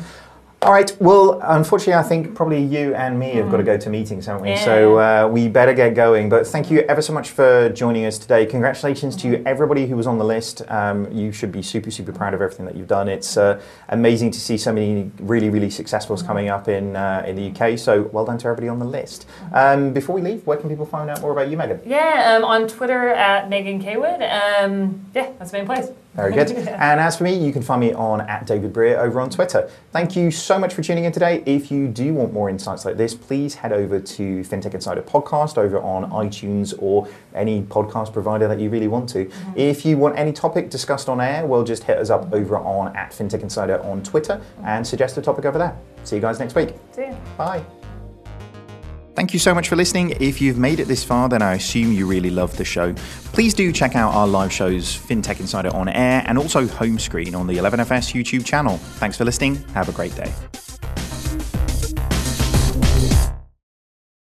All 0.66 0.72
right. 0.72 0.92
Well, 1.00 1.40
unfortunately, 1.44 1.94
I 1.94 2.02
think 2.02 2.34
probably 2.34 2.60
you 2.60 2.96
and 2.96 3.20
me 3.20 3.36
have 3.36 3.52
got 3.52 3.58
to 3.58 3.64
go 3.64 3.78
to 3.78 3.88
meetings, 3.88 4.26
haven't 4.26 4.42
we? 4.42 4.48
Mm-hmm. 4.50 4.58
Yeah. 4.58 4.66
So 4.66 4.98
uh, 4.98 5.28
we 5.32 5.48
better 5.48 5.76
get 5.76 5.94
going. 5.94 6.28
But 6.28 6.48
thank 6.48 6.72
you 6.72 6.80
ever 6.90 7.04
so 7.04 7.14
much 7.14 7.30
for 7.30 7.70
joining 7.70 8.04
us 8.08 8.18
today. 8.18 8.48
Congratulations 8.48 9.16
Mm-hmm. 9.16 9.44
to 9.44 9.48
everybody 9.48 9.86
who 9.86 9.96
was 9.96 10.08
on 10.08 10.18
the 10.18 10.24
list. 10.26 10.64
Um, 10.68 11.12
you 11.12 11.32
should 11.32 11.52
be 11.52 11.62
super, 11.62 11.92
super 11.92 12.12
proud 12.12 12.34
of 12.34 12.42
everything 12.42 12.66
that 12.66 12.76
you've 12.76 12.88
done. 12.88 13.08
It's 13.08 13.38
uh, 13.38 13.62
amazing 13.90 14.32
to 14.32 14.40
see 14.40 14.58
so 14.58 14.74
many 14.74 15.12
really, 15.20 15.52
really 15.52 15.68
successfuls 15.68 16.16
Mm-hmm. 16.18 16.28
coming 16.28 16.50
up 16.50 16.68
in 16.68 16.96
uh, 16.96 17.24
in 17.28 17.36
the 17.36 17.52
UK. 17.52 17.78
So 17.78 18.10
well 18.12 18.26
done 18.26 18.40
to 18.40 18.48
everybody 18.48 18.68
on 18.68 18.80
the 18.80 18.86
list. 18.86 19.28
Mm-hmm. 19.28 19.56
Um, 19.56 19.94
before 19.94 20.16
we 20.16 20.24
leave, 20.24 20.48
where 20.48 20.58
can 20.58 20.68
people 20.68 20.88
find 20.88 21.12
out 21.12 21.22
more 21.22 21.32
about 21.32 21.48
you, 21.52 21.58
Megan? 21.58 21.80
Yeah, 21.86 22.36
um, 22.36 22.44
on 22.44 22.68
Twitter 22.68 23.10
at 23.10 23.50
Megan 23.50 23.80
Caywood. 23.84 24.20
Um, 24.24 25.06
yeah, 25.14 25.32
that's 25.38 25.52
the 25.52 25.58
main 25.60 25.68
place. 25.68 25.90
Very 26.16 26.34
good. 26.34 26.52
And 26.86 27.00
as 27.00 27.18
for 27.18 27.24
me, 27.24 27.34
you 27.34 27.52
can 27.52 27.62
find 27.62 27.80
me 27.82 27.94
on 27.94 28.22
at 28.22 28.46
David 28.46 28.74
Brear 28.74 29.00
over 29.00 29.20
on 29.20 29.30
Twitter. 29.30 29.70
Thank 29.92 30.16
you 30.16 30.30
so 30.30 30.60
much 30.60 30.74
for 30.74 30.84
tuning 30.84 31.06
in 31.06 31.12
today. 31.12 31.42
If 31.46 31.72
you 31.72 31.88
do 31.88 32.14
want 32.14 32.34
more 32.34 32.50
insights 32.50 32.86
like 32.86 32.98
this, 32.98 33.16
please 33.16 33.56
head 33.56 33.72
over 33.72 34.00
to 34.00 34.42
FinTech 34.42 34.74
Insider 34.74 35.02
Podcast 35.02 35.58
over 35.58 35.82
on 35.82 36.10
iTunes 36.12 36.74
or 36.80 37.08
any 37.34 37.64
podcast 37.64 38.14
provider 38.14 38.48
that 38.48 38.60
you 38.60 38.70
really 38.70 38.88
want 38.88 39.10
to. 39.10 39.26
Mm-hmm. 39.26 39.52
If 39.56 39.86
you 39.86 39.98
want 39.98 40.18
any 40.18 40.34
topic 40.34 40.70
discussed 40.70 41.10
on 41.10 41.22
air, 41.22 41.46
well, 41.46 41.64
just 41.64 41.84
hit 41.84 41.98
us 41.98 42.10
up 42.10 42.32
over 42.34 42.58
on 42.58 42.96
at 42.96 43.12
FinTech 43.12 43.42
Insider 43.42 43.82
on 43.84 44.04
Twitter 44.04 44.36
mm-hmm. 44.36 44.66
and 44.66 44.86
suggest 44.86 45.18
a 45.18 45.22
topic 45.22 45.46
over 45.46 45.58
there. 45.58 45.78
See 46.04 46.18
you 46.18 46.22
guys 46.22 46.40
next 46.40 46.56
week. 46.56 46.76
See 46.92 47.02
you. 47.02 47.18
Bye. 47.38 47.66
Thank 49.16 49.34
you 49.34 49.40
so 49.40 49.56
much 49.56 49.70
for 49.70 49.78
listening. 49.78 50.12
If 50.20 50.42
you've 50.42 50.58
made 50.58 50.82
it 50.82 50.90
this 50.90 51.04
far, 51.04 51.30
then 51.30 51.42
I 51.42 51.54
assume 51.54 51.94
you 51.94 52.06
really 52.06 52.30
love 52.30 52.58
the 52.58 52.66
show. 52.66 52.94
Please 53.32 53.54
do 53.54 53.72
check 53.72 53.96
out 53.96 54.14
our 54.14 54.28
live 54.28 54.52
shows, 54.52 54.98
FinTech 54.98 55.40
Insider 55.40 55.74
on 55.74 55.88
air, 55.88 56.22
and 56.26 56.38
also 56.38 56.68
Home 56.68 57.00
Screen 57.00 57.34
on 57.34 57.48
the 57.48 57.56
11FS 57.56 58.14
YouTube 58.14 58.46
channel. 58.46 58.78
Thanks 58.78 59.18
for 59.18 59.24
listening. 59.24 59.56
Have 59.70 59.88
a 59.88 59.94
great 59.94 60.14
day. 60.16 60.34